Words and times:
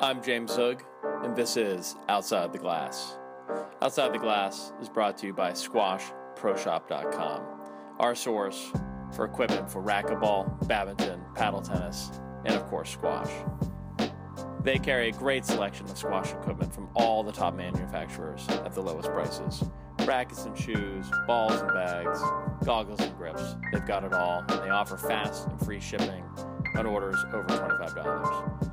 I'm 0.00 0.22
James 0.22 0.52
Zug, 0.54 0.84
and 1.24 1.34
this 1.34 1.56
is 1.56 1.96
Outside 2.08 2.52
the 2.52 2.58
Glass. 2.58 3.16
Outside 3.82 4.12
the 4.12 4.18
Glass 4.20 4.72
is 4.80 4.88
brought 4.88 5.18
to 5.18 5.26
you 5.26 5.32
by 5.32 5.50
SquashProShop.com, 5.50 7.42
our 7.98 8.14
source 8.14 8.70
for 9.12 9.24
equipment 9.24 9.68
for 9.68 9.82
racquetball, 9.82 10.68
badminton, 10.68 11.20
paddle 11.34 11.60
tennis, 11.60 12.12
and 12.44 12.54
of 12.54 12.64
course, 12.66 12.90
squash. 12.90 13.28
They 14.62 14.78
carry 14.78 15.08
a 15.08 15.12
great 15.12 15.44
selection 15.44 15.86
of 15.86 15.98
squash 15.98 16.30
equipment 16.30 16.72
from 16.72 16.90
all 16.94 17.24
the 17.24 17.32
top 17.32 17.56
manufacturers 17.56 18.46
at 18.48 18.72
the 18.74 18.80
lowest 18.80 19.10
prices. 19.10 19.64
Rackets 20.04 20.44
and 20.44 20.56
shoes, 20.56 21.10
balls 21.26 21.60
and 21.60 21.72
bags, 21.74 22.20
goggles 22.64 23.00
and 23.00 23.16
grips. 23.16 23.56
They've 23.72 23.84
got 23.84 24.04
it 24.04 24.12
all, 24.12 24.44
and 24.48 24.62
they 24.62 24.70
offer 24.70 24.96
fast 24.96 25.48
and 25.48 25.58
free 25.58 25.80
shipping 25.80 26.22
on 26.76 26.86
orders 26.86 27.16
over 27.32 27.48
$25. 27.48 28.67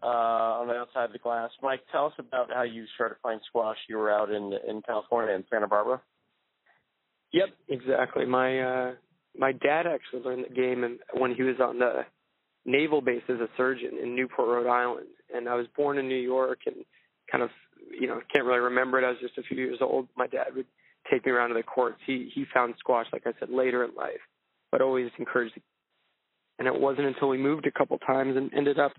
on 0.00 0.68
the 0.68 0.74
outside 0.74 1.06
of 1.06 1.12
the 1.12 1.18
glass, 1.18 1.50
Mike, 1.60 1.80
tell 1.90 2.06
us 2.06 2.12
about 2.18 2.52
how 2.52 2.62
you 2.62 2.84
started 2.94 3.16
playing 3.20 3.40
squash. 3.48 3.78
You 3.88 3.96
were 3.96 4.12
out 4.12 4.30
in 4.30 4.52
in 4.68 4.80
California 4.82 5.34
in 5.34 5.44
Santa 5.50 5.66
Barbara. 5.66 6.00
Yep, 7.32 7.48
exactly. 7.68 8.26
My 8.26 8.60
uh, 8.60 8.92
my 9.36 9.52
dad 9.52 9.86
actually 9.86 10.22
learned 10.22 10.46
the 10.48 10.54
game 10.54 10.98
when 11.14 11.34
he 11.34 11.42
was 11.42 11.56
on 11.60 11.78
the 11.78 12.04
naval 12.64 13.00
base 13.00 13.22
as 13.28 13.40
a 13.40 13.48
surgeon 13.56 13.98
in 14.02 14.14
Newport, 14.14 14.48
Rhode 14.48 14.70
Island. 14.70 15.08
And 15.34 15.48
I 15.48 15.54
was 15.54 15.66
born 15.76 15.98
in 15.98 16.08
New 16.08 16.14
York 16.14 16.60
and 16.66 16.76
kind 17.30 17.42
of, 17.42 17.50
you 17.98 18.06
know, 18.06 18.20
can't 18.32 18.44
really 18.44 18.60
remember 18.60 19.00
it. 19.00 19.04
I 19.06 19.10
was 19.10 19.18
just 19.20 19.38
a 19.38 19.42
few 19.42 19.56
years 19.56 19.78
old. 19.80 20.08
My 20.16 20.26
dad 20.26 20.48
would 20.54 20.66
take 21.10 21.24
me 21.24 21.32
around 21.32 21.48
to 21.48 21.54
the 21.54 21.62
courts. 21.62 21.98
He 22.06 22.30
he 22.34 22.44
found 22.52 22.74
squash, 22.78 23.06
like 23.12 23.26
I 23.26 23.32
said, 23.40 23.50
later 23.50 23.84
in 23.84 23.94
life, 23.94 24.20
but 24.70 24.82
always 24.82 25.10
encouraged. 25.18 25.58
And 26.58 26.68
it 26.68 26.80
wasn't 26.80 27.06
until 27.06 27.28
we 27.28 27.38
moved 27.38 27.66
a 27.66 27.72
couple 27.72 27.98
times 27.98 28.36
and 28.36 28.52
ended 28.54 28.78
up 28.78 28.92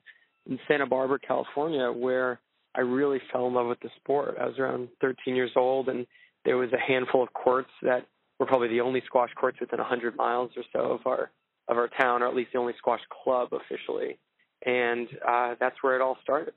in 0.50 0.60
Santa 0.68 0.88
Barbara, 0.88 1.20
California, 1.20 1.92
where 1.92 2.42
I 2.76 2.82
really 2.82 3.20
fell 3.32 3.48
in 3.48 3.54
love 3.54 3.68
with 3.68 3.80
the 3.82 3.90
sport. 3.98 4.36
I 4.42 4.48
was 4.48 4.58
around 4.58 4.90
13 5.00 5.36
years 5.36 5.52
old, 5.56 5.88
and 5.88 6.06
there 6.44 6.58
was 6.58 6.70
a 6.74 6.80
handful 6.80 7.24
of 7.24 7.32
courts 7.32 7.70
that 7.84 8.08
we're 8.44 8.48
probably 8.48 8.68
the 8.68 8.82
only 8.82 9.02
squash 9.06 9.30
courts 9.36 9.58
within 9.62 9.80
100 9.80 10.18
miles 10.18 10.52
or 10.58 10.64
so 10.74 10.92
of 10.92 11.08
our 11.08 11.32
of 11.70 11.78
our 11.78 11.88
town, 11.88 12.22
or 12.22 12.28
at 12.28 12.36
least 12.36 12.52
the 12.52 12.60
only 12.60 12.74
squash 12.78 13.00
club 13.24 13.54
officially, 13.54 14.20
and 14.66 15.08
uh, 15.26 15.56
that's 15.62 15.78
where 15.82 15.96
it 15.96 16.02
all 16.02 16.18
started. 16.22 16.54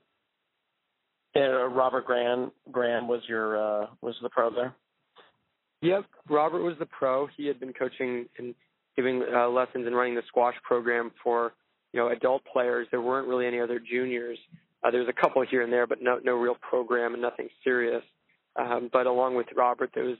And 1.33 1.53
uh, 1.53 1.67
Robert 1.67 2.05
Graham 2.05 2.51
Graham 2.69 3.07
was 3.07 3.21
your 3.29 3.55
uh, 3.57 3.87
was 4.01 4.15
the 4.21 4.27
pro 4.27 4.53
there. 4.53 4.75
Yep, 5.81 6.03
Robert 6.29 6.61
was 6.61 6.75
the 6.77 6.87
pro. 6.87 7.29
He 7.37 7.47
had 7.47 7.57
been 7.57 7.71
coaching 7.71 8.25
and 8.37 8.53
giving 8.97 9.23
uh, 9.33 9.47
lessons 9.47 9.87
and 9.87 9.95
running 9.95 10.15
the 10.15 10.23
squash 10.27 10.55
program 10.63 11.11
for 11.23 11.53
you 11.93 12.01
know 12.01 12.09
adult 12.09 12.43
players. 12.51 12.85
There 12.91 13.01
weren't 13.01 13.29
really 13.29 13.47
any 13.47 13.61
other 13.61 13.79
juniors. 13.79 14.37
Uh, 14.83 14.91
there 14.91 14.99
was 14.99 15.09
a 15.09 15.21
couple 15.21 15.41
here 15.49 15.61
and 15.61 15.71
there, 15.71 15.87
but 15.87 16.01
no 16.01 16.19
no 16.21 16.33
real 16.33 16.55
program 16.55 17.13
and 17.13 17.21
nothing 17.21 17.47
serious. 17.63 18.03
Um, 18.57 18.89
but 18.91 19.05
along 19.05 19.35
with 19.35 19.47
Robert, 19.55 19.91
there 19.93 20.03
was 20.03 20.17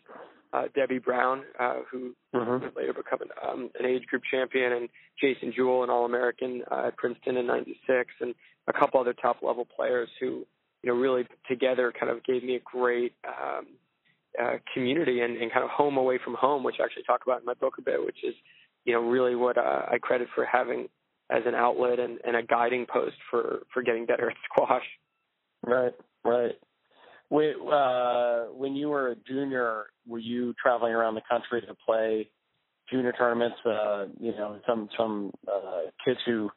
uh, 0.53 0.63
Debbie 0.75 0.99
Brown, 0.99 1.43
uh, 1.59 1.81
who 1.91 2.15
mm-hmm. 2.35 2.65
would 2.65 2.75
later 2.75 2.93
become 2.93 3.19
an, 3.21 3.29
um, 3.47 3.69
an 3.79 3.85
age 3.85 4.05
group 4.07 4.23
champion, 4.29 4.73
and 4.73 4.89
Jason 5.19 5.53
Jewell, 5.55 5.83
an 5.83 5.89
All 5.89 6.05
American 6.05 6.63
uh, 6.71 6.87
at 6.87 6.97
Princeton 6.97 7.37
in 7.37 7.47
'96, 7.47 8.13
and 8.21 8.33
a 8.67 8.73
couple 8.73 8.99
other 8.99 9.13
top 9.13 9.37
level 9.41 9.65
players 9.65 10.09
who, 10.19 10.45
you 10.83 10.91
know, 10.91 10.93
really 10.93 11.25
together 11.47 11.93
kind 11.97 12.11
of 12.11 12.23
gave 12.23 12.43
me 12.43 12.55
a 12.55 12.59
great 12.59 13.13
um, 13.27 13.67
uh, 14.41 14.57
community 14.73 15.21
and, 15.21 15.37
and 15.37 15.51
kind 15.51 15.63
of 15.63 15.69
home 15.69 15.97
away 15.97 16.19
from 16.23 16.35
home, 16.35 16.63
which 16.63 16.75
I 16.79 16.83
actually 16.83 17.03
talk 17.03 17.21
about 17.25 17.39
in 17.39 17.45
my 17.45 17.53
book 17.53 17.75
a 17.79 17.81
bit, 17.81 18.03
which 18.05 18.23
is, 18.23 18.35
you 18.85 18.93
know, 18.93 19.01
really 19.01 19.35
what 19.35 19.57
uh, 19.57 19.83
I 19.91 19.97
credit 19.99 20.27
for 20.35 20.45
having 20.45 20.87
as 21.29 21.43
an 21.45 21.55
outlet 21.55 21.99
and, 21.99 22.19
and 22.25 22.35
a 22.35 22.43
guiding 22.43 22.85
post 22.85 23.15
for 23.29 23.59
for 23.73 23.83
getting 23.83 24.05
better 24.05 24.29
at 24.29 24.37
squash. 24.49 24.85
Right, 25.65 25.93
right. 26.23 26.53
When, 27.29 27.53
uh, 27.71 28.45
when 28.53 28.75
you 28.75 28.89
were 28.89 29.09
a 29.09 29.15
junior, 29.27 29.87
were 30.07 30.19
you 30.19 30.53
traveling 30.61 30.93
around 30.93 31.15
the 31.15 31.21
country 31.29 31.61
to 31.61 31.75
play 31.85 32.29
junior 32.89 33.11
tournaments? 33.11 33.57
Uh, 33.65 34.05
you 34.19 34.31
know, 34.31 34.59
some 34.65 34.89
some 34.97 35.31
uh, 35.47 35.89
kids 36.05 36.19
who 36.25 36.49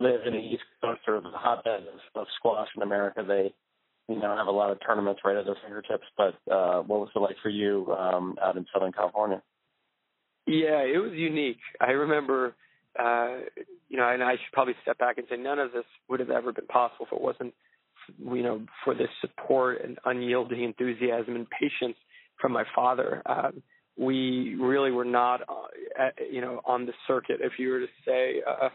live 0.00 0.22
in 0.26 0.32
the 0.32 0.40
East 0.40 0.64
Coast 0.82 1.00
or 1.06 1.20
the 1.20 1.30
hotbed 1.32 1.82
of, 1.82 2.22
of 2.22 2.26
squash 2.36 2.68
in 2.76 2.82
America, 2.82 3.24
they 3.26 3.54
you 4.08 4.20
know 4.20 4.36
have 4.36 4.48
a 4.48 4.50
lot 4.50 4.70
of 4.70 4.78
tournaments 4.84 5.20
right 5.24 5.36
at 5.36 5.44
their 5.44 5.56
fingertips. 5.62 6.04
But 6.16 6.34
uh, 6.52 6.82
what 6.82 7.00
was 7.00 7.10
it 7.14 7.20
like 7.20 7.36
for 7.42 7.50
you 7.50 7.94
um, 7.96 8.36
out 8.42 8.56
in 8.56 8.66
Southern 8.72 8.92
California? 8.92 9.40
Yeah, 10.48 10.80
it 10.82 10.98
was 10.98 11.12
unique. 11.12 11.60
I 11.78 11.90
remember, 11.90 12.56
uh, 12.98 13.36
you 13.88 13.98
know, 13.98 14.08
and 14.08 14.22
I 14.22 14.32
should 14.32 14.52
probably 14.52 14.74
step 14.82 14.98
back 14.98 15.18
and 15.18 15.26
say 15.30 15.36
none 15.36 15.58
of 15.58 15.72
this 15.72 15.84
would 16.08 16.20
have 16.20 16.30
ever 16.30 16.52
been 16.52 16.66
possible 16.66 17.06
if 17.06 17.12
it 17.12 17.20
wasn't 17.20 17.54
you 18.18 18.42
know, 18.42 18.62
for 18.84 18.94
this 18.94 19.08
support 19.20 19.82
and 19.82 19.98
unyielding 20.04 20.62
enthusiasm 20.62 21.36
and 21.36 21.46
patience 21.50 21.96
from 22.40 22.52
my 22.52 22.64
father. 22.74 23.22
Um, 23.26 23.62
we 23.96 24.54
really 24.54 24.92
were 24.92 25.04
not, 25.04 25.42
uh, 25.42 25.66
at, 25.98 26.14
you 26.30 26.40
know, 26.40 26.60
on 26.64 26.86
the 26.86 26.92
circuit, 27.06 27.38
if 27.40 27.52
you 27.58 27.70
were 27.70 27.80
to 27.80 27.86
say, 28.06 28.42
uh, 28.46 28.68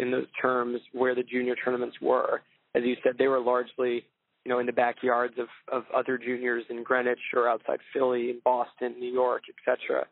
in 0.00 0.10
those 0.10 0.26
terms, 0.40 0.80
where 0.92 1.14
the 1.14 1.24
junior 1.24 1.56
tournaments 1.56 1.96
were. 2.00 2.40
As 2.74 2.82
you 2.84 2.94
said, 3.02 3.14
they 3.18 3.26
were 3.26 3.40
largely, 3.40 4.04
you 4.44 4.52
know, 4.52 4.60
in 4.60 4.66
the 4.66 4.72
backyards 4.72 5.34
of, 5.38 5.48
of 5.72 5.84
other 5.94 6.18
juniors 6.18 6.64
in 6.70 6.84
Greenwich 6.84 7.18
or 7.34 7.48
outside 7.48 7.80
Philly, 7.92 8.30
in 8.30 8.40
Boston, 8.44 8.94
New 8.98 9.12
York, 9.12 9.42
etc. 9.48 10.06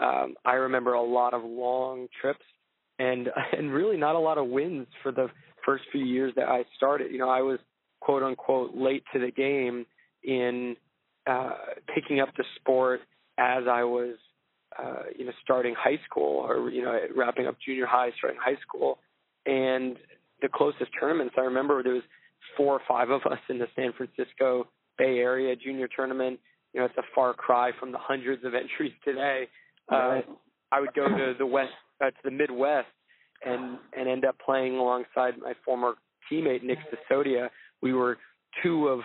Um, 0.00 0.34
I 0.44 0.54
remember 0.54 0.94
a 0.94 1.02
lot 1.02 1.34
of 1.34 1.42
long 1.42 2.06
trips 2.20 2.44
and 2.98 3.28
and 3.56 3.72
really 3.72 3.96
not 3.96 4.14
a 4.14 4.18
lot 4.18 4.38
of 4.38 4.46
wins 4.46 4.86
for 5.02 5.12
the 5.12 5.28
first 5.64 5.84
few 5.92 6.04
years 6.04 6.32
that 6.36 6.48
I 6.48 6.64
started. 6.76 7.12
You 7.12 7.18
know, 7.18 7.28
I 7.28 7.42
was 7.42 7.58
quote 8.00 8.22
unquote 8.22 8.74
late 8.74 9.04
to 9.12 9.18
the 9.18 9.30
game 9.30 9.86
in 10.24 10.76
uh, 11.26 11.52
picking 11.94 12.20
up 12.20 12.30
the 12.36 12.44
sport 12.56 13.00
as 13.38 13.64
I 13.70 13.84
was, 13.84 14.16
uh, 14.78 15.02
you 15.16 15.24
know, 15.24 15.32
starting 15.42 15.74
high 15.78 15.98
school 16.08 16.44
or 16.46 16.70
you 16.70 16.82
know 16.82 16.98
wrapping 17.16 17.46
up 17.46 17.56
junior 17.64 17.86
high, 17.86 18.10
starting 18.18 18.40
high 18.42 18.58
school, 18.66 18.98
and 19.46 19.96
the 20.42 20.48
closest 20.48 20.90
tournaments 20.98 21.34
I 21.36 21.42
remember 21.42 21.82
there 21.82 21.94
was 21.94 22.02
four 22.56 22.74
or 22.74 22.80
five 22.88 23.10
of 23.10 23.22
us 23.30 23.38
in 23.48 23.58
the 23.58 23.66
San 23.76 23.92
Francisco 23.92 24.68
Bay 24.96 25.18
Area 25.18 25.54
junior 25.56 25.88
tournament. 25.94 26.38
You 26.72 26.80
know, 26.80 26.86
it's 26.86 26.98
a 26.98 27.02
far 27.14 27.34
cry 27.34 27.70
from 27.78 27.92
the 27.92 27.98
hundreds 27.98 28.44
of 28.44 28.54
entries 28.54 28.92
today. 29.04 29.48
Uh, 29.90 30.20
I 30.70 30.80
would 30.80 30.92
go 30.94 31.08
to 31.08 31.34
the 31.38 31.46
west, 31.46 31.72
uh, 32.02 32.10
to 32.10 32.16
the 32.24 32.30
Midwest, 32.30 32.88
and 33.44 33.78
and 33.96 34.08
end 34.08 34.24
up 34.24 34.36
playing 34.44 34.76
alongside 34.76 35.38
my 35.38 35.54
former 35.64 35.94
teammate 36.30 36.62
Nick 36.62 36.78
Sisodia, 36.90 37.48
we 37.82 37.92
were 37.92 38.18
two 38.62 38.88
of 38.88 39.00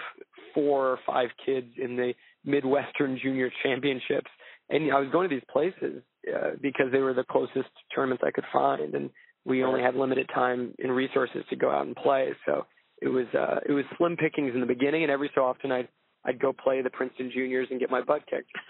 four 0.53 0.87
or 0.87 0.99
five 1.05 1.29
kids 1.45 1.67
in 1.81 1.95
the 1.95 2.13
Midwestern 2.45 3.19
Junior 3.21 3.51
Championships, 3.63 4.29
and 4.69 4.91
I 4.91 4.99
was 4.99 5.09
going 5.11 5.29
to 5.29 5.35
these 5.35 5.45
places 5.51 6.01
uh, 6.33 6.51
because 6.61 6.87
they 6.91 6.99
were 6.99 7.13
the 7.13 7.23
closest 7.23 7.69
tournaments 7.93 8.23
I 8.25 8.31
could 8.31 8.45
find, 8.51 8.95
and 8.95 9.09
we 9.45 9.63
only 9.63 9.81
had 9.81 9.95
limited 9.95 10.29
time 10.33 10.73
and 10.79 10.95
resources 10.95 11.43
to 11.49 11.55
go 11.55 11.69
out 11.69 11.85
and 11.85 11.95
play. 11.95 12.29
So 12.45 12.65
it 13.01 13.09
was 13.09 13.25
uh, 13.37 13.59
it 13.67 13.71
was 13.73 13.83
slim 13.97 14.15
pickings 14.15 14.53
in 14.53 14.61
the 14.61 14.65
beginning, 14.65 15.03
and 15.03 15.11
every 15.11 15.29
so 15.35 15.43
often 15.43 15.71
I'd 15.71 15.87
I'd 16.25 16.39
go 16.39 16.53
play 16.53 16.81
the 16.81 16.89
Princeton 16.89 17.31
Juniors 17.33 17.67
and 17.69 17.79
get 17.79 17.91
my 17.91 18.01
butt 18.01 18.21
kicked. 18.29 18.51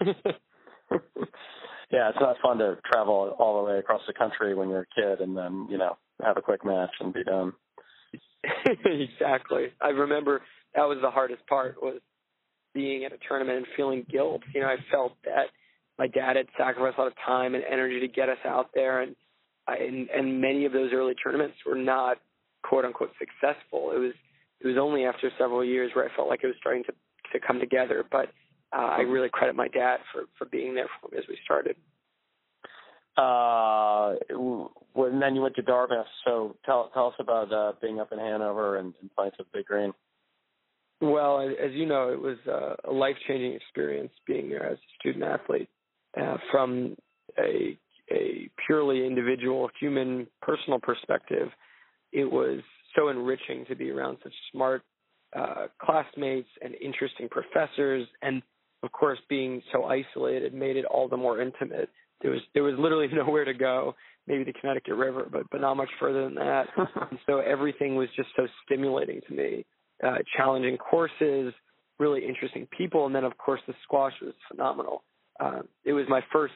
yeah, 1.90 2.08
it's 2.08 2.18
not 2.20 2.36
fun 2.42 2.58
to 2.58 2.78
travel 2.90 3.36
all 3.38 3.64
the 3.64 3.70
way 3.70 3.78
across 3.78 4.02
the 4.06 4.12
country 4.12 4.54
when 4.54 4.68
you're 4.68 4.86
a 4.92 5.00
kid 5.00 5.20
and 5.20 5.36
then 5.36 5.66
you 5.70 5.78
know 5.78 5.96
have 6.24 6.36
a 6.36 6.42
quick 6.42 6.64
match 6.64 6.90
and 7.00 7.12
be 7.12 7.24
done. 7.24 7.52
Exactly. 8.84 9.66
I 9.80 9.88
remember 9.88 10.42
that 10.74 10.82
was 10.82 10.98
the 11.02 11.10
hardest 11.10 11.46
part 11.46 11.76
was 11.82 12.00
being 12.74 13.04
at 13.04 13.12
a 13.12 13.18
tournament 13.28 13.58
and 13.58 13.66
feeling 13.76 14.04
guilt. 14.10 14.42
You 14.54 14.62
know, 14.62 14.66
I 14.66 14.76
felt 14.90 15.12
that 15.24 15.46
my 15.98 16.08
dad 16.08 16.36
had 16.36 16.46
sacrificed 16.58 16.98
a 16.98 17.02
lot 17.02 17.06
of 17.06 17.14
time 17.24 17.54
and 17.54 17.62
energy 17.70 18.00
to 18.00 18.08
get 18.08 18.28
us 18.28 18.38
out 18.44 18.70
there, 18.74 19.02
and 19.02 19.14
I, 19.66 19.76
and, 19.76 20.08
and 20.10 20.40
many 20.40 20.64
of 20.64 20.72
those 20.72 20.90
early 20.92 21.14
tournaments 21.14 21.56
were 21.64 21.76
not 21.76 22.18
quote 22.62 22.84
unquote 22.84 23.12
successful. 23.18 23.92
It 23.94 23.98
was 23.98 24.12
it 24.60 24.66
was 24.66 24.76
only 24.80 25.04
after 25.04 25.30
several 25.38 25.64
years 25.64 25.92
where 25.94 26.08
I 26.08 26.14
felt 26.16 26.28
like 26.28 26.40
it 26.42 26.48
was 26.48 26.56
starting 26.60 26.84
to 26.84 26.92
to 27.32 27.46
come 27.46 27.60
together. 27.60 28.04
But 28.10 28.30
uh, 28.76 28.80
I 28.98 29.00
really 29.00 29.28
credit 29.32 29.54
my 29.54 29.68
dad 29.68 29.98
for 30.12 30.24
for 30.36 30.46
being 30.46 30.74
there 30.74 30.88
for 31.00 31.10
me 31.10 31.18
as 31.18 31.24
we 31.28 31.38
started. 31.44 31.76
Uh, 33.16 34.14
and 34.96 35.22
then 35.22 35.34
you 35.34 35.42
went 35.42 35.54
to 35.56 35.62
Dartmouth. 35.62 36.06
So 36.24 36.56
tell 36.64 36.90
tell 36.92 37.08
us 37.08 37.14
about 37.18 37.52
uh, 37.52 37.72
being 37.80 38.00
up 38.00 38.12
in 38.12 38.18
Hanover 38.18 38.78
and, 38.78 38.94
and 39.00 39.14
playing 39.14 39.32
the 39.38 39.44
Big 39.52 39.66
Green. 39.66 39.92
Well, 41.00 41.40
as 41.40 41.72
you 41.72 41.86
know, 41.86 42.10
it 42.12 42.20
was 42.20 42.38
uh, 42.48 42.90
a 42.90 42.92
life 42.92 43.16
changing 43.28 43.52
experience 43.52 44.12
being 44.26 44.48
there 44.48 44.64
as 44.64 44.78
a 44.78 44.90
student 45.00 45.24
athlete. 45.24 45.68
Uh, 46.20 46.36
from 46.50 46.96
a 47.38 47.78
a 48.10 48.48
purely 48.66 49.06
individual, 49.06 49.70
human, 49.80 50.26
personal 50.42 50.78
perspective, 50.78 51.48
it 52.12 52.30
was 52.30 52.60
so 52.94 53.08
enriching 53.08 53.64
to 53.66 53.74
be 53.74 53.90
around 53.90 54.18
such 54.22 54.32
smart 54.52 54.82
uh, 55.34 55.66
classmates 55.80 56.48
and 56.62 56.74
interesting 56.74 57.28
professors, 57.28 58.06
and 58.22 58.42
of 58.82 58.92
course, 58.92 59.18
being 59.28 59.62
so 59.72 59.84
isolated 59.84 60.54
made 60.54 60.76
it 60.76 60.84
all 60.84 61.08
the 61.08 61.16
more 61.16 61.40
intimate. 61.40 61.88
There 62.24 62.32
was 62.32 62.40
there 62.54 62.62
was 62.62 62.74
literally 62.78 63.08
nowhere 63.12 63.44
to 63.44 63.54
go, 63.54 63.94
maybe 64.26 64.44
the 64.44 64.54
Connecticut 64.54 64.94
River, 64.94 65.28
but 65.30 65.42
but 65.50 65.60
not 65.60 65.74
much 65.76 65.90
further 66.00 66.24
than 66.24 66.34
that. 66.36 66.66
and 66.76 67.18
so 67.26 67.38
everything 67.38 67.94
was 67.94 68.08
just 68.16 68.30
so 68.34 68.48
stimulating 68.64 69.20
to 69.28 69.34
me. 69.34 69.66
Uh, 70.02 70.16
challenging 70.36 70.76
courses, 70.76 71.52
really 71.98 72.26
interesting 72.26 72.66
people, 72.76 73.06
and 73.06 73.14
then 73.14 73.24
of 73.24 73.36
course 73.38 73.60
the 73.68 73.74
squash 73.84 74.14
was 74.22 74.32
phenomenal. 74.50 75.04
Uh, 75.38 75.60
it 75.84 75.92
was 75.92 76.06
my 76.08 76.20
first 76.32 76.54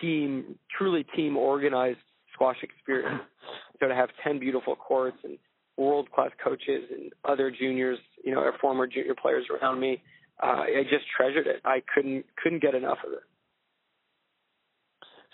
team, 0.00 0.58
truly 0.76 1.04
team 1.14 1.36
organized 1.36 1.98
squash 2.34 2.58
experience. 2.62 3.22
So 3.78 3.88
to 3.88 3.94
have 3.94 4.08
10 4.24 4.38
beautiful 4.38 4.74
courts 4.74 5.18
and 5.22 5.36
world 5.76 6.10
class 6.10 6.30
coaches 6.42 6.84
and 6.90 7.12
other 7.26 7.50
juniors, 7.50 7.98
you 8.24 8.32
know, 8.32 8.40
our 8.40 8.54
former 8.58 8.86
junior 8.86 9.14
players 9.14 9.44
around 9.50 9.80
me, 9.80 10.02
uh, 10.42 10.64
I 10.64 10.82
just 10.84 11.04
treasured 11.14 11.46
it. 11.46 11.60
I 11.62 11.82
couldn't 11.94 12.24
couldn't 12.42 12.62
get 12.62 12.74
enough 12.74 12.96
of 13.06 13.12
it. 13.12 13.18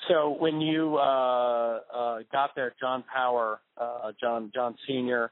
So 0.08 0.36
when 0.38 0.60
you 0.60 0.96
uh, 0.96 1.80
uh, 1.94 2.18
got 2.32 2.50
there, 2.56 2.74
John 2.80 3.04
Power, 3.12 3.60
uh, 3.80 4.12
John 4.20 4.50
John 4.54 4.74
Senior, 4.86 5.30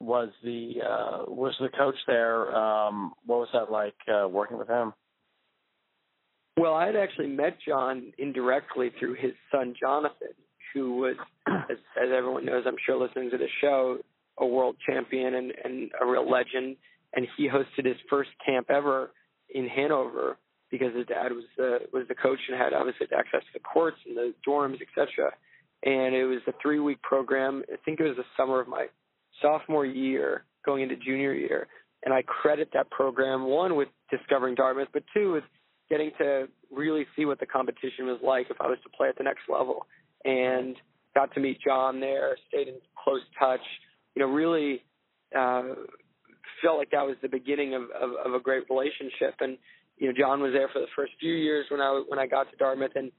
was 0.00 0.28
the 0.42 0.74
uh, 0.82 1.24
was 1.30 1.54
the 1.60 1.68
coach 1.68 1.96
there. 2.06 2.54
Um, 2.54 3.12
what 3.26 3.40
was 3.40 3.48
that 3.52 3.70
like 3.70 3.94
uh, 4.12 4.28
working 4.28 4.58
with 4.58 4.68
him? 4.68 4.92
Well, 6.58 6.74
I 6.74 6.86
had 6.86 6.96
actually 6.96 7.28
met 7.28 7.56
John 7.66 8.12
indirectly 8.18 8.90
through 8.98 9.14
his 9.14 9.32
son 9.50 9.74
Jonathan, 9.78 10.34
who 10.74 10.96
was, 10.96 11.16
as, 11.48 11.78
as 12.00 12.08
everyone 12.14 12.44
knows, 12.44 12.64
I'm 12.66 12.76
sure 12.84 12.96
listening 12.96 13.30
to 13.30 13.38
the 13.38 13.48
show, 13.60 13.98
a 14.38 14.46
world 14.46 14.76
champion 14.86 15.34
and, 15.34 15.52
and 15.64 15.90
a 16.00 16.06
real 16.06 16.30
legend. 16.30 16.76
And 17.14 17.26
he 17.36 17.48
hosted 17.48 17.86
his 17.86 17.96
first 18.08 18.30
camp 18.44 18.70
ever 18.70 19.12
in 19.54 19.66
Hanover 19.66 20.36
because 20.72 20.96
his 20.96 21.06
dad 21.06 21.30
was 21.30 21.44
the 21.56 21.80
was 21.92 22.08
the 22.08 22.14
coach 22.14 22.40
and 22.48 22.58
had 22.58 22.72
obviously 22.72 23.06
access 23.16 23.42
to 23.42 23.52
the 23.52 23.60
courts 23.60 23.98
and 24.06 24.16
the 24.16 24.34
dorms, 24.44 24.78
etc. 24.80 25.30
And 25.84 26.14
it 26.14 26.24
was 26.24 26.40
a 26.48 26.54
three 26.60 26.80
week 26.80 27.00
program. 27.02 27.62
I 27.70 27.76
think 27.84 28.00
it 28.00 28.04
was 28.04 28.16
the 28.16 28.24
summer 28.36 28.58
of 28.58 28.66
my 28.66 28.86
sophomore 29.40 29.86
year, 29.86 30.44
going 30.64 30.82
into 30.82 30.96
junior 30.96 31.34
year. 31.34 31.68
And 32.04 32.12
I 32.12 32.22
credit 32.22 32.70
that 32.72 32.90
program 32.90 33.44
one 33.44 33.76
with 33.76 33.88
discovering 34.10 34.56
Dartmouth, 34.56 34.88
but 34.92 35.04
two 35.14 35.32
with 35.32 35.44
getting 35.90 36.10
to 36.18 36.48
really 36.74 37.06
see 37.14 37.26
what 37.26 37.38
the 37.38 37.46
competition 37.46 38.06
was 38.06 38.18
like 38.24 38.46
if 38.50 38.56
I 38.60 38.66
was 38.66 38.78
to 38.82 38.88
play 38.96 39.08
at 39.08 39.18
the 39.18 39.24
next 39.24 39.42
level. 39.48 39.86
And 40.24 40.74
got 41.14 41.34
to 41.34 41.40
meet 41.40 41.58
John 41.64 42.00
there, 42.00 42.36
stayed 42.48 42.68
in 42.68 42.76
close 43.04 43.20
touch. 43.38 43.60
You 44.14 44.22
know, 44.22 44.32
really 44.32 44.82
uh, 45.36 45.74
felt 46.62 46.78
like 46.78 46.90
that 46.92 47.04
was 47.04 47.16
the 47.20 47.28
beginning 47.28 47.74
of, 47.74 47.82
of, 48.00 48.10
of 48.24 48.34
a 48.34 48.40
great 48.40 48.64
relationship. 48.70 49.34
And 49.40 49.58
you 50.02 50.08
know, 50.08 50.14
John 50.18 50.40
was 50.40 50.52
there 50.52 50.68
for 50.72 50.80
the 50.80 50.88
first 50.96 51.12
few 51.20 51.32
years 51.32 51.66
when 51.70 51.80
I 51.80 52.02
when 52.08 52.18
I 52.18 52.26
got 52.26 52.50
to 52.50 52.56
Dartmouth, 52.56 52.90
and 52.96 53.12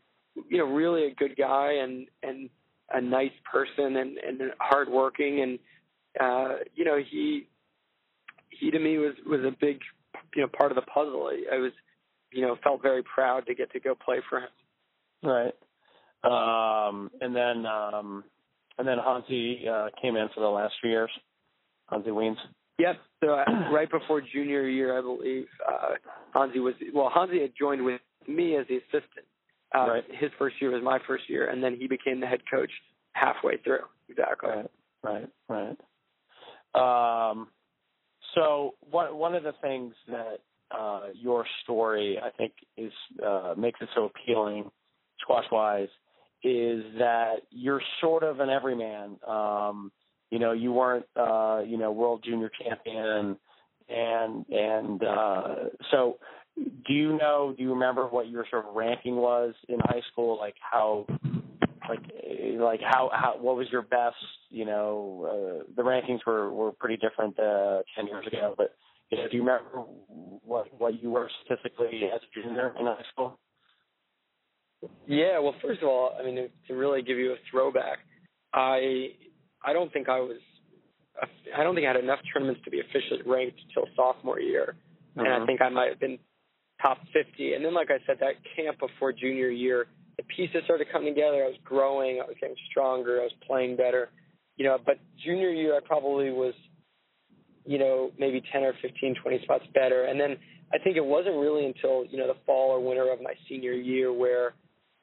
you 0.50 0.58
know, 0.58 0.66
really 0.66 1.06
a 1.06 1.16
good 1.16 1.38
guy 1.38 1.76
and 1.82 2.08
and 2.22 2.50
a 2.92 3.00
nice 3.00 3.32
person 3.50 3.96
and 3.96 4.18
and 4.18 4.42
hardworking, 4.60 5.42
and 5.42 5.60
uh, 6.20 6.56
you 6.76 6.84
know, 6.84 6.98
he 7.10 7.48
he 8.50 8.70
to 8.70 8.80
me 8.80 8.98
was 8.98 9.14
was 9.26 9.40
a 9.46 9.56
big 9.62 9.80
you 10.36 10.42
know 10.42 10.50
part 10.50 10.74
of 10.74 10.76
the 10.76 10.82
puzzle. 10.82 11.32
I, 11.32 11.56
I 11.56 11.60
was 11.60 11.72
you 12.34 12.42
know 12.42 12.58
felt 12.62 12.82
very 12.82 13.02
proud 13.02 13.46
to 13.46 13.56
get 13.56 13.72
to 13.72 13.80
go 13.80 13.96
play 13.96 14.18
for 14.30 14.40
him. 14.40 14.50
Right. 15.24 15.54
Um, 16.26 17.10
and 17.22 17.34
then 17.34 17.66
um, 17.66 18.26
and 18.78 18.86
then 18.86 18.98
Hansi 18.98 19.70
uh, 19.70 19.88
came 20.02 20.18
in 20.18 20.28
for 20.36 20.42
the 20.42 20.48
last 20.48 20.74
few 20.82 20.92
years. 20.92 21.12
Hansi 21.90 22.12
Wiens. 22.12 22.40
Yep. 22.80 22.96
So 23.24 23.34
uh, 23.34 23.46
right 23.72 23.90
before 23.90 24.22
junior 24.22 24.68
year, 24.68 24.98
I 24.98 25.02
believe 25.02 25.46
uh, 25.68 25.96
Hansi 26.34 26.60
was 26.60 26.74
well. 26.94 27.12
Hansi 27.14 27.42
had 27.42 27.52
joined 27.60 27.84
with 27.84 28.02
me 28.28 28.56
as 28.58 28.66
the 28.68 28.78
assistant. 28.78 29.26
Uh, 29.76 29.88
right. 29.88 30.04
His 30.20 30.30
first 30.38 30.56
year 30.62 30.72
was 30.72 30.84
my 30.84 31.00
first 31.08 31.30
year, 31.30 31.50
and 31.50 31.64
then 31.64 31.76
he 31.80 31.88
became 31.88 32.20
the 32.20 32.28
head 32.28 32.42
coach 32.52 32.72
halfway 33.14 33.58
through. 33.58 33.80
Exactly. 34.10 34.50
Right. 35.04 35.30
Right. 35.50 35.78
Right. 36.76 37.32
Um, 37.32 37.48
so 38.36 38.76
one 38.90 39.16
one 39.16 39.36
of 39.36 39.44
the 39.44 39.54
things 39.62 39.94
that 40.08 40.40
uh, 40.72 41.08
your 41.14 41.46
story 41.64 42.20
I 42.24 42.30
think 42.32 42.54
is 42.78 42.92
uh, 43.26 43.54
makes 43.58 43.80
it 43.82 43.90
so 43.96 44.06
appealing, 44.06 44.72
squash 45.20 45.46
wise, 45.52 45.90
is 46.44 46.84
that 46.98 47.36
you're 47.52 47.82
sort 48.02 48.24
of 48.24 48.40
an 48.40 48.50
everyman. 48.50 49.18
Um, 49.28 49.92
you 50.34 50.40
know, 50.40 50.52
you 50.52 50.74
weren't 50.74 51.06
uh, 51.16 51.62
you 51.64 51.78
know 51.78 51.92
world 51.92 52.24
junior 52.26 52.50
champion, 52.60 53.38
and 53.88 54.46
and 54.50 55.04
uh, 55.04 55.56
so 55.92 56.18
do 56.88 56.94
you 56.94 57.16
know? 57.20 57.54
Do 57.56 57.62
you 57.62 57.72
remember 57.74 58.08
what 58.08 58.30
your 58.30 58.44
sort 58.50 58.66
of 58.66 58.74
ranking 58.74 59.16
was 59.16 59.54
in 59.70 59.78
high 59.80 60.02
school? 60.12 60.40
Like 60.40 60.56
how 60.60 61.06
like 61.88 62.00
like 62.58 62.80
how 62.82 63.12
how 63.14 63.36
what 63.40 63.56
was 63.56 63.68
your 63.72 63.84
best 63.84 64.16
you 64.50 64.66
know 64.66 65.62
uh, 65.62 65.72
the 65.76 65.84
rankings 65.84 66.20
were 66.26 66.52
were 66.52 66.72
pretty 66.72 66.98
different 66.98 67.38
uh, 67.38 67.84
ten 67.96 68.08
years 68.08 68.26
ago 68.26 68.56
but 68.58 68.76
you 69.12 69.18
know 69.18 69.28
do 69.30 69.38
you 69.38 69.44
remember 69.44 69.86
what 70.46 70.68
what 70.80 71.04
you 71.04 71.12
were 71.12 71.30
statistically 71.46 72.10
as 72.14 72.22
a 72.22 72.42
junior 72.42 72.74
in 72.80 72.86
high 72.86 72.96
school 73.12 73.38
yeah 75.08 75.40
well 75.40 75.56
first 75.62 75.82
of 75.82 75.90
all 75.90 76.16
i 76.18 76.24
mean 76.24 76.48
to 76.68 76.74
really 76.74 77.02
give 77.02 77.18
you 77.18 77.34
a 77.34 77.38
throwback 77.52 78.00
i 78.54 79.10
i 79.64 79.74
don't 79.74 79.92
think 79.94 80.10
i 80.10 80.20
was 80.20 80.38
i 81.56 81.64
don't 81.64 81.76
think 81.76 81.86
i 81.86 81.92
had 81.92 82.04
enough 82.04 82.20
tournaments 82.32 82.62
to 82.64 82.72
be 82.72 82.80
officially 82.80 83.22
ranked 83.26 83.60
until 83.68 83.88
sophomore 83.96 84.40
year 84.40 84.76
and 85.16 85.28
i 85.28 85.46
think 85.46 85.62
i 85.62 85.70
might 85.70 85.90
have 85.90 86.00
been 86.00 86.18
top 86.82 86.98
50 87.14 87.54
and 87.54 87.64
then 87.64 87.74
like 87.74 87.90
i 87.90 87.98
said 88.06 88.18
that 88.20 88.36
camp 88.56 88.80
before 88.80 89.14
junior 89.14 89.50
year 89.50 89.88
the 90.18 90.24
pieces 90.24 90.62
started 90.66 90.88
coming 90.92 91.14
together. 91.14 91.44
I 91.44 91.48
was 91.48 91.58
growing. 91.64 92.20
I 92.22 92.26
was 92.26 92.36
getting 92.40 92.56
stronger. 92.70 93.20
I 93.20 93.24
was 93.24 93.34
playing 93.46 93.76
better. 93.76 94.10
You 94.58 94.66
know, 94.66 94.78
but 94.84 95.00
junior 95.24 95.50
year 95.50 95.76
I 95.76 95.80
probably 95.84 96.32
was, 96.32 96.54
you 97.66 97.80
know, 97.80 98.12
maybe 98.20 98.44
10 98.52 98.64
or 98.64 98.74
15, 98.82 99.16
20 99.22 99.42
spots 99.44 99.66
better. 99.74 100.06
And 100.06 100.20
then 100.20 100.38
I 100.74 100.78
think 100.78 100.96
it 100.96 101.06
wasn't 101.06 101.36
really 101.36 101.66
until, 101.66 102.06
you 102.06 102.18
know, 102.18 102.28
the 102.28 102.38
fall 102.46 102.70
or 102.72 102.80
winter 102.80 103.12
of 103.12 103.22
my 103.22 103.34
senior 103.50 103.74
year 103.74 104.14
where, 104.14 104.54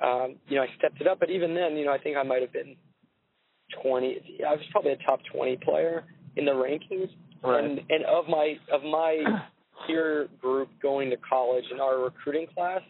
um, 0.00 0.36
you 0.48 0.56
know, 0.56 0.62
I 0.62 0.68
stepped 0.78 1.00
it 1.00 1.08
up. 1.08 1.18
But 1.18 1.30
even 1.30 1.54
then, 1.54 1.76
you 1.76 1.84
know, 1.84 1.92
I 1.92 1.98
think 1.98 2.16
I 2.16 2.22
might 2.22 2.42
have 2.42 2.52
been 2.52 2.76
20. 3.82 4.42
I 4.46 4.52
was 4.52 4.64
probably 4.70 4.92
a 4.92 4.96
top 4.98 5.20
20 5.32 5.56
player 5.58 6.04
in 6.36 6.44
the 6.44 6.52
rankings. 6.52 7.10
Right. 7.42 7.64
And, 7.64 7.80
and 7.88 8.04
of 8.04 8.28
my, 8.28 8.56
of 8.72 8.82
my 8.82 9.22
peer 9.86 10.28
group 10.40 10.68
going 10.82 11.10
to 11.10 11.16
college 11.16 11.64
in 11.72 11.80
our 11.80 11.98
recruiting 12.02 12.46
class, 12.54 12.80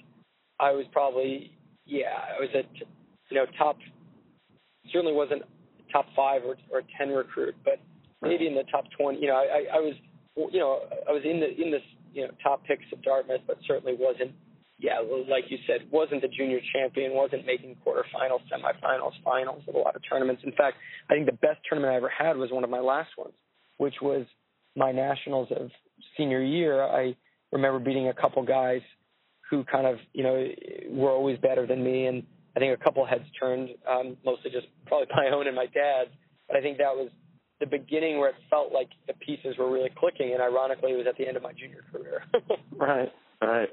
I 0.58 0.72
was 0.72 0.84
probably 0.92 1.52
yeah, 1.90 2.14
I 2.36 2.40
was 2.40 2.48
at 2.54 2.66
you 3.30 3.36
know 3.36 3.46
top 3.58 3.76
certainly 4.92 5.12
wasn't 5.12 5.42
top 5.92 6.06
five 6.14 6.42
or 6.44 6.56
or 6.70 6.82
ten 6.96 7.10
recruit, 7.10 7.54
but 7.64 7.80
maybe 8.22 8.46
in 8.46 8.54
the 8.54 8.64
top 8.70 8.84
twenty. 8.96 9.20
You 9.20 9.28
know, 9.28 9.34
I 9.34 9.66
I 9.76 9.80
was 9.80 9.94
you 10.36 10.60
know 10.60 10.80
I 11.08 11.12
was 11.12 11.22
in 11.24 11.40
the 11.40 11.50
in 11.60 11.70
this 11.70 11.82
you 12.14 12.22
know 12.22 12.30
top 12.42 12.64
picks 12.64 12.84
of 12.92 13.02
Dartmouth, 13.02 13.42
but 13.46 13.58
certainly 13.66 13.96
wasn't. 13.98 14.32
Yeah, 14.80 15.00
like 15.28 15.44
you 15.48 15.58
said, 15.66 15.90
wasn't 15.90 16.22
the 16.22 16.28
junior 16.28 16.58
champion, 16.72 17.12
wasn't 17.12 17.44
making 17.44 17.76
quarterfinals, 17.86 18.40
semifinals, 18.50 19.12
finals 19.22 19.62
of 19.68 19.74
a 19.74 19.78
lot 19.78 19.94
of 19.94 20.02
tournaments. 20.08 20.42
In 20.44 20.52
fact, 20.52 20.78
I 21.10 21.14
think 21.14 21.26
the 21.26 21.32
best 21.32 21.58
tournament 21.68 21.92
I 21.92 21.96
ever 21.96 22.08
had 22.08 22.38
was 22.38 22.50
one 22.50 22.64
of 22.64 22.70
my 22.70 22.80
last 22.80 23.10
ones, 23.18 23.34
which 23.76 23.96
was 24.00 24.24
my 24.76 24.90
nationals 24.90 25.48
of 25.50 25.70
senior 26.16 26.42
year. 26.42 26.82
I 26.82 27.14
remember 27.52 27.78
beating 27.78 28.08
a 28.08 28.14
couple 28.14 28.42
guys 28.42 28.80
who 29.50 29.64
kind 29.64 29.86
of 29.86 29.98
you 30.14 30.22
know 30.22 30.46
were 30.90 31.10
always 31.10 31.38
better 31.38 31.66
than 31.66 31.84
me, 31.84 32.06
and 32.06 32.22
I 32.56 32.60
think 32.60 32.78
a 32.78 32.82
couple 32.82 33.04
heads 33.04 33.24
turned, 33.38 33.70
um, 33.88 34.16
mostly 34.24 34.50
just 34.50 34.66
probably 34.86 35.08
my 35.14 35.28
own 35.34 35.46
and 35.46 35.56
my 35.56 35.66
dad's. 35.66 36.10
But 36.48 36.56
I 36.56 36.62
think 36.62 36.78
that 36.78 36.96
was 36.96 37.10
the 37.60 37.66
beginning 37.66 38.18
where 38.18 38.30
it 38.30 38.36
felt 38.48 38.72
like 38.72 38.88
the 39.06 39.12
pieces 39.14 39.56
were 39.58 39.70
really 39.70 39.90
clicking, 39.96 40.32
and 40.32 40.40
ironically, 40.40 40.92
it 40.92 40.96
was 40.96 41.06
at 41.06 41.18
the 41.18 41.28
end 41.28 41.36
of 41.36 41.42
my 41.42 41.52
junior 41.52 41.84
career. 41.92 42.24
right, 42.76 43.12
right. 43.42 43.68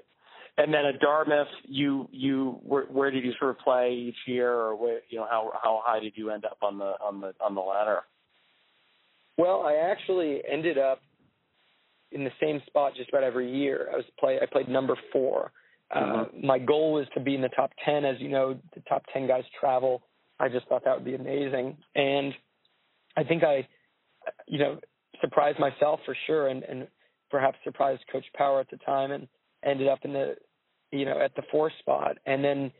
And 0.57 0.73
then 0.73 0.85
at 0.85 0.99
Dartmouth, 0.99 1.47
you 1.65 2.07
you 2.11 2.59
where, 2.63 2.85
where 2.85 3.11
did 3.11 3.23
you 3.23 3.33
sort 3.39 3.51
of 3.51 3.59
play 3.59 3.93
each 3.93 4.17
year, 4.25 4.51
or 4.51 4.75
where, 4.75 5.01
you 5.09 5.19
know 5.19 5.27
how 5.29 5.51
how 5.61 5.81
high 5.85 5.99
did 5.99 6.13
you 6.15 6.31
end 6.31 6.45
up 6.45 6.57
on 6.61 6.77
the 6.79 6.93
on 7.01 7.21
the 7.21 7.33
on 7.39 7.53
the 7.53 7.61
ladder? 7.61 8.01
Well, 9.37 9.61
I 9.61 9.75
actually 9.75 10.41
ended 10.51 10.79
up 10.79 11.01
in 12.11 12.23
the 12.23 12.31
same 12.41 12.61
spot 12.65 12.93
just 12.95 13.09
about 13.09 13.23
every 13.23 13.55
year. 13.55 13.89
I 13.93 13.97
was 13.97 14.05
play 14.19 14.39
I 14.41 14.45
played 14.47 14.67
number 14.67 14.97
4. 15.13 15.51
Uh, 15.89 15.99
mm-hmm. 15.99 16.19
Uh, 16.19 16.45
my 16.45 16.57
goal 16.59 16.93
was 16.93 17.05
to 17.13 17.19
be 17.19 17.35
in 17.35 17.41
the 17.41 17.49
top 17.49 17.71
10 17.85 18.03
as 18.03 18.15
you 18.19 18.29
know, 18.29 18.59
the 18.73 18.81
top 18.89 19.03
10 19.13 19.27
guys 19.27 19.43
travel. 19.59 20.03
I 20.39 20.49
just 20.49 20.67
thought 20.67 20.83
that 20.85 20.95
would 20.95 21.05
be 21.05 21.15
amazing. 21.15 21.77
And 21.95 22.33
I 23.15 23.23
think 23.23 23.43
I 23.43 23.67
you 24.47 24.59
know, 24.59 24.79
surprised 25.21 25.59
myself 25.59 25.99
for 26.05 26.15
sure 26.25 26.47
and 26.47 26.63
and 26.63 26.87
perhaps 27.29 27.57
surprised 27.63 28.01
coach 28.11 28.25
Power 28.35 28.59
at 28.59 28.69
the 28.69 28.77
time 28.77 29.11
and 29.11 29.27
ended 29.65 29.87
up 29.87 29.99
in 30.03 30.13
the 30.13 30.35
you 30.91 31.05
know, 31.05 31.19
at 31.19 31.35
the 31.35 31.43
fourth 31.51 31.73
spot 31.79 32.17
and 32.25 32.43
then 32.43 32.71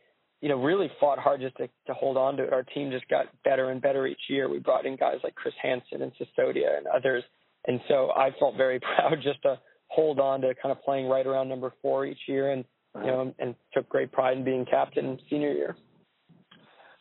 you 0.42 0.50
know, 0.50 0.62
really 0.62 0.90
fought 1.00 1.18
hard 1.18 1.42
just 1.42 1.58
to, 1.58 1.68
to 1.88 1.94
hold 1.94 2.16
on 2.16 2.38
to 2.38 2.44
it. 2.44 2.54
Our 2.54 2.64
team 2.64 2.92
just 2.92 3.08
got 3.08 3.26
better 3.44 3.72
and 3.72 3.82
better 3.82 4.06
each 4.06 4.22
year. 4.30 4.50
We 4.50 4.60
brought 4.60 4.86
in 4.86 4.96
guys 4.96 5.18
like 5.24 5.36
Chris 5.36 5.56
Hansen 5.62 6.02
and 6.02 6.12
Sisodia 6.14 6.78
and 6.78 6.86
others. 6.88 7.24
And 7.66 7.80
so 7.88 8.12
I 8.16 8.30
felt 8.40 8.56
very 8.56 8.80
proud 8.96 9.16
just 9.24 9.42
to 9.44 9.60
hold 9.88 10.20
on 10.20 10.42
to 10.42 10.54
kind 10.62 10.72
of 10.72 10.84
playing 10.84 11.08
right 11.08 11.26
around 11.26 11.50
number 11.50 11.74
four 11.82 12.06
each 12.06 12.20
year 12.28 12.52
and, 12.52 12.66
you 12.96 13.08
know, 13.08 13.34
and 13.40 13.56
took 13.74 13.88
great 13.90 14.12
pride 14.12 14.38
in 14.38 14.44
being 14.44 14.66
captain 14.66 15.20
senior 15.30 15.52
year. 15.54 15.76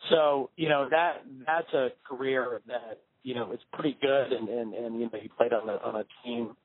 So, 0.09 0.51
you 0.55 0.69
know, 0.69 0.87
that, 0.89 1.23
that's 1.45 1.73
a 1.73 1.89
career 2.07 2.61
that, 2.67 3.01
you 3.23 3.35
know, 3.35 3.51
it's 3.51 3.63
pretty 3.73 3.97
good 4.01 4.31
and, 4.31 4.47
and, 4.47 4.73
and, 4.73 4.99
you 4.99 5.09
know, 5.11 5.19
you 5.21 5.29
played 5.37 5.53
on 5.53 5.67
a, 5.67 5.73
on 5.73 5.95
a 5.95 6.05
team, 6.23 6.55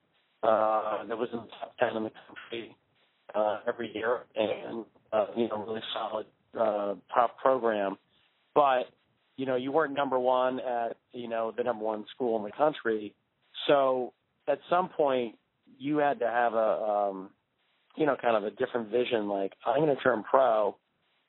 uh, 0.43 1.05
that 1.07 1.17
was 1.17 1.29
in 1.33 1.39
the 1.39 1.47
top 1.61 1.75
10 1.79 1.97
in 1.97 2.05
the 2.05 2.11
country, 2.11 2.77
uh, 3.35 3.61
every 3.67 3.95
year 3.95 4.21
and, 4.37 4.85
uh, 5.12 5.27
you 5.37 5.49
know, 5.49 5.65
really 5.67 5.83
solid 5.95 6.27
uh, 6.59 6.95
top 7.15 7.39
program, 7.39 7.97
but 8.55 8.85
you 9.37 9.47
know 9.47 9.57
you 9.57 9.73
weren't 9.73 9.95
number 9.95 10.19
one 10.19 10.61
at 10.61 10.97
you 11.12 11.29
know 11.29 11.53
the 11.57 11.65
number 11.65 11.85
one 11.85 12.05
school 12.15 12.37
in 12.39 12.45
the 12.45 12.53
country. 12.53 13.15
So 13.67 14.12
at 14.49 14.59
some 14.69 14.89
point 14.89 15.37
you 15.79 15.99
had 15.99 16.19
to 16.21 16.27
have 16.27 16.55
a 16.55 16.83
um, 16.83 17.31
you 17.97 18.07
know 18.07 18.17
kind 18.21 18.37
of 18.37 18.45
a 18.45 18.51
different 18.51 18.91
vision. 18.91 19.29
Like 19.29 19.53
I'm 19.67 19.81
going 19.81 19.95
to 19.97 20.03
turn 20.03 20.23
pro, 20.23 20.77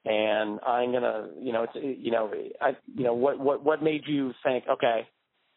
and 0.06 0.60
I'm 0.66 0.92
going 0.92 1.04
to 1.04 1.30
you 1.42 1.54
know 1.54 1.64
it's 1.64 1.74
you 1.76 2.12
know 2.12 2.32
I 2.62 2.72
you 2.96 3.04
know 3.04 3.14
what 3.14 3.40
what 3.40 3.64
what 3.64 3.82
made 3.82 4.04
you 4.06 4.34
think 4.44 4.66
okay 4.70 5.08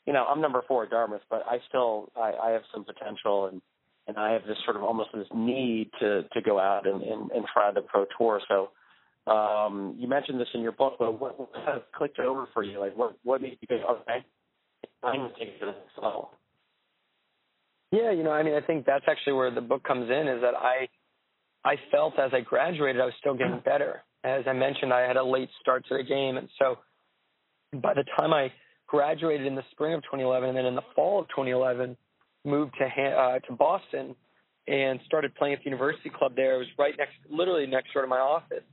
you 0.06 0.12
know 0.12 0.24
I'm 0.24 0.40
number 0.40 0.62
four 0.68 0.84
at 0.84 0.90
Dartmouth, 0.90 1.22
but 1.28 1.42
I 1.46 1.58
still 1.68 2.10
I, 2.16 2.32
I 2.42 2.50
have 2.52 2.62
some 2.72 2.84
potential 2.84 3.46
and 3.46 3.60
and 4.06 4.16
I 4.16 4.32
have 4.32 4.42
this 4.46 4.56
sort 4.64 4.76
of 4.76 4.82
almost 4.82 5.10
this 5.14 5.26
need 5.34 5.90
to 6.00 6.22
to 6.22 6.40
go 6.42 6.58
out 6.58 6.86
and 6.86 7.02
and, 7.02 7.30
and 7.30 7.44
try 7.52 7.70
the 7.72 7.82
pro 7.82 8.06
tour. 8.18 8.40
So 8.48 8.70
um, 9.30 9.96
you 9.98 10.06
mentioned 10.08 10.40
this 10.40 10.48
in 10.54 10.60
your 10.60 10.72
book, 10.72 10.94
but 10.98 11.20
what, 11.20 11.38
what 11.38 11.52
kind 11.52 11.76
of 11.76 11.82
clicked 11.96 12.20
over 12.20 12.46
for 12.54 12.62
you? 12.62 12.78
Like, 12.78 12.96
what 12.96 13.16
what 13.24 13.42
made 13.42 13.58
you 13.60 13.66
think, 13.68 13.82
okay, 13.84 14.24
I'm 15.02 15.28
to 15.28 15.34
take 15.38 15.48
it 15.48 15.60
to 15.60 15.66
the 15.66 15.72
next 15.72 15.98
level? 16.00 16.30
Yeah, 17.92 18.12
you 18.12 18.22
know, 18.22 18.32
I 18.32 18.42
mean, 18.42 18.54
I 18.54 18.60
think 18.60 18.84
that's 18.86 19.04
actually 19.08 19.34
where 19.34 19.50
the 19.50 19.60
book 19.60 19.82
comes 19.84 20.10
in. 20.10 20.28
Is 20.28 20.40
that 20.42 20.54
I 20.54 20.88
I 21.64 21.74
felt 21.90 22.18
as 22.18 22.30
I 22.32 22.40
graduated, 22.40 23.00
I 23.00 23.06
was 23.06 23.14
still 23.18 23.34
getting 23.34 23.60
better. 23.64 24.02
As 24.22 24.44
I 24.46 24.52
mentioned, 24.52 24.92
I 24.92 25.00
had 25.00 25.16
a 25.16 25.24
late 25.24 25.50
start 25.60 25.84
to 25.88 25.96
the 25.96 26.04
game, 26.04 26.36
and 26.36 26.48
so 26.58 26.78
by 27.80 27.94
the 27.94 28.04
time 28.16 28.32
I 28.32 28.52
graduated 28.86 29.46
in 29.46 29.56
the 29.56 29.64
spring 29.72 29.94
of 29.94 30.02
2011, 30.02 30.50
and 30.50 30.58
then 30.58 30.66
in 30.66 30.74
the 30.76 30.82
fall 30.94 31.20
of 31.20 31.28
2011, 31.28 31.96
moved 32.46 32.74
to 32.78 32.84
uh, 32.86 33.38
to 33.40 33.52
Boston 33.52 34.14
and 34.68 34.98
started 35.06 35.34
playing 35.34 35.54
at 35.54 35.60
the 35.60 35.66
University 35.66 36.10
Club 36.10 36.34
there. 36.34 36.56
It 36.56 36.58
was 36.58 36.66
right 36.78 36.94
next, 36.98 37.14
literally 37.30 37.66
next 37.66 37.92
door 37.92 38.02
to 38.02 38.08
my 38.08 38.18
office. 38.18 38.64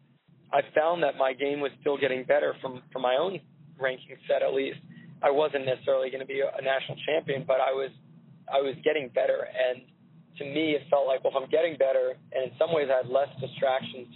I 0.51 0.62
found 0.75 1.03
that 1.03 1.18
my 1.18 1.34
game 1.34 1.62
was 1.62 1.72
still 1.82 1.98
getting 1.98 2.24
better 2.24 2.56
from 2.62 2.82
from 2.92 3.01
my 3.01 3.15
own 3.15 3.39
ranking 3.80 4.15
set 4.27 4.42
at 4.42 4.53
least. 4.53 4.80
I 5.22 5.32
wasn't 5.32 5.65
necessarily 5.65 6.10
going 6.10 6.22
to 6.22 6.27
be 6.27 6.42
a 6.42 6.62
national 6.62 6.98
champion, 7.08 7.44
but 7.48 7.58
I 7.60 7.72
was 7.74 7.89
I 8.51 8.62
was 8.62 8.75
getting 8.84 9.10
better 9.10 9.48
and 9.50 9.82
to 10.38 10.46
me 10.46 10.77
it 10.77 10.84
felt 10.89 11.08
like 11.08 11.24
well 11.24 11.34
if 11.36 11.42
I'm 11.42 11.50
getting 11.50 11.77
better 11.77 12.13
and 12.34 12.51
in 12.51 12.51
some 12.60 12.74
ways 12.74 12.89
I 12.92 13.01
had 13.01 13.10
less 13.10 13.30
distractions 13.42 14.13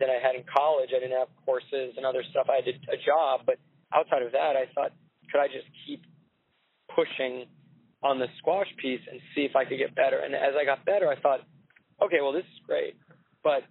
than 0.00 0.10
I 0.10 0.18
had 0.18 0.34
in 0.34 0.42
college. 0.50 0.90
I 0.94 0.98
didn't 0.98 1.18
have 1.18 1.28
courses 1.44 1.94
and 1.98 2.06
other 2.06 2.22
stuff. 2.30 2.46
I 2.50 2.62
did 2.62 2.78
a 2.90 2.98
job, 2.98 3.42
but 3.46 3.58
outside 3.94 4.22
of 4.22 4.32
that 4.32 4.58
I 4.58 4.66
thought 4.74 4.90
could 5.30 5.38
I 5.38 5.46
just 5.46 5.68
keep 5.86 6.02
pushing 6.90 7.46
on 8.02 8.18
the 8.18 8.26
squash 8.38 8.68
piece 8.80 9.00
and 9.10 9.20
see 9.34 9.42
if 9.42 9.56
I 9.56 9.64
could 9.64 9.78
get 9.78 9.94
better. 9.94 10.20
And 10.20 10.34
as 10.34 10.54
I 10.60 10.64
got 10.64 10.84
better 10.84 11.08
I 11.08 11.20
thought, 11.20 11.40
okay, 12.02 12.18
well 12.20 12.32
this 12.32 12.44
is 12.44 12.60
great, 12.66 12.96
but 13.42 13.62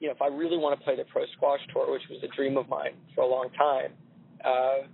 you 0.00 0.06
know, 0.06 0.14
if 0.14 0.22
I 0.22 0.28
really 0.28 0.56
want 0.56 0.78
to 0.78 0.84
play 0.84 0.94
the 0.94 1.04
pro 1.04 1.26
squash 1.36 1.60
tour, 1.72 1.90
which 1.90 2.06
was 2.08 2.22
a 2.22 2.30
dream 2.34 2.56
of 2.56 2.68
mine 2.68 2.94
for 3.14 3.22
a 3.22 3.26
long 3.26 3.50
time, 3.58 3.92
uh, 4.44 4.86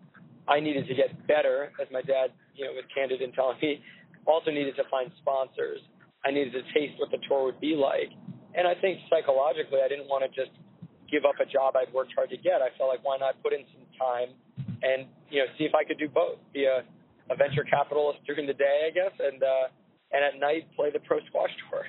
I 0.49 0.61
needed 0.61 0.89
to 0.89 0.95
get 0.95 1.27
better, 1.27 1.73
as 1.81 1.89
my 1.93 2.01
dad, 2.01 2.33
you 2.55 2.65
know, 2.65 2.73
was 2.73 2.85
candid 2.95 3.21
in 3.21 3.33
telling 3.33 3.57
me. 3.61 3.83
Also 4.27 4.51
needed 4.51 4.77
to 4.77 4.85
find 4.91 5.11
sponsors. 5.21 5.81
I 6.25 6.31
needed 6.31 6.53
to 6.55 6.63
taste 6.73 6.99
what 6.99 7.11
the 7.11 7.19
tour 7.29 7.45
would 7.45 7.61
be 7.61 7.77
like, 7.77 8.09
and 8.55 8.67
I 8.67 8.75
think 8.81 9.01
psychologically, 9.11 9.81
I 9.85 9.89
didn't 9.89 10.09
want 10.09 10.25
to 10.25 10.31
just 10.33 10.57
give 11.11 11.25
up 11.29 11.37
a 11.37 11.45
job 11.45 11.77
I'd 11.77 11.93
worked 11.93 12.13
hard 12.17 12.31
to 12.31 12.39
get. 12.39 12.63
I 12.63 12.73
felt 12.79 12.89
like 12.89 13.05
why 13.05 13.19
not 13.19 13.37
put 13.43 13.53
in 13.53 13.65
some 13.77 13.85
time 14.01 14.33
and 14.83 15.07
you 15.29 15.41
know 15.41 15.47
see 15.59 15.65
if 15.65 15.75
I 15.75 15.85
could 15.85 15.99
do 15.99 16.09
both, 16.09 16.39
be 16.53 16.65
a, 16.65 16.81
a 17.31 17.37
venture 17.37 17.65
capitalist 17.65 18.19
during 18.27 18.47
the 18.47 18.55
day, 18.55 18.89
I 18.89 18.91
guess, 18.91 19.13
and 19.19 19.43
uh, 19.43 19.69
and 20.13 20.25
at 20.25 20.41
night 20.41 20.65
play 20.77 20.91
the 20.91 21.01
pro 21.01 21.19
squash 21.29 21.51
tour. 21.71 21.85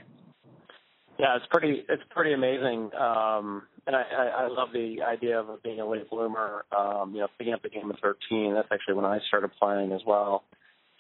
Yeah, 1.18 1.38
it's 1.38 1.46
pretty 1.50 1.84
it's 1.88 2.04
pretty 2.10 2.34
amazing. 2.34 2.92
Um 2.96 3.64
and 3.88 3.96
I, 3.96 4.02
I, 4.02 4.26
I 4.44 4.48
love 4.48 4.70
the 4.74 5.04
idea 5.04 5.40
of 5.40 5.62
being 5.62 5.80
a 5.80 5.88
late 5.88 6.10
bloomer. 6.10 6.66
Um, 6.76 7.14
you 7.14 7.22
know, 7.22 7.28
picking 7.38 7.54
up 7.54 7.62
the 7.62 7.70
game 7.70 7.90
at 7.92 8.00
thirteen, 8.02 8.54
that's 8.54 8.68
actually 8.72 8.96
when 8.96 9.06
I 9.06 9.20
started 9.28 9.52
playing 9.60 9.92
as 9.92 10.02
well. 10.06 10.44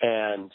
And, 0.01 0.51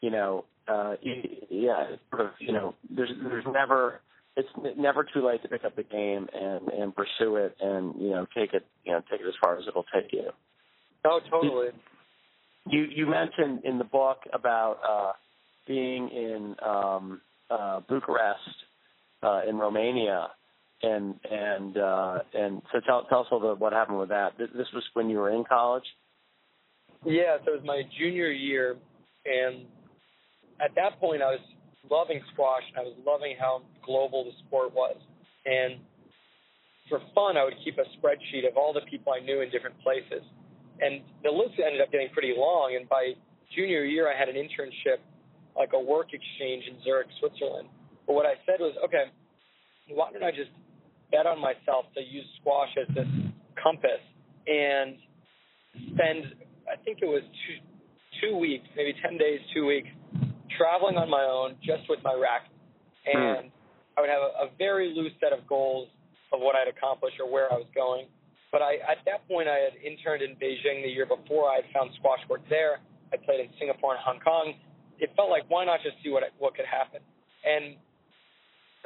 you 0.00 0.10
know, 0.10 0.44
uh 0.66 0.94
yeah, 1.02 1.84
it's 1.90 2.02
sort 2.10 2.22
of 2.22 2.30
you 2.40 2.52
know, 2.52 2.74
there's 2.90 3.10
there's 3.22 3.44
never 3.46 4.00
it's 4.36 4.48
never 4.76 5.04
too 5.04 5.26
late 5.26 5.42
to 5.42 5.48
pick 5.48 5.64
up 5.64 5.76
the 5.76 5.82
game 5.82 6.28
and 6.34 6.68
and 6.68 6.94
pursue 6.94 7.36
it 7.36 7.56
and 7.60 7.94
you 8.00 8.10
know 8.10 8.26
take 8.36 8.52
it 8.52 8.66
you 8.84 8.92
know 8.92 9.00
take 9.10 9.20
it 9.20 9.26
as 9.26 9.34
far 9.40 9.56
as 9.56 9.64
it'll 9.68 9.86
take 9.94 10.12
you. 10.12 10.30
Oh, 11.04 11.20
totally. 11.30 11.68
You 12.68 12.86
you 12.94 13.06
mentioned 13.06 13.64
in 13.64 13.78
the 13.78 13.84
book 13.84 14.18
about 14.32 14.78
uh 14.88 15.12
being 15.66 16.08
in 16.08 16.56
um 16.64 17.20
uh 17.50 17.80
Bucharest 17.88 18.40
uh, 19.22 19.40
in 19.48 19.56
Romania, 19.56 20.28
and 20.82 21.14
and 21.30 21.76
uh, 21.76 22.18
and 22.34 22.62
so 22.72 22.80
tell 22.86 23.04
tell 23.04 23.20
us 23.20 23.26
a 23.30 23.34
little 23.34 23.56
what 23.56 23.72
happened 23.72 23.98
with 23.98 24.10
that. 24.10 24.32
This, 24.38 24.48
this 24.56 24.66
was 24.74 24.84
when 24.94 25.08
you 25.08 25.18
were 25.18 25.30
in 25.30 25.44
college. 25.44 25.84
Yeah, 27.04 27.36
so 27.44 27.52
it 27.52 27.60
was 27.60 27.66
my 27.66 27.82
junior 27.98 28.30
year, 28.30 28.76
and 29.24 29.66
at 30.60 30.74
that 30.74 30.98
point 31.00 31.22
I 31.22 31.32
was 31.32 31.40
loving 31.90 32.20
squash 32.32 32.62
and 32.68 32.78
I 32.78 32.82
was 32.82 32.96
loving 33.06 33.36
how 33.38 33.62
global 33.84 34.24
the 34.24 34.32
sport 34.46 34.74
was. 34.74 34.96
And 35.44 35.78
for 36.88 37.00
fun, 37.14 37.36
I 37.36 37.44
would 37.44 37.54
keep 37.64 37.78
a 37.78 37.86
spreadsheet 37.98 38.48
of 38.48 38.56
all 38.56 38.72
the 38.72 38.80
people 38.90 39.12
I 39.12 39.24
knew 39.24 39.40
in 39.40 39.50
different 39.50 39.78
places. 39.82 40.22
And 40.80 41.00
the 41.22 41.30
list 41.30 41.56
ended 41.56 41.80
up 41.80 41.90
getting 41.90 42.08
pretty 42.10 42.34
long. 42.36 42.76
And 42.78 42.88
by 42.88 43.12
junior 43.54 43.84
year, 43.84 44.10
I 44.12 44.18
had 44.18 44.28
an 44.28 44.36
internship, 44.36 45.00
like 45.56 45.70
a 45.74 45.80
work 45.80 46.12
exchange 46.12 46.64
in 46.68 46.76
Zurich, 46.84 47.08
Switzerland. 47.20 47.68
But 48.06 48.14
what 48.14 48.26
I 48.26 48.34
said 48.44 48.60
was, 48.60 48.74
okay, 48.84 49.10
why 49.88 50.12
don't 50.12 50.22
I 50.22 50.30
just 50.30 50.50
bet 51.10 51.26
on 51.26 51.40
myself 51.40 51.86
to 51.94 52.00
use 52.02 52.26
squash 52.40 52.70
as 52.80 52.94
this 52.94 53.08
compass 53.60 54.02
and 54.46 54.96
spend, 55.92 56.34
I 56.70 56.76
think 56.84 56.98
it 57.02 57.06
was 57.06 57.22
two, 57.46 57.58
two 58.20 58.36
weeks, 58.36 58.66
maybe 58.76 58.94
10 59.02 59.18
days, 59.18 59.40
two 59.54 59.66
weeks, 59.66 59.88
traveling 60.56 60.96
on 60.96 61.10
my 61.10 61.22
own 61.22 61.56
just 61.62 61.88
with 61.88 62.00
my 62.02 62.14
racket. 62.14 62.52
Hmm. 63.06 63.16
And 63.16 63.50
I 63.96 64.00
would 64.00 64.10
have 64.10 64.22
a, 64.22 64.46
a 64.46 64.48
very 64.58 64.92
loose 64.94 65.12
set 65.20 65.32
of 65.32 65.46
goals 65.46 65.88
of 66.32 66.40
what 66.40 66.54
I'd 66.56 66.68
accomplish 66.68 67.14
or 67.20 67.30
where 67.30 67.52
I 67.52 67.56
was 67.56 67.66
going. 67.74 68.06
But 68.56 68.64
I, 68.64 68.80
at 68.88 69.04
that 69.04 69.20
point, 69.28 69.52
I 69.52 69.68
had 69.68 69.76
interned 69.84 70.24
in 70.24 70.32
Beijing 70.40 70.80
the 70.80 70.88
year 70.88 71.04
before. 71.04 71.52
I 71.52 71.60
had 71.60 71.68
found 71.76 71.92
squash 72.00 72.24
work 72.24 72.40
there. 72.48 72.80
I 73.12 73.20
played 73.20 73.44
in 73.44 73.52
Singapore 73.60 73.92
and 73.92 74.00
Hong 74.00 74.16
Kong. 74.24 74.56
It 74.96 75.12
felt 75.12 75.28
like 75.28 75.44
why 75.52 75.68
not 75.68 75.84
just 75.84 76.00
see 76.00 76.08
what 76.08 76.24
what 76.40 76.56
could 76.56 76.64
happen. 76.64 77.04
And 77.44 77.76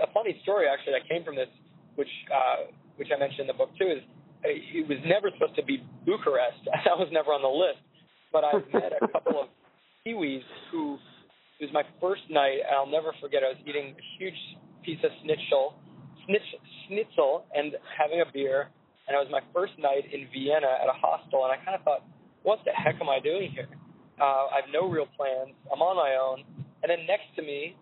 a 0.03 0.11
funny 0.11 0.35
story 0.43 0.67
actually 0.67 0.99
that 0.99 1.07
came 1.07 1.23
from 1.23 1.39
this, 1.39 1.47
which 1.95 2.11
uh, 2.35 2.75
which 2.99 3.15
I 3.15 3.17
mentioned 3.23 3.47
in 3.47 3.55
the 3.55 3.55
book 3.55 3.71
too, 3.79 3.87
is 3.87 4.03
uh, 4.43 4.51
it 4.51 4.91
was 4.91 4.99
never 5.07 5.31
supposed 5.39 5.55
to 5.55 5.63
be 5.63 5.79
Bucharest. 6.03 6.67
That 6.83 6.99
was 6.99 7.07
never 7.15 7.31
on 7.31 7.39
the 7.39 7.55
list. 7.55 7.79
But 8.35 8.43
I 8.43 8.59
met 8.75 8.91
a 8.99 9.07
couple 9.07 9.39
of 9.39 9.55
Kiwis 10.03 10.43
who 10.75 10.99
it 11.63 11.71
was 11.71 11.73
my 11.73 11.87
first 12.03 12.27
night, 12.27 12.67
and 12.67 12.75
I'll 12.75 12.91
never 12.91 13.15
forget. 13.23 13.47
I 13.47 13.55
was 13.55 13.63
eating 13.63 13.95
a 13.95 14.05
huge 14.19 14.41
piece 14.83 14.99
of 15.07 15.15
schnitzel, 15.23 15.79
schnitzel 16.27 17.47
and 17.55 17.79
having 17.95 18.19
a 18.19 18.27
beer. 18.35 18.75
And 19.11 19.19
it 19.19 19.27
was 19.27 19.35
my 19.35 19.43
first 19.51 19.75
night 19.75 20.07
in 20.15 20.31
Vienna 20.31 20.71
at 20.71 20.87
a 20.87 20.95
hostel, 20.95 21.43
and 21.43 21.51
I 21.51 21.59
kind 21.59 21.75
of 21.75 21.83
thought, 21.83 22.07
what 22.47 22.63
the 22.63 22.71
heck 22.71 22.95
am 23.03 23.11
I 23.11 23.19
doing 23.19 23.51
here? 23.51 23.67
Uh, 24.23 24.55
I 24.55 24.63
have 24.63 24.71
no 24.71 24.87
real 24.87 25.11
plans. 25.19 25.51
I'm 25.67 25.83
on 25.83 25.99
my 25.99 26.15
own. 26.15 26.47
And 26.87 26.95
then 26.95 27.11
next 27.11 27.27
to 27.35 27.43
me 27.43 27.75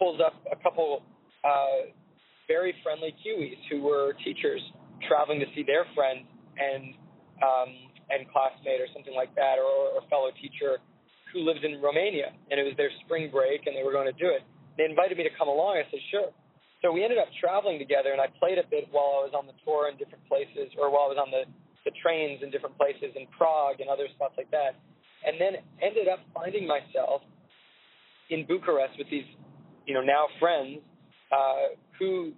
pulls 0.00 0.24
up 0.24 0.32
a 0.48 0.56
couple 0.56 1.04
uh, 1.44 1.92
very 2.48 2.72
friendly 2.80 3.12
Kiwis 3.20 3.60
who 3.68 3.84
were 3.84 4.16
teachers 4.24 4.64
traveling 5.06 5.36
to 5.44 5.46
see 5.52 5.68
their 5.68 5.84
friend 5.92 6.24
and 6.56 6.96
um, 7.44 7.68
and 8.08 8.24
classmate 8.32 8.80
or 8.80 8.88
something 8.96 9.12
like 9.12 9.34
that, 9.36 9.60
or, 9.60 9.68
or 9.68 10.00
a 10.00 10.06
fellow 10.08 10.32
teacher 10.40 10.80
who 11.32 11.44
lives 11.44 11.60
in 11.60 11.76
Romania, 11.80 12.32
and 12.48 12.56
it 12.56 12.64
was 12.64 12.72
their 12.80 12.90
spring 13.04 13.28
break, 13.28 13.68
and 13.68 13.76
they 13.76 13.84
were 13.84 13.92
going 13.92 14.08
to 14.08 14.16
do 14.16 14.32
it. 14.32 14.40
They 14.80 14.88
invited 14.88 15.18
me 15.18 15.24
to 15.28 15.34
come 15.36 15.48
along. 15.48 15.76
I 15.76 15.84
said, 15.90 16.00
sure. 16.08 16.30
So 16.84 16.92
we 16.92 17.00
ended 17.00 17.16
up 17.16 17.32
traveling 17.40 17.80
together, 17.80 18.12
and 18.12 18.20
I 18.20 18.28
played 18.36 18.60
a 18.60 18.66
bit 18.68 18.92
while 18.92 19.24
I 19.24 19.32
was 19.32 19.32
on 19.32 19.48
the 19.48 19.56
tour 19.64 19.88
in 19.88 19.96
different 19.96 20.20
places, 20.28 20.68
or 20.76 20.92
while 20.92 21.08
I 21.08 21.16
was 21.16 21.20
on 21.20 21.32
the 21.32 21.48
the 21.88 21.92
trains 22.04 22.40
in 22.42 22.50
different 22.50 22.76
places 22.76 23.12
in 23.16 23.24
Prague 23.36 23.80
and 23.80 23.88
other 23.88 24.04
spots 24.14 24.34
like 24.36 24.50
that, 24.52 24.76
and 25.24 25.40
then 25.40 25.60
ended 25.80 26.08
up 26.08 26.20
finding 26.32 26.66
myself 26.68 27.20
in 28.30 28.46
Bucharest 28.46 28.96
with 28.96 29.08
these, 29.10 29.28
you 29.84 29.92
know, 29.92 30.00
now 30.00 30.24
friends 30.40 30.80
uh, 31.32 31.76
who 31.98 32.32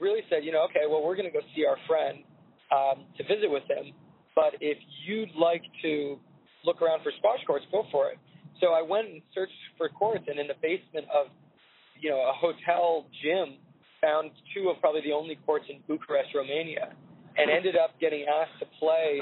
really 0.00 0.22
said, 0.28 0.42
you 0.42 0.50
know, 0.50 0.66
okay, 0.70 0.90
well, 0.90 1.02
we're 1.02 1.14
going 1.14 1.30
to 1.30 1.32
go 1.34 1.42
see 1.54 1.64
our 1.64 1.78
friend 1.86 2.26
um, 2.74 3.06
to 3.18 3.22
visit 3.22 3.50
with 3.50 3.62
him, 3.70 3.94
but 4.34 4.58
if 4.60 4.78
you'd 5.06 5.34
like 5.38 5.62
to 5.82 6.18
look 6.64 6.82
around 6.82 7.02
for 7.02 7.12
squash 7.18 7.38
courts, 7.46 7.64
go 7.70 7.86
for 7.92 8.10
it. 8.10 8.18
So 8.60 8.74
I 8.74 8.82
went 8.82 9.06
and 9.10 9.22
searched 9.32 9.62
for 9.78 9.88
courts, 9.88 10.24
and 10.26 10.40
in 10.40 10.48
the 10.48 10.58
basement 10.60 11.06
of, 11.14 11.30
you 12.00 12.10
know, 12.10 12.18
a 12.18 12.34
hotel 12.34 13.06
gym, 13.22 13.62
found 14.00 14.30
two 14.54 14.68
of 14.68 14.80
probably 14.80 15.02
the 15.02 15.12
only 15.12 15.36
courts 15.46 15.66
in 15.68 15.80
Bucharest, 15.86 16.34
Romania, 16.34 16.92
and 17.36 17.50
ended 17.50 17.76
up 17.76 17.98
getting 18.00 18.26
asked 18.26 18.58
to 18.60 18.66
play 18.78 19.20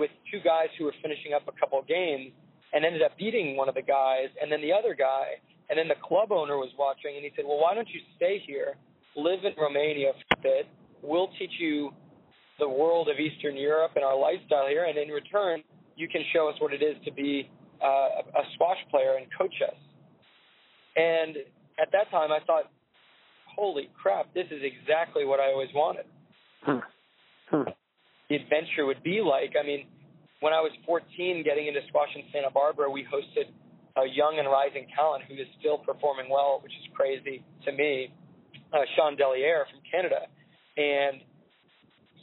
with 0.00 0.10
two 0.30 0.40
guys 0.44 0.68
who 0.78 0.84
were 0.84 0.94
finishing 1.02 1.32
up 1.34 1.42
a 1.48 1.52
couple 1.58 1.78
of 1.78 1.86
games, 1.86 2.32
and 2.72 2.84
ended 2.84 3.02
up 3.02 3.16
beating 3.16 3.56
one 3.56 3.68
of 3.68 3.74
the 3.74 3.82
guys, 3.82 4.28
and 4.40 4.50
then 4.50 4.60
the 4.60 4.72
other 4.72 4.94
guy, 4.94 5.38
and 5.70 5.78
then 5.78 5.88
the 5.88 6.00
club 6.02 6.32
owner 6.32 6.56
was 6.56 6.70
watching, 6.78 7.14
and 7.14 7.24
he 7.24 7.30
said, 7.36 7.44
"Well, 7.46 7.58
why 7.58 7.74
don't 7.74 7.88
you 7.88 8.00
stay 8.16 8.42
here, 8.44 8.76
live 9.16 9.44
in 9.44 9.54
Romania 9.56 10.12
for 10.12 10.38
a 10.38 10.42
bit? 10.42 10.66
We'll 11.02 11.30
teach 11.38 11.52
you 11.58 11.92
the 12.58 12.68
world 12.68 13.08
of 13.08 13.18
Eastern 13.18 13.56
Europe 13.56 13.92
and 13.96 14.04
our 14.04 14.16
lifestyle 14.16 14.66
here, 14.68 14.84
and 14.84 14.96
in 14.98 15.08
return, 15.08 15.62
you 15.96 16.08
can 16.08 16.22
show 16.32 16.48
us 16.48 16.54
what 16.60 16.72
it 16.72 16.82
is 16.82 16.96
to 17.04 17.12
be 17.12 17.48
uh, 17.82 18.40
a 18.40 18.42
squash 18.54 18.78
player 18.90 19.16
and 19.18 19.26
coach 19.36 19.54
us. 19.62 19.76
And 20.96 21.36
at 21.78 21.90
that 21.92 22.10
time, 22.10 22.30
I 22.30 22.38
thought, 22.46 22.70
holy 23.56 23.90
crap, 24.00 24.32
this 24.34 24.46
is 24.50 24.62
exactly 24.62 25.24
what 25.24 25.40
I 25.40 25.52
always 25.52 25.70
wanted. 25.74 26.06
Hmm. 26.62 26.84
Hmm. 27.50 27.68
The 28.28 28.36
adventure 28.36 28.86
would 28.86 29.02
be 29.02 29.20
like, 29.20 29.54
I 29.60 29.66
mean, 29.66 29.86
when 30.40 30.52
I 30.52 30.60
was 30.60 30.72
14, 30.86 31.42
getting 31.44 31.66
into 31.66 31.80
squash 31.88 32.08
in 32.14 32.22
Santa 32.32 32.50
Barbara, 32.50 32.90
we 32.90 33.04
hosted 33.04 33.48
a 33.96 34.06
young 34.08 34.38
and 34.38 34.48
rising 34.48 34.86
talent 34.94 35.24
who 35.28 35.34
is 35.34 35.46
still 35.60 35.78
performing 35.78 36.28
well, 36.28 36.60
which 36.62 36.72
is 36.72 36.86
crazy 36.94 37.44
to 37.64 37.72
me, 37.72 38.12
uh, 38.72 38.82
Shawn 38.96 39.16
Delierre 39.16 39.64
from 39.70 39.80
Canada. 39.86 40.26
And 40.76 41.22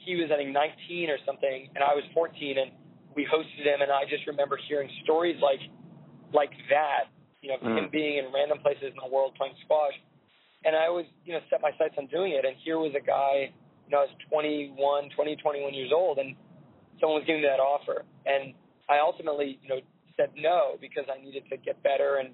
he 0.03 0.15
was, 0.15 0.29
I 0.33 0.38
think, 0.38 0.51
19 0.51 1.09
or 1.09 1.17
something, 1.25 1.69
and 1.75 1.83
I 1.83 1.95
was 1.95 2.03
14, 2.13 2.57
and 2.57 2.71
we 3.15 3.23
hosted 3.23 3.63
him, 3.63 3.81
and 3.81 3.91
I 3.91 4.03
just 4.09 4.25
remember 4.27 4.57
hearing 4.67 4.89
stories 5.03 5.38
like 5.41 5.59
like 6.33 6.51
that, 6.71 7.11
you 7.41 7.51
know, 7.51 7.59
mm. 7.59 7.77
him 7.77 7.89
being 7.91 8.17
in 8.17 8.31
random 8.31 8.59
places 8.63 8.95
in 8.95 9.00
the 9.03 9.11
world 9.11 9.35
playing 9.35 9.53
squash, 9.65 9.91
and 10.63 10.75
I 10.75 10.88
always, 10.88 11.08
you 11.25 11.34
know, 11.34 11.39
set 11.50 11.62
my 11.62 11.72
sights 11.77 11.96
on 11.98 12.08
doing 12.08 12.34
it. 12.34 12.46
And 12.46 12.56
here 12.63 12.77
was 12.77 12.94
a 12.96 13.03
guy, 13.03 13.53
you 13.88 13.91
know, 13.91 14.00
I 14.00 14.06
was 14.06 14.15
21, 14.30 15.10
20, 15.15 15.36
21 15.36 15.74
years 15.74 15.91
old, 15.93 16.17
and 16.17 16.36
someone 17.00 17.19
was 17.19 17.26
giving 17.26 17.41
me 17.41 17.47
that 17.47 17.60
offer, 17.60 18.06
and 18.26 18.54
I 18.89 19.00
ultimately, 19.00 19.60
you 19.63 19.69
know, 19.69 19.82
said 20.17 20.30
no 20.38 20.78
because 20.80 21.06
I 21.10 21.24
needed 21.24 21.43
to 21.50 21.58
get 21.58 21.82
better 21.82 22.17
and 22.17 22.30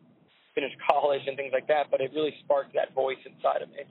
finish 0.55 0.71
college 0.89 1.21
and 1.25 1.37
things 1.37 1.51
like 1.53 1.67
that. 1.67 1.87
But 1.89 2.01
it 2.01 2.11
really 2.13 2.33
sparked 2.43 2.73
that 2.73 2.93
voice 2.93 3.21
inside 3.25 3.61
of 3.61 3.69
me. 3.69 3.85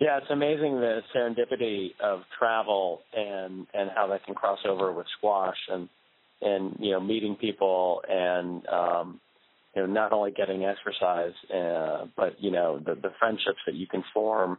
Yeah, 0.00 0.18
it's 0.18 0.30
amazing 0.30 0.80
the 0.80 1.00
serendipity 1.14 1.90
of 2.02 2.22
travel 2.38 3.00
and 3.16 3.66
and 3.72 3.90
how 3.94 4.08
that 4.08 4.24
can 4.24 4.34
cross 4.34 4.58
over 4.68 4.92
with 4.92 5.06
squash 5.18 5.56
and 5.68 5.88
and 6.42 6.76
you 6.80 6.90
know 6.90 7.00
meeting 7.00 7.36
people 7.36 8.02
and 8.08 8.66
um 8.66 9.20
you 9.74 9.82
know 9.82 9.86
not 9.86 10.12
only 10.12 10.30
getting 10.30 10.64
exercise 10.64 11.32
uh, 11.54 12.06
but 12.16 12.40
you 12.42 12.50
know 12.50 12.78
the 12.78 12.94
the 12.94 13.10
friendships 13.18 13.58
that 13.66 13.74
you 13.74 13.86
can 13.86 14.02
form 14.12 14.58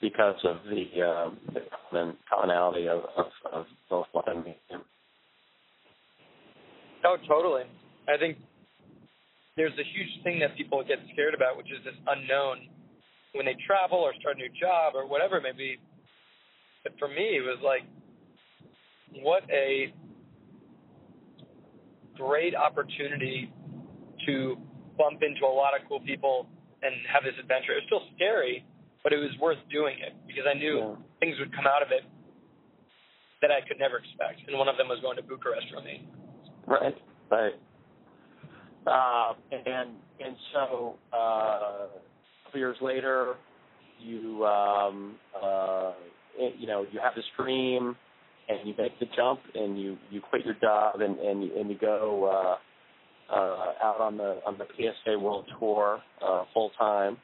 because 0.00 0.36
of 0.44 0.56
the 0.70 1.02
uh, 1.02 1.30
the 1.92 2.14
commonality 2.30 2.88
of, 2.88 3.00
of, 3.16 3.26
of 3.52 3.66
both 3.90 4.06
one 4.12 4.24
and 4.28 4.38
medium. 4.38 4.82
Oh, 7.04 7.16
totally. 7.28 7.62
I 8.08 8.16
think 8.18 8.38
there's 9.56 9.72
a 9.72 9.86
huge 9.94 10.22
thing 10.22 10.38
that 10.40 10.56
people 10.56 10.82
get 10.86 10.98
scared 11.12 11.34
about, 11.34 11.56
which 11.56 11.66
is 11.66 11.84
this 11.84 11.94
unknown 12.06 12.68
when 13.34 13.46
they 13.46 13.56
travel 13.66 13.98
or 13.98 14.12
start 14.20 14.36
a 14.36 14.38
new 14.38 14.48
job 14.60 14.94
or 14.94 15.06
whatever 15.06 15.38
it 15.38 15.42
may 15.42 15.52
be. 15.52 15.76
But 16.82 16.92
for 16.98 17.08
me, 17.08 17.36
it 17.36 17.42
was 17.42 17.58
like, 17.62 17.82
what 19.22 19.42
a 19.50 19.92
great 22.16 22.54
opportunity 22.54 23.50
to 24.28 24.60
bump 25.00 25.22
into 25.24 25.46
a 25.46 25.50
lot 25.50 25.72
of 25.72 25.86
cool 25.88 26.00
people 26.00 26.46
and 26.82 26.92
have 27.08 27.24
this 27.24 27.34
adventure. 27.40 27.72
It 27.72 27.82
was 27.82 27.88
still 27.88 28.04
scary, 28.14 28.64
but 29.02 29.12
it 29.12 29.18
was 29.18 29.32
worth 29.40 29.58
doing 29.72 29.96
it 30.04 30.12
because 30.26 30.44
I 30.44 30.54
knew 30.54 30.78
yeah. 30.78 30.94
things 31.20 31.36
would 31.40 31.54
come 31.56 31.66
out 31.66 31.80
of 31.80 31.88
it 31.90 32.04
that 33.40 33.50
I 33.50 33.66
could 33.66 33.78
never 33.78 33.98
expect. 33.98 34.46
And 34.46 34.58
one 34.58 34.68
of 34.68 34.76
them 34.76 34.88
was 34.88 35.00
going 35.00 35.16
to 35.16 35.22
Bucharest 35.22 35.66
for 35.72 35.80
me. 35.80 36.06
Right, 36.66 36.94
right. 37.30 37.56
Uh, 38.86 39.34
and 39.52 39.90
and 40.20 40.36
so 40.52 40.96
uh, 41.12 41.86
couple 42.44 42.60
years 42.60 42.76
later, 42.80 43.34
you 44.00 44.44
um, 44.46 45.16
uh, 45.40 45.92
you 46.58 46.66
know 46.66 46.86
you 46.90 47.00
have 47.02 47.14
this 47.14 47.24
dream, 47.36 47.96
and 48.48 48.66
you 48.66 48.74
make 48.78 48.98
the 48.98 49.06
jump, 49.14 49.40
and 49.54 49.80
you 49.80 49.98
you 50.10 50.20
quit 50.20 50.44
your 50.44 50.54
job, 50.54 51.00
and 51.00 51.18
and 51.18 51.50
and 51.52 51.70
you 51.70 51.76
go 51.78 52.56
uh, 53.30 53.72
out 53.82 54.00
on 54.00 54.16
the 54.16 54.40
on 54.46 54.58
the 54.58 54.66
PSA 54.76 55.18
World 55.18 55.44
Tour 55.58 56.00
uh, 56.24 56.44
full 56.54 56.70
time. 56.78 57.16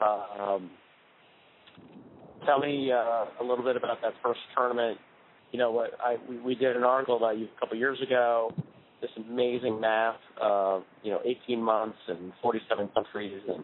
Um, 0.00 0.70
tell 2.44 2.58
me 2.58 2.90
uh, 2.92 3.24
a 3.40 3.44
little 3.44 3.64
bit 3.64 3.76
about 3.76 4.00
that 4.02 4.12
first 4.22 4.40
tournament. 4.56 4.98
You 5.52 5.58
know 5.58 5.70
what 5.70 5.90
I 6.00 6.16
we, 6.28 6.38
we 6.38 6.54
did 6.54 6.76
an 6.76 6.82
article 6.84 7.16
about 7.16 7.38
you 7.38 7.46
a 7.56 7.60
couple 7.60 7.76
years 7.78 8.00
ago. 8.02 8.52
This 9.00 9.10
amazing 9.16 9.78
math, 9.80 10.16
uh, 10.42 10.80
you 11.02 11.12
know, 11.12 11.20
18 11.24 11.62
months 11.62 11.98
and 12.08 12.32
47 12.42 12.88
countries, 12.94 13.42
and 13.46 13.62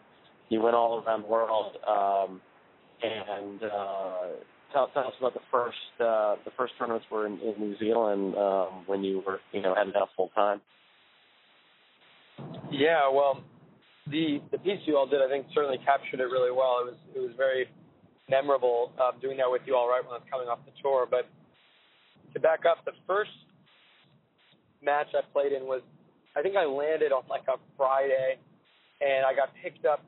you 0.51 0.61
went 0.61 0.77
all 0.77 1.03
around 1.03 1.23
the 1.23 1.29
world. 1.29 1.77
Um, 1.89 2.41
and 3.03 3.63
uh, 3.63 4.19
tell, 4.73 4.89
tell 4.89 5.07
us 5.07 5.15
about 5.19 5.35
the 5.35 5.41
first 5.51 5.77
uh, 6.01 6.37
the 6.45 6.53
first 6.57 6.75
tournaments 6.79 7.07
were 7.11 7.27
in, 7.27 7.39
in 7.41 7.55
New 7.59 7.77
Zealand 7.79 8.37
um, 8.37 8.85
when 8.87 9.03
you 9.03 9.23
were 9.27 9.41
you 9.53 9.63
know 9.63 9.75
headed 9.75 9.97
out 9.97 10.09
full 10.17 10.31
time. 10.35 10.61
Yeah, 12.73 13.09
well, 13.13 13.45
the 14.09 14.41
the 14.51 14.59
piece 14.59 14.81
you 14.87 14.97
all 14.97 15.07
did, 15.07 15.21
I 15.23 15.29
think, 15.29 15.47
certainly 15.55 15.79
captured 15.85 16.21
it 16.21 16.31
really 16.33 16.51
well. 16.51 16.83
It 16.83 16.87
was 16.93 17.01
it 17.15 17.21
was 17.21 17.33
very 17.37 17.69
memorable 18.29 18.93
uh, 19.01 19.13
doing 19.21 19.37
that 19.37 19.51
with 19.51 19.63
you 19.67 19.77
all 19.77 19.89
right 19.89 20.03
when 20.03 20.15
I 20.15 20.19
was 20.19 20.29
coming 20.31 20.49
off 20.49 20.59
the 20.65 20.73
tour. 20.83 21.07
But 21.09 21.29
to 22.33 22.41
back 22.41 22.65
up, 22.65 22.85
the 22.85 22.97
first 23.07 23.31
match 24.83 25.09
I 25.15 25.21
played 25.33 25.53
in 25.53 25.65
was 25.65 25.83
I 26.35 26.43
think 26.43 26.57
I 26.57 26.65
landed 26.65 27.13
on 27.13 27.23
like 27.29 27.45
a 27.49 27.61
Friday, 27.77 28.41
and 29.01 29.27
I 29.27 29.35
got 29.35 29.51
picked 29.63 29.85
up 29.85 30.03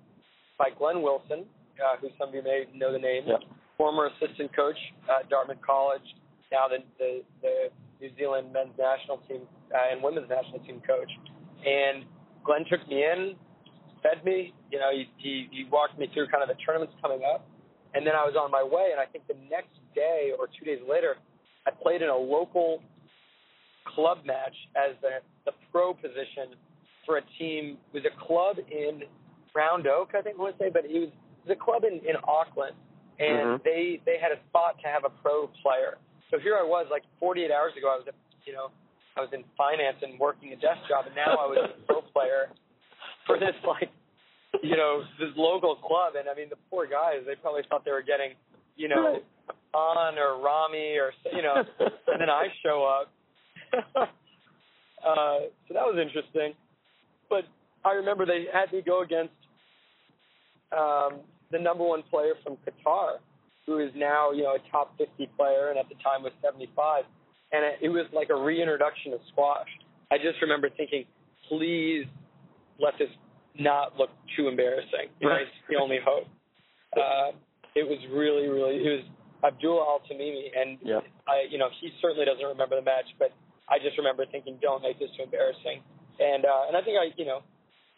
by 0.59 0.71
Glenn 0.77 1.03
Wilson, 1.03 1.45
uh, 1.79 2.01
who 2.01 2.09
some 2.19 2.31
of 2.31 2.35
you 2.35 2.43
may 2.43 2.65
know 2.75 2.93
the 2.93 2.99
name, 2.99 3.25
yep. 3.27 3.41
former 3.77 4.09
assistant 4.09 4.55
coach 4.57 4.79
at 5.11 5.29
Dartmouth 5.29 5.61
College, 5.65 6.07
now 6.51 6.67
the 6.69 6.79
the, 6.99 7.23
the 7.43 7.55
New 8.01 8.11
Zealand 8.17 8.53
men's 8.53 8.75
national 8.79 9.19
team 9.29 9.43
uh, 9.75 9.93
and 9.93 10.03
women's 10.03 10.29
national 10.29 10.61
team 10.61 10.81
coach. 10.87 11.11
And 11.65 12.05
Glenn 12.45 12.65
took 12.71 12.87
me 12.89 13.05
in, 13.05 13.35
fed 14.03 14.25
me. 14.25 14.53
You 14.71 14.79
know, 14.79 14.91
he, 14.93 15.09
he 15.17 15.49
he 15.51 15.65
walked 15.71 15.99
me 15.99 16.09
through 16.13 16.29
kind 16.29 16.43
of 16.43 16.49
the 16.49 16.61
tournaments 16.65 16.95
coming 17.01 17.23
up, 17.25 17.49
and 17.95 18.07
then 18.07 18.15
I 18.15 18.25
was 18.25 18.37
on 18.37 18.51
my 18.51 18.63
way. 18.63 18.89
And 18.93 19.01
I 19.01 19.07
think 19.07 19.27
the 19.27 19.39
next 19.51 19.75
day 19.95 20.33
or 20.39 20.47
two 20.47 20.65
days 20.65 20.81
later, 20.89 21.17
I 21.67 21.71
played 21.71 22.03
in 22.03 22.09
a 22.09 22.17
local 22.17 22.83
club 23.95 24.19
match 24.25 24.55
as 24.77 24.97
the 25.01 25.25
the 25.45 25.53
pro 25.73 25.95
position 25.95 26.55
for 27.07 27.19
a 27.19 27.23
team. 27.39 27.79
It 27.93 28.03
was 28.03 28.05
a 28.05 28.27
club 28.27 28.57
in 28.71 29.03
Round 29.55 29.87
Oak, 29.87 30.11
I 30.19 30.23
think 30.23 30.37
I 30.37 30.43
want 30.43 30.59
to 30.59 30.65
say, 30.65 30.71
but 30.71 30.85
he 30.85 30.99
was, 30.99 31.09
it 31.09 31.49
was 31.49 31.57
a 31.57 31.63
club 31.63 31.85
in, 31.87 32.03
in 32.03 32.19
Auckland, 32.27 32.75
and 33.23 33.63
mm-hmm. 33.63 33.63
they 33.63 34.03
they 34.05 34.19
had 34.19 34.35
a 34.35 34.41
spot 34.51 34.77
to 34.83 34.89
have 34.91 35.07
a 35.07 35.13
pro 35.23 35.47
player. 35.63 36.03
So 36.31 36.43
here 36.43 36.59
I 36.59 36.67
was, 36.67 36.91
like 36.91 37.07
48 37.21 37.55
hours 37.55 37.73
ago, 37.79 37.87
I 37.95 38.03
was, 38.03 38.07
you 38.45 38.53
know, 38.53 38.75
I 39.17 39.21
was 39.21 39.31
in 39.33 39.45
finance 39.57 39.99
and 40.03 40.19
working 40.19 40.53
a 40.53 40.57
desk 40.57 40.83
job, 40.89 41.07
and 41.07 41.15
now 41.15 41.39
I 41.39 41.47
was 41.47 41.71
a 41.71 41.87
pro 41.87 42.03
player 42.03 42.51
for 43.27 43.39
this 43.39 43.55
like 43.67 43.91
you 44.63 44.77
know, 44.77 45.03
this 45.19 45.31
local 45.37 45.77
club, 45.77 46.15
and 46.19 46.29
I 46.29 46.35
mean, 46.35 46.49
the 46.49 46.57
poor 46.71 46.87
guys, 46.87 47.25
they 47.27 47.35
probably 47.35 47.63
thought 47.69 47.85
they 47.85 47.91
were 47.91 48.03
getting, 48.03 48.33
you 48.77 48.89
know, 48.89 49.19
on 49.73 50.19
or 50.19 50.41
Rami 50.41 50.97
or 50.99 51.13
you 51.33 51.43
know, 51.43 51.55
and 51.81 52.21
then 52.21 52.31
I 52.31 52.47
show 52.63 52.85
up. 52.85 53.11
uh, 53.97 54.09
so 55.67 55.75
that 55.75 55.85
was 55.85 55.99
interesting. 56.01 56.55
But 57.29 57.45
I 57.85 57.93
remember 57.93 58.27
they 58.27 58.47
had 58.53 58.73
me 58.73 58.83
go 58.85 59.03
against 59.03 59.35
um, 60.77 61.21
the 61.51 61.59
number 61.59 61.85
one 61.85 62.03
player 62.11 62.35
from 62.45 62.57
Qatar, 62.67 63.19
who 63.67 63.79
is 63.79 63.91
now 63.97 64.31
you 64.31 64.45
know 64.45 64.55
a 64.55 64.71
top 64.71 64.97
50 64.99 65.29
player, 65.37 65.71
and 65.71 65.79
at 65.79 65.89
the 65.89 65.97
time 65.97 66.23
was 66.23 66.33
75. 66.43 67.05
And 67.55 67.63
it, 67.63 67.87
it 67.87 67.91
was 67.95 68.07
like 68.11 68.31
a 68.31 68.35
reintroduction 68.35 69.15
of 69.15 69.21
squash. 69.31 69.71
I 70.11 70.19
just 70.19 70.43
remember 70.43 70.69
thinking, 70.75 71.05
please 71.49 72.05
let 72.83 72.99
this 72.99 73.11
not 73.55 73.95
look 73.95 74.11
too 74.37 74.49
embarrassing. 74.49 75.15
You 75.21 75.29
know, 75.29 75.39
it's 75.39 75.59
the 75.71 75.79
only 75.79 75.99
hope. 76.03 76.27
Uh, 76.97 77.31
it 77.79 77.87
was 77.87 78.03
really, 78.11 78.51
really. 78.51 78.83
It 78.83 78.91
was 78.99 79.07
Abdul 79.47 79.79
Al 79.79 80.03
Tamimi, 80.11 80.51
and 80.51 80.79
yeah. 80.83 81.01
I, 81.29 81.47
you 81.51 81.59
know, 81.59 81.69
he 81.81 81.91
certainly 82.03 82.25
doesn't 82.27 82.45
remember 82.45 82.75
the 82.75 82.83
match, 82.83 83.07
but 83.19 83.31
I 83.71 83.79
just 83.79 83.99
remember 83.99 84.27
thinking, 84.27 84.59
don't 84.61 84.83
make 84.83 84.99
this 84.99 85.11
too 85.17 85.23
embarrassing. 85.23 85.83
And 86.19 86.45
uh, 86.45 86.67
and 86.69 86.77
I 86.77 86.83
think 86.83 86.99
I, 86.99 87.15
you 87.17 87.27
know, 87.27 87.43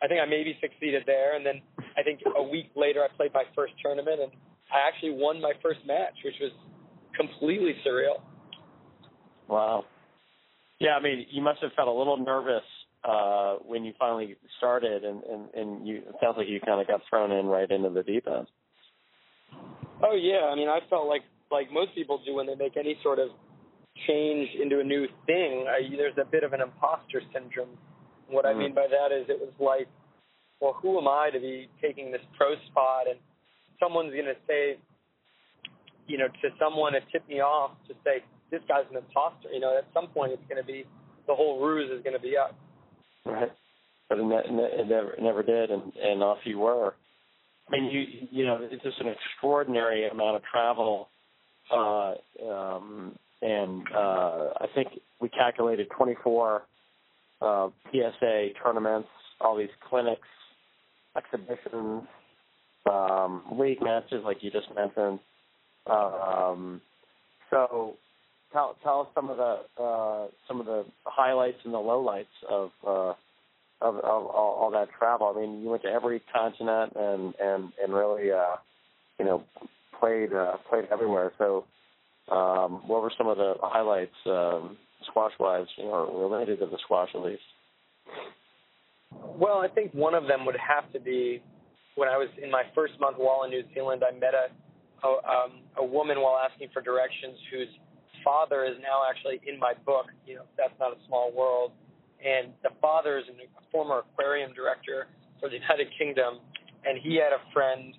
I 0.02 0.08
think 0.08 0.20
I 0.20 0.26
maybe 0.28 0.56
succeeded 0.60 1.04
there. 1.06 1.36
And 1.36 1.44
then 1.44 1.60
I 1.96 2.02
think 2.02 2.20
a 2.24 2.42
week 2.42 2.72
later, 2.76 3.00
I 3.04 3.08
played 3.16 3.32
my 3.32 3.44
first 3.54 3.72
tournament, 3.80 4.20
and 4.20 4.32
I 4.68 4.84
actually 4.88 5.16
won 5.16 5.40
my 5.40 5.52
first 5.62 5.80
match, 5.86 6.16
which 6.24 6.36
was 6.40 6.52
completely 7.16 7.76
surreal. 7.84 8.20
Wow. 9.48 9.84
Yeah, 10.78 10.96
I 10.98 11.02
mean, 11.02 11.26
you 11.30 11.42
must 11.42 11.60
have 11.62 11.72
felt 11.72 11.88
a 11.88 11.92
little 11.92 12.18
nervous 12.18 12.64
uh, 13.04 13.56
when 13.64 13.84
you 13.84 13.92
finally 13.98 14.36
started, 14.58 15.04
and, 15.04 15.22
and, 15.24 15.54
and 15.54 15.88
you 15.88 15.96
it 15.98 16.14
sounds 16.20 16.36
like 16.36 16.48
you 16.48 16.60
kind 16.60 16.80
of 16.80 16.86
got 16.86 17.00
thrown 17.08 17.32
in 17.32 17.46
right 17.46 17.70
into 17.70 17.90
the 17.90 18.02
deep 18.02 18.26
end. 18.26 18.46
Oh 20.02 20.14
yeah, 20.14 20.50
I 20.50 20.54
mean, 20.54 20.68
I 20.68 20.80
felt 20.90 21.06
like 21.06 21.22
like 21.50 21.72
most 21.72 21.94
people 21.94 22.20
do 22.26 22.34
when 22.34 22.46
they 22.46 22.56
make 22.56 22.76
any 22.76 22.98
sort 23.02 23.18
of 23.18 23.28
change 24.06 24.48
into 24.60 24.80
a 24.80 24.84
new 24.84 25.06
thing. 25.26 25.66
I, 25.68 25.88
there's 25.96 26.18
a 26.20 26.24
bit 26.24 26.44
of 26.44 26.52
an 26.52 26.60
imposter 26.60 27.22
syndrome. 27.32 27.78
What 28.28 28.44
mm. 28.44 28.54
I 28.54 28.58
mean 28.58 28.74
by 28.74 28.86
that 28.90 29.14
is, 29.14 29.26
it 29.28 29.38
was 29.40 29.54
like, 29.60 29.88
well, 30.60 30.76
who 30.82 30.98
am 30.98 31.08
I 31.08 31.30
to 31.32 31.40
be 31.40 31.68
taking 31.80 32.10
this 32.10 32.20
pro 32.36 32.54
spot? 32.70 33.06
And 33.08 33.18
someone's 33.80 34.12
going 34.12 34.26
to 34.26 34.36
say, 34.46 34.78
you 36.06 36.18
know, 36.18 36.28
to 36.28 36.48
someone 36.58 36.92
to 36.92 37.00
tip 37.12 37.26
me 37.28 37.40
off 37.40 37.72
to 37.88 37.94
say 38.04 38.24
this 38.50 38.60
guy's 38.68 38.84
an 38.90 38.96
imposter. 38.96 39.48
You 39.52 39.60
know, 39.60 39.76
at 39.76 39.86
some 39.94 40.08
point 40.08 40.32
it's 40.32 40.46
going 40.48 40.60
to 40.60 40.66
be 40.66 40.84
the 41.26 41.34
whole 41.34 41.64
ruse 41.64 41.90
is 41.90 42.02
going 42.02 42.16
to 42.16 42.22
be 42.22 42.36
up. 42.36 42.54
Right. 43.24 43.50
But 44.08 44.18
it, 44.18 44.24
never, 44.24 45.14
never 45.20 45.42
did, 45.42 45.70
and 45.70 45.92
and 45.96 46.22
off 46.22 46.38
you 46.44 46.60
were. 46.60 46.94
I 47.68 47.72
mean, 47.72 47.90
you 47.90 48.28
you 48.30 48.46
know, 48.46 48.58
it's 48.60 48.82
just 48.82 49.00
an 49.00 49.08
extraordinary 49.08 50.08
amount 50.08 50.36
of 50.36 50.42
travel, 50.44 51.08
uh, 51.72 52.14
um, 52.48 53.18
and 53.42 53.82
uh, 53.92 54.50
I 54.60 54.66
think 54.74 54.88
we 55.20 55.28
calculated 55.28 55.88
24 55.96 56.62
uh, 57.40 57.68
PSA 57.90 58.48
tournaments, 58.62 59.08
all 59.40 59.56
these 59.56 59.68
clinics, 59.88 60.28
exhibitions, 61.16 62.04
um, 62.90 63.42
league 63.58 63.82
matches, 63.82 64.22
like 64.24 64.38
you 64.42 64.50
just 64.50 64.68
mentioned. 64.74 65.18
Um, 65.90 66.80
so, 67.50 67.94
tell 68.52 68.76
tell 68.82 69.02
us 69.02 69.08
some 69.14 69.30
of 69.30 69.36
the 69.36 69.82
uh, 69.82 70.28
some 70.48 70.60
of 70.60 70.66
the 70.66 70.84
highlights 71.04 71.58
and 71.64 71.74
the 71.74 71.78
lowlights 71.78 72.26
of. 72.48 72.70
Uh, 72.86 73.12
of, 73.80 73.96
of 73.96 74.04
all, 74.04 74.56
all 74.58 74.70
that 74.70 74.88
travel. 74.98 75.34
I 75.36 75.40
mean, 75.40 75.60
you 75.62 75.68
went 75.68 75.82
to 75.82 75.88
every 75.88 76.22
continent 76.32 76.92
and 76.96 77.34
and 77.38 77.72
and 77.82 77.92
really, 77.92 78.30
uh, 78.32 78.56
you 79.18 79.24
know, 79.24 79.44
played 80.00 80.32
uh, 80.32 80.56
played 80.68 80.86
everywhere. 80.90 81.32
So, 81.38 81.64
um, 82.30 82.82
what 82.86 83.02
were 83.02 83.12
some 83.16 83.26
of 83.26 83.36
the 83.36 83.54
highlights, 83.60 84.14
um, 84.26 84.76
squash 85.06 85.32
wise, 85.38 85.66
you 85.76 85.84
know, 85.84 86.28
related 86.30 86.60
to 86.60 86.66
the 86.66 86.78
squash 86.84 87.10
at 87.14 87.20
least? 87.22 87.42
Well, 89.12 89.58
I 89.58 89.68
think 89.68 89.92
one 89.92 90.14
of 90.14 90.26
them 90.26 90.46
would 90.46 90.56
have 90.56 90.90
to 90.92 91.00
be 91.00 91.42
when 91.94 92.08
I 92.08 92.16
was 92.16 92.28
in 92.42 92.50
my 92.50 92.62
first 92.74 92.94
month 93.00 93.16
while 93.18 93.44
in 93.44 93.50
New 93.50 93.62
Zealand. 93.74 94.02
I 94.06 94.12
met 94.18 94.34
a 94.34 94.48
a, 95.04 95.08
um, 95.08 95.52
a 95.76 95.84
woman 95.84 96.20
while 96.20 96.38
asking 96.38 96.68
for 96.72 96.80
directions 96.80 97.36
whose 97.50 97.68
father 98.24 98.64
is 98.64 98.76
now 98.82 99.02
actually 99.08 99.40
in 99.46 99.58
my 99.58 99.74
book. 99.84 100.06
You 100.26 100.36
know, 100.36 100.46
that's 100.56 100.74
not 100.80 100.92
a 100.92 101.00
small 101.06 101.32
world 101.32 101.72
and 102.22 102.52
the 102.62 102.70
father 102.80 103.18
is 103.18 103.24
a 103.28 103.62
former 103.70 104.00
aquarium 104.00 104.52
director 104.54 105.08
for 105.40 105.48
the 105.48 105.56
United 105.62 105.88
Kingdom, 105.98 106.40
and 106.84 106.98
he 107.02 107.16
had 107.16 107.32
a 107.32 107.42
friend 107.52 107.94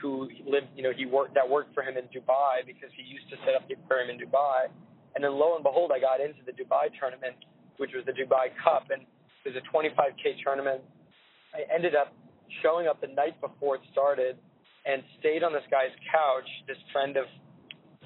who 0.00 0.28
lived, 0.46 0.68
you 0.74 0.82
know, 0.82 0.92
he 0.96 1.04
worked 1.04 1.34
that 1.34 1.44
worked 1.44 1.74
for 1.74 1.82
him 1.82 1.96
in 1.96 2.04
Dubai 2.08 2.64
because 2.64 2.88
he 2.96 3.04
used 3.04 3.28
to 3.28 3.36
set 3.44 3.54
up 3.54 3.68
the 3.68 3.74
aquarium 3.74 4.16
in 4.16 4.16
Dubai. 4.16 4.72
And 5.14 5.24
then 5.24 5.36
lo 5.36 5.56
and 5.56 5.64
behold, 5.64 5.92
I 5.92 6.00
got 6.00 6.24
into 6.24 6.40
the 6.46 6.52
Dubai 6.56 6.88
tournament, 6.98 7.36
which 7.76 7.90
was 7.92 8.04
the 8.06 8.16
Dubai 8.16 8.48
Cup, 8.62 8.88
and 8.88 9.04
it 9.44 9.52
was 9.52 9.60
a 9.60 9.64
25k 9.68 10.40
tournament. 10.42 10.80
I 11.52 11.68
ended 11.68 11.94
up 11.94 12.14
showing 12.62 12.86
up 12.86 13.00
the 13.00 13.08
night 13.08 13.38
before 13.40 13.76
it 13.76 13.82
started 13.92 14.38
and 14.90 15.02
stayed 15.20 15.42
on 15.42 15.52
this 15.52 15.62
guy's 15.70 15.94
couch. 16.10 16.48
This 16.66 16.78
friend 16.92 17.16
of 17.16 17.26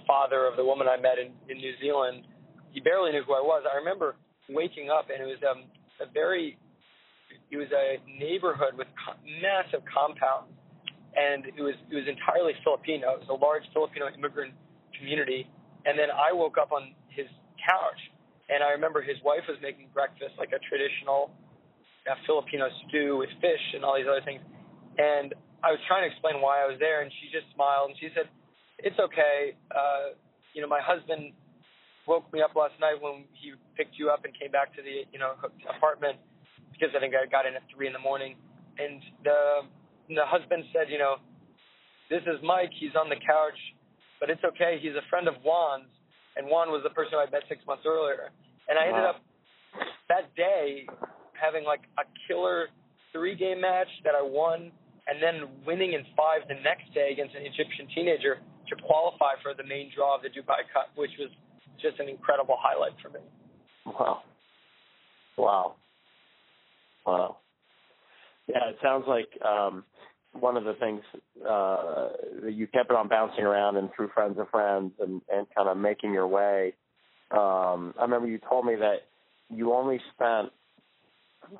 father 0.06 0.44
of 0.44 0.56
the 0.56 0.64
woman 0.64 0.86
I 0.86 1.00
met 1.00 1.16
in, 1.16 1.32
in 1.48 1.56
New 1.56 1.72
Zealand, 1.80 2.24
he 2.72 2.80
barely 2.80 3.12
knew 3.12 3.24
who 3.24 3.32
I 3.32 3.40
was. 3.40 3.64
I 3.64 3.76
remember 3.76 4.16
waking 4.50 4.90
up, 4.90 5.08
and 5.08 5.22
it 5.22 5.24
was 5.24 5.40
um, 5.48 5.64
a 6.00 6.10
very, 6.12 6.58
it 7.50 7.56
was 7.56 7.72
a 7.72 7.96
neighborhood 8.20 8.76
with 8.76 8.88
co- 9.00 9.16
massive 9.40 9.80
compounds, 9.88 10.52
and 11.16 11.46
it 11.48 11.62
was 11.62 11.74
it 11.88 11.96
was 11.96 12.04
entirely 12.04 12.52
Filipino. 12.60 13.16
It 13.16 13.24
was 13.24 13.32
a 13.32 13.40
large 13.40 13.64
Filipino 13.72 14.12
immigrant 14.12 14.52
community, 14.98 15.48
and 15.88 15.96
then 15.98 16.12
I 16.12 16.36
woke 16.36 16.60
up 16.60 16.72
on 16.72 16.92
his 17.08 17.26
couch, 17.64 18.00
and 18.52 18.60
I 18.60 18.76
remember 18.76 19.00
his 19.00 19.16
wife 19.24 19.48
was 19.48 19.56
making 19.62 19.88
breakfast, 19.94 20.36
like 20.36 20.52
a 20.52 20.60
traditional 20.68 21.32
uh, 22.04 22.18
Filipino 22.28 22.68
stew 22.84 23.16
with 23.16 23.32
fish 23.40 23.64
and 23.72 23.86
all 23.86 23.96
these 23.96 24.10
other 24.10 24.24
things, 24.26 24.42
and 24.98 25.32
I 25.64 25.72
was 25.72 25.80
trying 25.88 26.04
to 26.04 26.12
explain 26.12 26.44
why 26.44 26.60
I 26.60 26.68
was 26.68 26.76
there, 26.76 27.00
and 27.00 27.08
she 27.20 27.32
just 27.32 27.48
smiled 27.56 27.90
and 27.90 27.96
she 27.96 28.12
said, 28.12 28.28
"It's 28.84 28.98
okay. 29.00 29.56
Uh, 29.72 30.12
you 30.52 30.60
know, 30.60 30.68
my 30.68 30.84
husband 30.84 31.32
woke 32.04 32.28
me 32.32 32.44
up 32.44 32.52
last 32.52 32.76
night 32.80 33.00
when 33.00 33.24
he 33.32 33.56
picked 33.80 33.96
you 33.96 34.12
up 34.12 34.28
and 34.28 34.36
came 34.36 34.52
back 34.52 34.76
to 34.76 34.84
the 34.84 35.08
you 35.08 35.18
know 35.18 35.40
apartment 35.72 36.20
because 36.72 36.92
I 36.92 37.00
think 37.00 37.16
I 37.16 37.24
got 37.24 37.48
in 37.48 37.56
at 37.56 37.64
three 37.72 37.88
in 37.88 37.96
the 37.96 38.04
morning, 38.04 38.36
and 38.76 39.00
the 39.24 39.64
the 40.12 40.26
husband 40.28 40.68
said, 40.72 40.92
you 40.92 41.00
know, 41.00 41.16
this 42.12 42.20
is 42.28 42.36
Mike. 42.44 42.70
He's 42.76 42.92
on 42.92 43.08
the 43.08 43.16
couch, 43.16 43.56
but 44.20 44.28
it's 44.28 44.44
okay. 44.44 44.76
He's 44.76 44.92
a 44.92 45.06
friend 45.08 45.28
of 45.28 45.40
Juan's, 45.40 45.88
and 46.36 46.44
Juan 46.46 46.68
was 46.68 46.84
the 46.84 46.92
person 46.92 47.16
I 47.16 47.24
met 47.30 47.48
six 47.48 47.64
months 47.64 47.84
earlier, 47.88 48.28
and 48.68 48.76
I 48.76 48.92
ended 48.92 49.08
up 49.08 49.24
that 50.12 50.28
day 50.36 50.84
having 51.32 51.64
like 51.64 51.88
a 51.96 52.04
killer 52.28 52.68
three 53.12 53.34
game 53.34 53.60
match 53.60 53.88
that 54.04 54.14
I 54.14 54.22
won, 54.22 54.72
and 55.06 55.22
then 55.22 55.48
winning 55.66 55.92
in 55.92 56.04
five 56.16 56.48
the 56.48 56.54
next 56.62 56.92
day 56.94 57.10
against 57.12 57.34
an 57.34 57.42
Egyptian 57.44 57.86
teenager 57.94 58.40
to 58.68 58.76
qualify 58.82 59.34
for 59.42 59.52
the 59.54 59.64
main 59.64 59.90
draw 59.94 60.16
of 60.16 60.22
the 60.22 60.28
Dubai 60.28 60.64
Cup, 60.72 60.90
which 60.96 61.10
was 61.18 61.28
just 61.80 62.00
an 62.00 62.08
incredible 62.08 62.56
highlight 62.58 62.92
for 63.02 63.10
me. 63.10 63.20
Wow. 63.86 64.22
Wow. 65.36 65.74
Wow. 67.06 67.36
Yeah, 68.48 68.70
it 68.70 68.76
sounds 68.82 69.04
like 69.06 69.28
um, 69.44 69.84
one 70.32 70.56
of 70.56 70.64
the 70.64 70.74
things 70.74 71.02
uh, 71.42 72.08
that 72.42 72.52
you 72.52 72.66
kept 72.66 72.90
on 72.90 73.08
bouncing 73.08 73.44
around 73.44 73.76
and 73.76 73.90
through 73.94 74.08
friends 74.14 74.38
of 74.38 74.48
friends 74.50 74.92
and, 75.00 75.20
and 75.32 75.46
kind 75.56 75.68
of 75.68 75.76
making 75.76 76.12
your 76.12 76.26
way. 76.26 76.74
Um, 77.30 77.94
I 77.98 78.02
remember 78.02 78.28
you 78.28 78.38
told 78.38 78.64
me 78.64 78.74
that 78.76 79.06
you 79.50 79.72
only 79.72 80.00
spent 80.14 80.50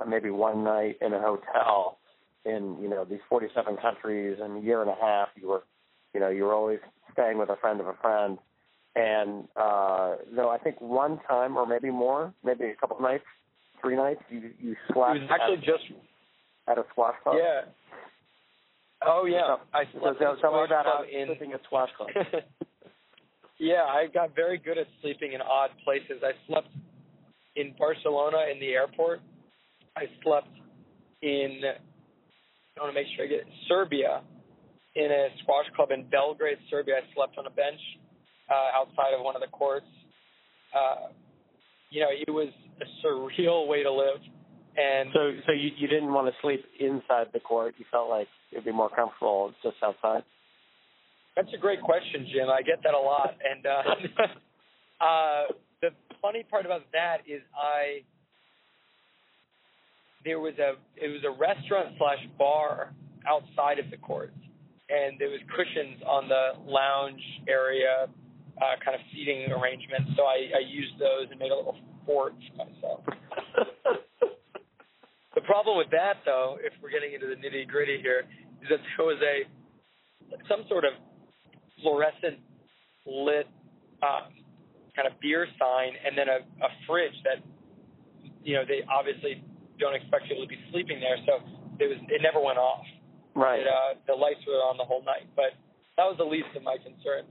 maybe 0.09 0.30
one 0.30 0.64
night 0.64 0.96
in 1.00 1.12
a 1.12 1.20
hotel 1.20 1.98
in 2.44 2.76
you 2.80 2.88
know 2.88 3.04
these 3.04 3.20
47 3.28 3.76
countries 3.78 4.38
and 4.42 4.59
a 4.59 4.61
year 4.61 4.80
and 4.83 4.90
a 4.90 4.96
half. 5.00 5.28
You 5.37 5.48
were, 5.48 5.62
you 6.12 6.20
know, 6.20 6.28
you 6.28 6.44
were 6.44 6.54
always 6.54 6.78
staying 7.12 7.38
with 7.38 7.48
a 7.48 7.57
friend 7.57 7.80
of 7.80 7.87
a 7.87 7.94
friend. 7.94 8.38
And 8.96 9.48
uh, 9.57 10.16
no, 10.33 10.50
I 10.50 10.59
think 10.62 10.80
one 10.80 11.18
time 11.28 11.57
or 11.57 11.66
maybe 11.66 11.90
more, 11.90 12.33
maybe 12.44 12.66
a 12.66 12.76
couple 12.76 12.96
of 12.96 13.02
nights, 13.02 13.24
three 13.80 13.96
nights, 13.96 14.20
you 14.30 14.50
you 14.61 14.76
squashed. 14.88 15.16
It 15.16 15.22
was 15.22 15.30
actually 15.33 15.59
at, 15.59 15.64
just 15.64 15.85
at 16.68 16.78
a 16.78 16.85
squash 16.92 17.16
club. 17.22 17.37
Yeah. 17.38 17.62
Oh 19.07 19.26
yeah, 19.26 19.57
so, 19.57 19.61
I 19.74 19.85
slept 19.92 20.18
so, 20.18 20.26
at 20.26 20.35
a 20.35 20.38
squash 20.38 20.68
club 20.68 20.87
uh, 20.87 21.02
in 21.04 21.26
sleeping 21.26 21.52
at 21.52 21.61
squash 21.64 21.90
club. 21.96 22.09
yeah, 23.59 23.83
I 23.83 24.07
got 24.12 24.35
very 24.35 24.59
good 24.59 24.78
at 24.78 24.87
sleeping 25.02 25.33
in 25.33 25.40
odd 25.40 25.70
places. 25.85 26.22
I 26.22 26.33
slept 26.46 26.68
in 27.57 27.74
Barcelona 27.78 28.46
in 28.52 28.61
the 28.61 28.72
airport. 28.72 29.20
I 29.96 30.04
slept 30.22 30.48
in 31.22 31.61
I 32.76 32.82
want 32.82 32.94
to 32.94 33.00
make 33.00 33.06
sure 33.14 33.24
I 33.24 33.28
get 33.28 33.40
it, 33.40 33.46
Serbia 33.68 34.22
in 34.96 35.10
a 35.10 35.28
squash 35.42 35.66
club 35.74 35.90
in 35.90 36.08
Belgrade, 36.10 36.58
Serbia. 36.70 36.96
I 36.96 37.14
slept 37.14 37.38
on 37.38 37.46
a 37.46 37.50
bench 37.50 37.80
uh, 38.50 38.78
outside 38.78 39.14
of 39.14 39.24
one 39.24 39.34
of 39.34 39.42
the 39.42 39.48
courts. 39.48 39.87
Uh, 40.74 41.10
you 41.90 42.00
know, 42.00 42.10
it 42.10 42.30
was 42.30 42.48
a 42.80 43.06
surreal 43.06 43.68
way 43.68 43.82
to 43.82 43.92
live. 43.92 44.18
And 44.76 45.10
so, 45.14 45.30
so 45.46 45.52
you 45.52 45.70
you 45.78 45.87
didn't 45.87 46.12
want 46.12 46.26
to 46.26 46.34
sleep 46.42 46.64
inside 46.80 47.28
the 47.32 47.38
court. 47.38 47.74
You 47.78 47.84
felt 47.92 48.10
like 48.10 48.26
it'd 48.50 48.64
be 48.64 48.72
more 48.72 48.90
comfortable 48.90 49.52
just 49.62 49.76
outside. 49.84 50.24
That's 51.37 51.48
a 51.54 51.58
great 51.58 51.80
question, 51.80 52.26
Jim. 52.32 52.48
I 52.48 52.62
get 52.62 52.82
that 52.82 52.94
a 52.94 52.98
lot. 52.98 53.34
And 53.38 53.66
uh, 53.66 54.24
uh, 55.04 55.42
the 55.80 55.90
funny 56.20 56.44
part 56.48 56.66
about 56.66 56.82
that 56.92 57.18
is 57.26 57.42
I 57.54 58.02
there 60.24 60.40
was 60.40 60.54
a 60.58 60.74
it 60.96 61.08
was 61.08 61.22
a 61.24 61.30
restaurant 61.30 61.94
slash 61.98 62.24
bar 62.38 62.94
outside 63.28 63.78
of 63.78 63.90
the 63.90 63.96
court, 63.96 64.32
and 64.88 65.18
there 65.18 65.28
was 65.28 65.40
cushions 65.54 66.02
on 66.06 66.28
the 66.28 66.56
lounge 66.64 67.22
area, 67.48 68.08
uh, 68.08 68.74
kind 68.84 68.94
of 68.94 69.00
seating 69.12 69.52
arrangement. 69.52 70.16
So 70.16 70.24
I, 70.24 70.48
I 70.56 70.62
used 70.64 70.98
those 70.98 71.28
and 71.30 71.38
made 71.38 71.52
a 71.52 71.56
little 71.56 71.76
fort 72.06 72.34
for 72.48 72.64
myself. 72.64 73.00
the 75.34 75.40
problem 75.42 75.76
with 75.76 75.90
that, 75.92 76.24
though, 76.24 76.56
if 76.60 76.72
we're 76.82 76.90
getting 76.90 77.12
into 77.12 77.26
the 77.26 77.37
nitty 77.37 77.68
gritty 77.68 78.00
here, 78.00 78.24
is 78.62 78.68
that 78.70 78.80
there 78.96 79.06
was 79.06 79.20
a 79.20 79.44
some 80.48 80.64
sort 80.68 80.84
of 80.84 80.92
fluorescent 81.82 82.40
lit 83.06 83.46
um, 84.02 84.32
kind 84.96 85.08
of 85.08 85.20
beer 85.20 85.46
sign, 85.60 85.92
and 86.04 86.16
then 86.16 86.28
a, 86.28 86.40
a 86.64 86.68
fridge 86.87 87.16
that 87.24 87.44
you 88.42 88.54
know 88.54 88.64
they 88.66 88.80
obviously 88.88 89.42
don't 89.78 89.94
expect 89.94 90.28
people 90.28 90.44
to 90.44 90.48
be 90.48 90.60
sleeping 90.70 91.00
there, 91.00 91.18
so 91.26 91.42
it 91.80 91.88
was 91.90 91.98
it 92.08 92.22
never 92.22 92.40
went 92.40 92.58
off. 92.58 92.84
Right. 93.34 93.60
It, 93.60 93.66
uh, 93.66 93.98
the 94.06 94.14
lights 94.14 94.40
were 94.46 94.62
on 94.62 94.76
the 94.78 94.84
whole 94.84 95.02
night, 95.02 95.26
but 95.34 95.58
that 95.96 96.04
was 96.04 96.16
the 96.18 96.24
least 96.24 96.50
of 96.56 96.62
my 96.62 96.76
concerns. 96.78 97.30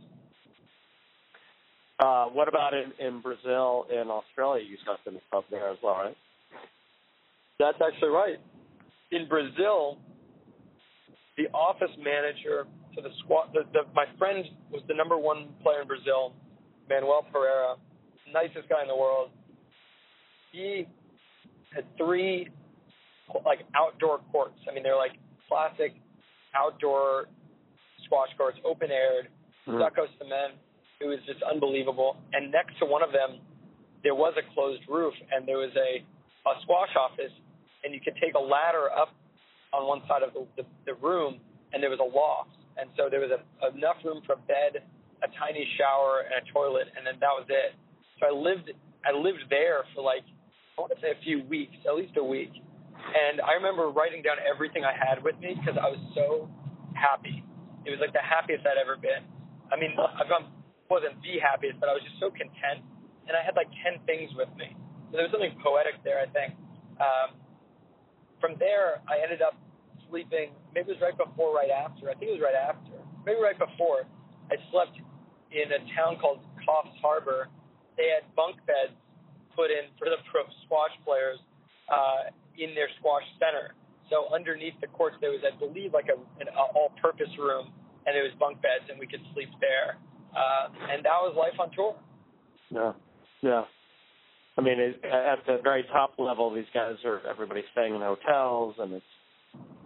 Uh, 1.99 2.25
what 2.25 2.47
about 2.47 2.73
in, 2.73 2.91
in 2.99 3.21
Brazil 3.21 3.85
and 3.91 4.09
Australia? 4.09 4.63
You 4.63 4.77
slept 4.83 5.07
in 5.07 5.13
the 5.13 5.21
pub 5.31 5.45
there 5.49 5.69
as 5.69 5.77
well, 5.81 5.95
right? 5.95 6.17
That's 7.59 7.77
actually 7.79 8.09
right. 8.09 8.37
In 9.11 9.29
Brazil, 9.29 9.97
the 11.37 11.47
office 11.53 11.95
manager 11.97 12.65
to 12.95 13.01
the 13.01 13.09
squad, 13.23 13.53
the, 13.53 13.61
the, 13.71 13.81
my 13.95 14.05
friend 14.17 14.43
was 14.71 14.81
the 14.87 14.93
number 14.93 15.17
one 15.17 15.49
player 15.61 15.81
in 15.81 15.87
Brazil, 15.87 16.33
Manuel 16.89 17.25
Pereira, 17.31 17.75
nicest 18.33 18.67
guy 18.69 18.81
in 18.81 18.87
the 18.87 18.95
world. 18.95 19.29
He 20.51 20.87
had 21.73 21.85
three 21.97 22.49
like 23.45 23.65
outdoor 23.75 24.19
courts. 24.31 24.59
I 24.69 24.73
mean, 24.73 24.83
they're 24.83 24.95
like 24.95 25.13
classic 25.47 25.93
outdoor 26.55 27.25
squash 28.05 28.29
courts, 28.37 28.57
open 28.63 28.91
aired, 28.91 29.29
Mhm. 29.67 29.79
stucco 29.79 30.07
cement. 30.19 30.53
It 30.99 31.05
was 31.05 31.19
just 31.25 31.41
unbelievable. 31.43 32.17
And 32.33 32.51
next 32.51 32.77
to 32.79 32.85
one 32.85 33.01
of 33.01 33.11
them, 33.11 33.39
there 34.03 34.13
was 34.15 34.35
a 34.37 34.43
closed 34.53 34.83
roof, 34.87 35.13
and 35.31 35.47
there 35.47 35.57
was 35.57 35.71
a, 35.75 36.03
a 36.45 36.61
squash 36.61 36.93
office, 36.95 37.31
and 37.83 37.93
you 37.93 38.01
could 38.01 38.15
take 38.17 38.35
a 38.35 38.39
ladder 38.39 38.91
up 38.91 39.15
on 39.71 39.87
one 39.87 40.05
side 40.07 40.21
of 40.21 40.33
the, 40.33 40.45
the, 40.57 40.65
the 40.85 40.93
room, 40.95 41.39
and 41.71 41.81
there 41.81 41.89
was 41.89 41.99
a 41.99 42.03
loft. 42.03 42.51
And 42.77 42.89
so 42.97 43.09
there 43.09 43.19
was 43.21 43.31
a, 43.31 43.39
enough 43.75 43.97
room 44.03 44.21
for 44.25 44.33
a 44.33 44.41
bed, 44.47 44.83
a 45.23 45.27
tiny 45.39 45.65
shower, 45.77 46.21
and 46.27 46.33
a 46.47 46.51
toilet, 46.51 46.87
and 46.97 47.07
then 47.07 47.15
that 47.19 47.31
was 47.33 47.45
it. 47.49 47.73
So 48.19 48.27
I 48.27 48.31
lived 48.31 48.71
I 49.05 49.11
lived 49.11 49.43
there 49.49 49.83
for 49.95 50.01
like 50.01 50.23
I 50.73 50.81
want 50.81 50.89
to 50.95 51.01
say 51.01 51.13
a 51.13 51.21
few 51.21 51.45
weeks, 51.45 51.77
at 51.85 51.93
least 51.93 52.17
a 52.17 52.23
week. 52.25 52.49
And 52.97 53.37
I 53.41 53.53
remember 53.53 53.93
writing 53.93 54.25
down 54.25 54.41
everything 54.41 54.81
I 54.81 54.93
had 54.97 55.21
with 55.21 55.37
me 55.37 55.53
because 55.53 55.77
I 55.77 55.85
was 55.85 56.01
so 56.17 56.49
happy. 56.97 57.45
It 57.85 57.93
was 57.93 58.01
like 58.01 58.13
the 58.15 58.23
happiest 58.25 58.65
I'd 58.65 58.81
ever 58.81 58.97
been. 58.97 59.21
I 59.69 59.77
mean, 59.77 59.93
I 59.99 60.25
wasn't 60.89 61.17
the 61.21 61.37
happiest, 61.37 61.77
but 61.77 61.89
I 61.89 61.93
was 61.93 62.01
just 62.01 62.17
so 62.17 62.33
content. 62.33 62.81
And 63.29 63.37
I 63.37 63.45
had 63.45 63.53
like 63.53 63.69
10 63.85 64.01
things 64.09 64.33
with 64.33 64.49
me. 64.57 64.73
So 65.13 65.21
there 65.21 65.29
was 65.29 65.33
something 65.35 65.53
poetic 65.61 66.01
there, 66.01 66.17
I 66.17 66.27
think. 66.33 66.57
Um, 66.97 67.37
from 68.41 68.57
there, 68.57 68.99
I 69.05 69.21
ended 69.21 69.45
up 69.45 69.53
sleeping, 70.09 70.57
maybe 70.73 70.93
it 70.93 70.97
was 70.97 71.03
right 71.05 71.15
before, 71.15 71.53
right 71.53 71.69
after. 71.69 72.09
I 72.09 72.17
think 72.17 72.33
it 72.33 72.41
was 72.41 72.45
right 72.45 72.57
after. 72.57 72.97
Maybe 73.25 73.37
right 73.39 73.57
before. 73.57 74.09
I 74.49 74.57
slept 74.73 74.97
in 75.53 75.69
a 75.69 75.81
town 75.93 76.17
called 76.17 76.41
Coffs 76.65 76.93
Harbor. 76.97 77.47
They 77.95 78.09
had 78.09 78.25
bunk 78.33 78.57
beds 78.65 78.97
put 79.55 79.71
in 79.71 79.89
for 79.97 80.09
the 80.09 80.19
pro 80.29 80.43
squash 80.65 80.93
players 81.05 81.39
uh, 81.89 82.29
in 82.57 82.75
their 82.75 82.89
squash 82.99 83.23
center. 83.39 83.73
So 84.09 84.33
underneath 84.33 84.75
the 84.81 84.87
courts, 84.87 85.15
there 85.21 85.31
was, 85.31 85.41
I 85.41 85.55
believe, 85.57 85.93
like 85.93 86.09
a, 86.11 86.19
an 86.41 86.47
all-purpose 86.53 87.31
room, 87.39 87.71
and 88.05 88.13
there 88.13 88.23
was 88.23 88.33
bunk 88.39 88.61
beds, 88.61 88.85
and 88.89 88.99
we 88.99 89.07
could 89.07 89.21
sleep 89.33 89.49
there. 89.61 89.97
Uh, 90.35 90.69
and 90.91 91.05
that 91.05 91.17
was 91.21 91.33
life 91.37 91.57
on 91.59 91.71
tour. 91.71 91.95
Yeah. 92.69 92.93
Yeah. 93.41 93.63
I 94.57 94.61
mean, 94.61 94.79
it, 94.79 95.03
at 95.03 95.45
the 95.47 95.59
very 95.63 95.83
top 95.91 96.13
level, 96.17 96.53
these 96.53 96.69
guys 96.73 96.95
are 97.05 97.21
everybody's 97.27 97.65
staying 97.71 97.95
in 97.95 98.01
hotels, 98.01 98.75
and 98.77 98.93
it's 98.93 99.05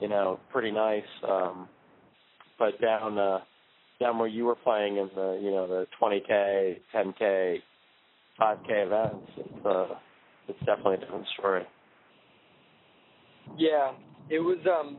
you 0.01 0.10
know 0.10 0.39
pretty 0.51 0.71
nice. 0.71 1.03
Um, 1.27 1.69
but 2.60 2.80
down 2.82 3.17
uh, 3.17 3.39
down 3.99 4.19
where 4.19 4.27
you 4.27 4.45
were 4.45 4.56
playing 4.56 4.97
in 4.97 5.10
the 5.15 5.39
you 5.41 5.51
know 5.51 5.67
the 5.67 5.88
20k, 6.01 6.80
10k, 6.93 7.62
5k 8.39 8.69
events, 8.69 9.32
it's 9.38 9.65
uh, 9.65 9.88
it's 10.47 10.60
definitely 10.60 10.95
a 10.95 10.97
different 10.97 11.26
story. 11.38 11.63
Yeah, 13.58 13.91
it 14.30 14.39
was. 14.39 14.60
um 14.67 14.97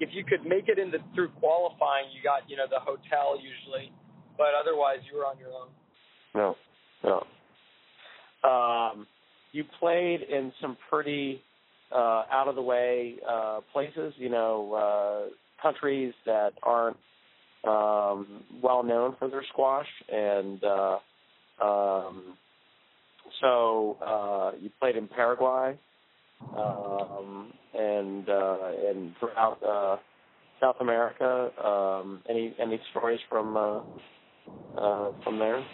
If 0.00 0.10
you 0.12 0.24
could 0.24 0.46
make 0.46 0.68
it 0.68 0.78
into 0.78 0.98
through 1.14 1.28
qualifying, 1.40 2.06
you 2.14 2.22
got 2.22 2.48
you 2.48 2.56
know 2.56 2.66
the 2.68 2.80
hotel 2.80 3.38
usually, 3.40 3.92
but 4.36 4.48
otherwise 4.60 4.98
you 5.10 5.18
were 5.18 5.26
on 5.26 5.38
your 5.38 5.50
own. 5.50 5.68
No, 6.34 6.56
no. 7.04 8.48
Um, 8.48 9.06
you 9.52 9.64
played 9.78 10.22
in 10.22 10.52
some 10.60 10.76
pretty 10.88 11.42
uh, 11.92 12.22
out 12.30 12.46
of 12.48 12.54
the 12.54 12.62
way 12.62 13.16
uh, 13.28 13.60
places, 13.72 14.14
you 14.16 14.28
know, 14.28 14.72
uh, 14.74 15.62
countries 15.62 16.14
that 16.24 16.52
aren't 16.62 16.96
um, 17.66 18.42
well 18.62 18.82
known 18.82 19.16
for 19.18 19.28
their 19.28 19.44
squash, 19.52 19.88
and 20.10 20.62
uh, 20.64 20.98
um, 21.60 22.36
so 23.40 23.96
uh, 24.04 24.52
you 24.60 24.70
played 24.80 24.96
in 24.96 25.08
Paraguay 25.08 25.78
um, 26.56 27.52
and 27.74 28.28
uh, 28.28 28.56
and 28.88 29.14
throughout 29.18 29.58
uh, 29.62 29.96
South 30.60 30.76
America. 30.80 31.50
Um, 31.64 32.22
any 32.28 32.54
any 32.60 32.80
stories 32.90 33.20
from 33.28 33.56
uh, 33.56 33.80
uh, 34.78 35.12
from 35.24 35.38
there? 35.38 35.64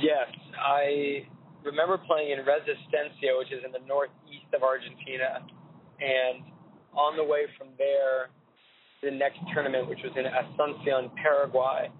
Yes, 0.00 0.28
I 0.58 1.26
remember 1.64 1.98
playing 1.98 2.30
in 2.30 2.38
Resistencia, 2.38 3.38
which 3.38 3.52
is 3.52 3.62
in 3.64 3.72
the 3.72 3.86
northeast 3.86 4.48
of 4.54 4.62
Argentina, 4.62 5.44
and 6.00 6.42
on 6.94 7.16
the 7.16 7.24
way 7.24 7.42
from 7.58 7.68
there, 7.78 8.30
the 9.02 9.10
next 9.10 9.38
tournament, 9.52 9.88
which 9.88 10.00
was 10.02 10.12
in 10.16 10.24
Asuncion, 10.24 11.14
Paraguay, 11.16 11.90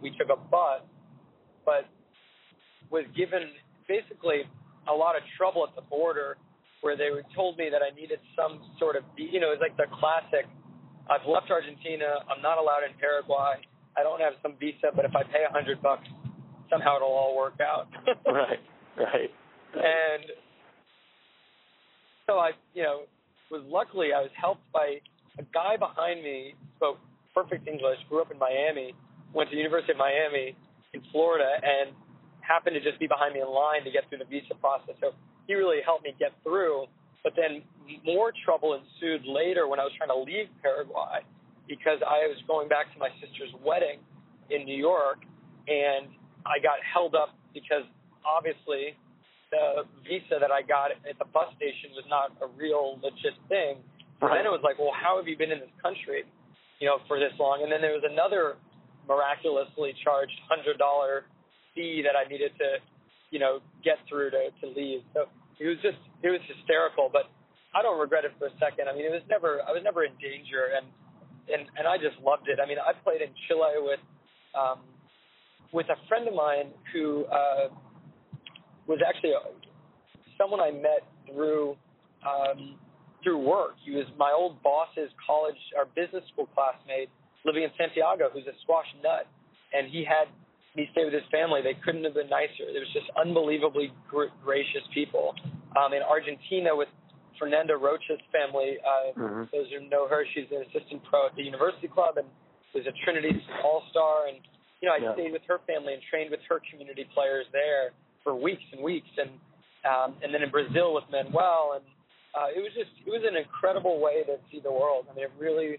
we 0.00 0.10
took 0.10 0.28
a 0.30 0.36
bus, 0.36 0.82
but 1.68 1.84
was 2.88 3.04
given 3.12 3.52
basically 3.84 4.48
a 4.88 4.94
lot 4.96 5.16
of 5.16 5.22
trouble 5.36 5.68
at 5.68 5.76
the 5.76 5.84
border, 5.84 6.40
where 6.80 6.96
they 6.96 7.10
were 7.12 7.28
told 7.36 7.58
me 7.58 7.68
that 7.68 7.84
I 7.84 7.92
needed 7.92 8.20
some 8.32 8.64
sort 8.78 8.96
of, 8.96 9.04
you 9.18 9.38
know, 9.38 9.52
it's 9.52 9.60
like 9.60 9.76
the 9.76 9.84
classic. 10.00 10.48
I've 11.12 11.28
left 11.28 11.50
Argentina. 11.50 12.24
I'm 12.24 12.40
not 12.40 12.56
allowed 12.56 12.88
in 12.88 12.96
Paraguay. 12.96 13.60
I 13.98 14.00
don't 14.00 14.20
have 14.20 14.32
some 14.40 14.54
visa, 14.56 14.88
but 14.96 15.04
if 15.04 15.12
I 15.12 15.24
pay 15.28 15.44
a 15.44 15.52
hundred 15.52 15.82
bucks, 15.82 16.08
somehow 16.70 16.96
it'll 16.96 17.12
all 17.12 17.36
work 17.36 17.60
out. 17.60 17.88
right, 18.24 18.64
right. 18.96 19.30
And 19.76 20.24
so 22.26 22.38
I, 22.38 22.52
you 22.72 22.82
know, 22.82 23.02
was 23.50 23.60
luckily 23.68 24.16
I 24.16 24.22
was 24.22 24.32
helped 24.40 24.64
by 24.72 25.04
a 25.38 25.44
guy 25.52 25.76
behind 25.76 26.22
me 26.22 26.54
spoke 26.76 26.96
perfect 27.34 27.68
English, 27.68 27.98
grew 28.08 28.22
up 28.22 28.30
in 28.30 28.38
Miami, 28.38 28.94
went 29.34 29.50
to 29.50 29.56
the 29.56 29.60
University 29.60 29.92
of 29.92 29.98
Miami 29.98 30.56
in 30.94 31.02
Florida, 31.12 31.60
and 31.62 31.92
happened 32.40 32.74
to 32.74 32.80
just 32.80 32.98
be 32.98 33.06
behind 33.06 33.34
me 33.34 33.40
in 33.40 33.48
line 33.48 33.84
to 33.84 33.90
get 33.90 34.08
through 34.08 34.18
the 34.18 34.30
visa 34.30 34.54
process. 34.56 34.96
So 35.00 35.12
he 35.46 35.54
really 35.54 35.84
helped 35.84 36.04
me 36.04 36.14
get 36.18 36.32
through. 36.42 36.86
But 37.22 37.34
then 37.36 37.62
more 38.04 38.32
trouble 38.44 38.78
ensued 38.78 39.26
later 39.26 39.68
when 39.68 39.80
I 39.80 39.84
was 39.84 39.92
trying 39.98 40.08
to 40.08 40.16
leave 40.16 40.48
Paraguay 40.62 41.20
because 41.68 42.00
I 42.00 42.24
was 42.24 42.40
going 42.48 42.68
back 42.68 42.88
to 42.94 42.98
my 42.98 43.12
sister's 43.20 43.52
wedding 43.60 44.00
in 44.48 44.64
New 44.64 44.76
York, 44.76 45.20
and 45.68 46.08
I 46.48 46.56
got 46.62 46.80
held 46.80 47.14
up 47.14 47.36
because 47.52 47.84
obviously 48.24 48.96
the 49.52 49.84
visa 50.08 50.40
that 50.40 50.52
I 50.52 50.64
got 50.64 50.92
at 50.92 51.18
the 51.18 51.28
bus 51.28 51.52
station 51.56 51.92
was 51.92 52.04
not 52.08 52.32
a 52.40 52.48
real 52.56 52.96
legit 53.04 53.36
thing. 53.48 53.76
And 54.20 54.32
then 54.32 54.44
it 54.48 54.52
was 54.52 54.64
like, 54.64 54.78
well, 54.80 54.92
how 54.92 55.16
have 55.16 55.28
you 55.28 55.36
been 55.36 55.52
in 55.52 55.60
this 55.60 55.76
country, 55.80 56.24
you 56.80 56.86
know, 56.88 56.98
for 57.06 57.20
this 57.20 57.32
long? 57.38 57.62
And 57.62 57.70
then 57.70 57.80
there 57.80 57.92
was 57.92 58.04
another 58.08 58.56
miraculously 59.08 59.94
charged 60.04 60.36
hundred 60.48 60.78
dollar 60.78 61.24
fee 61.74 62.04
that 62.04 62.14
I 62.14 62.28
needed 62.28 62.52
to, 62.58 62.78
you 63.30 63.38
know, 63.38 63.60
get 63.82 63.96
through 64.08 64.30
to 64.30 64.52
to 64.60 64.66
leave. 64.68 65.00
So 65.14 65.26
it 65.58 65.66
was 65.66 65.78
just 65.82 65.98
it 66.22 66.30
was 66.30 66.40
hysterical, 66.46 67.10
but 67.12 67.32
I 67.74 67.82
don't 67.82 67.98
regret 67.98 68.24
it 68.24 68.32
for 68.38 68.46
a 68.46 68.54
second. 68.60 68.88
I 68.88 68.94
mean, 68.94 69.04
it 69.04 69.12
was 69.12 69.24
never 69.28 69.60
I 69.66 69.72
was 69.72 69.82
never 69.82 70.04
in 70.04 70.12
danger, 70.20 70.76
and 70.76 70.86
and 71.48 71.68
and 71.76 71.88
I 71.88 71.96
just 71.96 72.20
loved 72.20 72.48
it. 72.48 72.60
I 72.62 72.68
mean, 72.68 72.78
I 72.78 72.92
played 72.92 73.22
in 73.22 73.32
Chile 73.48 73.80
with 73.80 74.00
um, 74.54 74.80
with 75.72 75.86
a 75.88 75.96
friend 76.08 76.28
of 76.28 76.34
mine 76.34 76.72
who 76.92 77.24
uh, 77.26 77.68
was 78.86 79.00
actually 79.06 79.32
someone 80.36 80.60
I 80.60 80.70
met 80.70 81.04
through 81.26 81.76
um, 82.24 82.76
through 83.22 83.38
work. 83.38 83.74
He 83.84 83.92
was 83.92 84.06
my 84.18 84.32
old 84.32 84.62
boss's 84.62 85.10
college 85.24 85.58
or 85.76 85.86
business 85.94 86.24
school 86.32 86.48
classmate 86.54 87.10
living 87.44 87.62
in 87.62 87.70
Santiago, 87.78 88.30
who's 88.32 88.46
a 88.46 88.56
squash 88.62 88.88
nut, 89.02 89.26
and 89.72 89.90
he 89.90 90.04
had 90.04 90.28
me 90.76 90.88
stay 90.92 91.04
with 91.04 91.14
his 91.14 91.26
family. 91.30 91.60
They 91.62 91.74
couldn't 91.84 92.04
have 92.04 92.14
been 92.14 92.30
nicer. 92.30 92.70
They 92.70 92.78
was 92.78 92.92
just 92.92 93.10
unbelievably 93.18 93.92
gr- 94.08 94.32
gracious 94.44 94.84
people. 94.94 95.34
Um, 95.76 95.92
in 95.92 96.02
Argentina 96.02 96.74
with 96.74 96.88
Fernanda 97.38 97.78
Rocha's 97.78 98.20
family. 98.34 98.76
Uh, 98.82 99.14
mm-hmm. 99.14 99.42
Those 99.54 99.70
who 99.70 99.88
know 99.88 100.10
her, 100.10 100.26
she's 100.34 100.50
an 100.50 100.66
assistant 100.68 101.02
pro 101.06 101.26
at 101.26 101.36
the 101.38 101.46
University 101.46 101.88
Club 101.88 102.18
and 102.18 102.26
was 102.74 102.84
a 102.84 102.94
Trinity 103.06 103.30
All 103.64 103.82
Star. 103.90 104.26
And 104.28 104.42
you 104.82 104.90
know, 104.90 104.94
I 104.94 105.00
yeah. 105.00 105.14
stayed 105.14 105.32
with 105.32 105.46
her 105.48 105.62
family 105.66 105.94
and 105.94 106.02
trained 106.10 106.30
with 106.30 106.42
her 106.50 106.60
community 106.70 107.06
players 107.14 107.46
there 107.54 107.94
for 108.26 108.34
weeks 108.34 108.66
and 108.74 108.82
weeks. 108.82 109.08
And 109.16 109.30
um, 109.86 110.18
and 110.20 110.34
then 110.34 110.42
in 110.42 110.50
Brazil 110.50 110.92
with 110.92 111.06
Manuel, 111.10 111.78
and 111.78 111.86
uh, 112.34 112.50
it 112.50 112.58
was 112.58 112.74
just 112.74 112.90
it 113.06 113.10
was 113.10 113.22
an 113.22 113.38
incredible 113.38 114.02
way 114.02 114.26
to 114.26 114.36
see 114.50 114.58
the 114.58 114.72
world. 114.72 115.06
I 115.06 115.14
mean, 115.14 115.24
it 115.24 115.32
really 115.38 115.78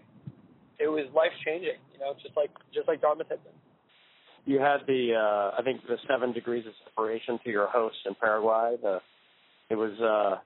it 0.80 0.88
was 0.88 1.06
life 1.14 1.32
changing. 1.44 1.78
You 1.92 2.00
know, 2.00 2.14
just 2.22 2.36
like 2.36 2.50
just 2.74 2.88
like 2.88 3.00
Dartmouth 3.00 3.28
had 3.28 3.42
been. 3.44 3.52
You 4.46 4.58
had 4.58 4.78
the 4.86 5.14
uh, 5.14 5.58
I 5.58 5.62
think 5.62 5.82
the 5.86 5.98
seven 6.08 6.32
degrees 6.32 6.64
of 6.66 6.72
separation 6.84 7.38
to 7.44 7.50
your 7.50 7.68
host 7.68 7.96
in 8.06 8.14
Paraguay. 8.14 8.76
The 8.82 9.00
it 9.68 9.76
was 9.76 9.92
uh 10.00 10.40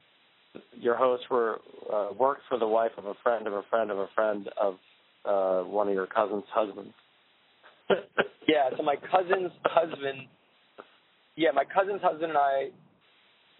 your 0.79 0.97
hosts 0.97 1.27
were 1.31 1.61
uh, 1.92 2.09
worked 2.18 2.42
for 2.49 2.59
the 2.59 2.66
wife 2.66 2.92
of 2.99 3.07
a 3.07 3.14
friend 3.23 3.47
of 3.47 3.53
a 3.53 3.62
friend 3.70 3.90
of 3.90 3.99
a 3.99 4.09
friend 4.14 4.49
of 4.61 4.75
uh, 5.25 5.68
one 5.68 5.88
of 5.88 5.94
your 5.94 6.07
cousin's 6.07 6.44
husbands. 6.53 6.92
yeah, 8.49 8.70
so 8.77 8.83
my 8.83 8.97
cousin's 8.97 9.53
husband. 9.64 10.29
Yeah, 11.37 11.51
my 11.53 11.64
cousin's 11.64 12.01
husband 12.03 12.31
and 12.31 12.38
I 12.38 12.68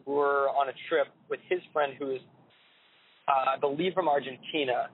were 0.07 0.49
on 0.51 0.69
a 0.69 0.73
trip 0.89 1.09
with 1.29 1.41
his 1.49 1.61
friend 1.73 1.95
who 1.99 2.13
is, 2.13 2.21
uh, 3.27 3.57
I 3.57 3.59
believe, 3.59 3.95
from 3.95 4.09
Argentina, 4.09 4.91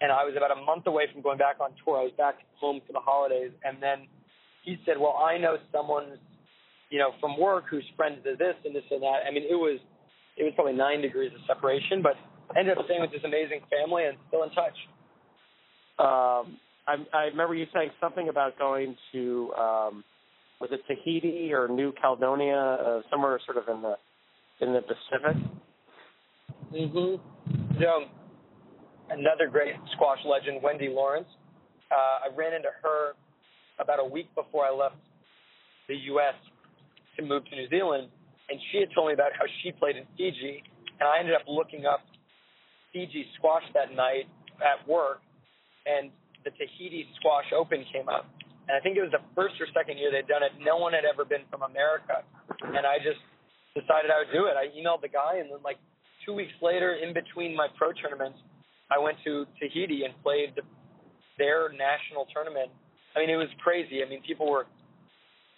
and 0.00 0.10
I 0.12 0.24
was 0.24 0.34
about 0.36 0.50
a 0.50 0.60
month 0.62 0.86
away 0.86 1.06
from 1.12 1.22
going 1.22 1.38
back 1.38 1.56
on 1.60 1.70
tour. 1.84 1.98
I 1.98 2.04
was 2.04 2.12
back 2.16 2.36
home 2.58 2.80
for 2.86 2.92
the 2.92 3.00
holidays, 3.00 3.52
and 3.64 3.82
then 3.82 4.06
he 4.62 4.78
said, 4.86 4.98
"Well, 4.98 5.16
I 5.16 5.38
know 5.38 5.56
someone's, 5.72 6.18
you 6.90 6.98
know, 6.98 7.12
from 7.20 7.38
work 7.38 7.64
whose 7.70 7.84
friend 7.96 8.16
does 8.24 8.38
this 8.38 8.54
and 8.64 8.74
this 8.74 8.84
and 8.90 9.02
that." 9.02 9.26
I 9.26 9.30
mean, 9.30 9.44
it 9.48 9.54
was 9.54 9.78
it 10.36 10.44
was 10.44 10.52
probably 10.54 10.74
nine 10.74 11.00
degrees 11.00 11.32
of 11.34 11.40
separation, 11.46 12.02
but 12.02 12.14
I 12.54 12.60
ended 12.60 12.78
up 12.78 12.84
staying 12.86 13.00
with 13.00 13.12
this 13.12 13.24
amazing 13.24 13.60
family 13.70 14.04
and 14.04 14.16
still 14.28 14.42
in 14.42 14.50
touch. 14.50 14.76
Um, 15.98 16.58
I, 16.86 16.96
I 17.12 17.22
remember 17.26 17.54
you 17.54 17.66
saying 17.72 17.90
something 18.00 18.28
about 18.28 18.58
going 18.58 18.96
to 19.12 19.52
um, 19.54 20.04
was 20.60 20.70
it 20.72 20.80
Tahiti 20.86 21.52
or 21.52 21.68
New 21.68 21.92
Caledonia, 21.92 22.56
uh, 22.56 23.00
somewhere 23.10 23.38
sort 23.44 23.58
of 23.58 23.68
in 23.74 23.82
the 23.82 23.94
in 24.60 24.72
the 24.72 24.82
Pacific. 24.82 25.36
Mhm. 26.72 27.20
So 27.80 28.04
another 29.10 29.48
great 29.50 29.74
squash 29.92 30.18
legend, 30.24 30.62
Wendy 30.62 30.88
Lawrence. 30.88 31.28
Uh, 31.90 32.30
I 32.30 32.36
ran 32.36 32.54
into 32.54 32.70
her 32.82 33.12
about 33.78 34.00
a 34.00 34.04
week 34.04 34.28
before 34.34 34.64
I 34.64 34.72
left 34.72 34.96
the 35.88 35.96
U.S. 36.16 36.34
to 37.16 37.24
move 37.24 37.44
to 37.46 37.56
New 37.56 37.68
Zealand, 37.68 38.08
and 38.48 38.58
she 38.72 38.78
had 38.78 38.88
told 38.94 39.08
me 39.08 39.14
about 39.14 39.32
how 39.36 39.44
she 39.62 39.72
played 39.72 39.96
in 39.96 40.04
Fiji, 40.16 40.62
and 41.00 41.08
I 41.08 41.18
ended 41.18 41.34
up 41.34 41.42
looking 41.46 41.86
up 41.86 42.00
Fiji 42.92 43.26
squash 43.36 43.64
that 43.74 43.94
night 43.94 44.30
at 44.62 44.86
work, 44.88 45.20
and 45.86 46.10
the 46.44 46.50
Tahiti 46.54 47.06
Squash 47.20 47.50
Open 47.56 47.84
came 47.92 48.08
up, 48.08 48.28
and 48.68 48.76
I 48.76 48.80
think 48.80 48.96
it 48.96 49.02
was 49.02 49.12
the 49.12 49.24
first 49.34 49.60
or 49.60 49.66
second 49.74 49.98
year 49.98 50.12
they'd 50.12 50.28
done 50.28 50.42
it. 50.42 50.52
No 50.60 50.76
one 50.76 50.92
had 50.92 51.04
ever 51.04 51.24
been 51.24 51.44
from 51.50 51.62
America, 51.62 52.22
and 52.62 52.86
I 52.86 52.96
just 53.02 53.20
decided 53.74 54.08
I 54.08 54.24
would 54.24 54.32
do 54.32 54.46
it. 54.46 54.54
I 54.56 54.70
emailed 54.72 55.02
the 55.02 55.12
guy, 55.12 55.42
and 55.42 55.50
then 55.50 55.60
like 55.64 55.76
two 56.24 56.32
weeks 56.32 56.54
later, 56.62 56.96
in 56.96 57.12
between 57.12 57.56
my 57.56 57.68
pro 57.76 57.92
tournaments, 57.92 58.38
I 58.94 58.98
went 59.02 59.18
to 59.24 59.46
Tahiti 59.58 60.04
and 60.04 60.14
played 60.22 60.54
their 61.38 61.72
national 61.72 62.26
tournament. 62.32 62.70
I 63.16 63.18
mean, 63.18 63.30
it 63.30 63.36
was 63.36 63.50
crazy. 63.58 64.02
I 64.04 64.08
mean, 64.08 64.22
people 64.22 64.50
were 64.50 64.66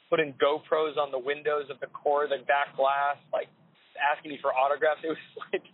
putting 0.09 0.33
GoPros 0.41 0.97
on 0.97 1.11
the 1.11 1.19
windows 1.19 1.69
of 1.69 1.81
the 1.81 1.89
core, 1.89 2.27
the 2.29 2.41
back 2.47 2.77
glass, 2.77 3.17
like 3.33 3.49
asking 4.01 4.33
me 4.33 4.39
for 4.41 4.55
autographs. 4.55 5.01
It 5.05 5.09
was 5.09 5.25
like 5.53 5.65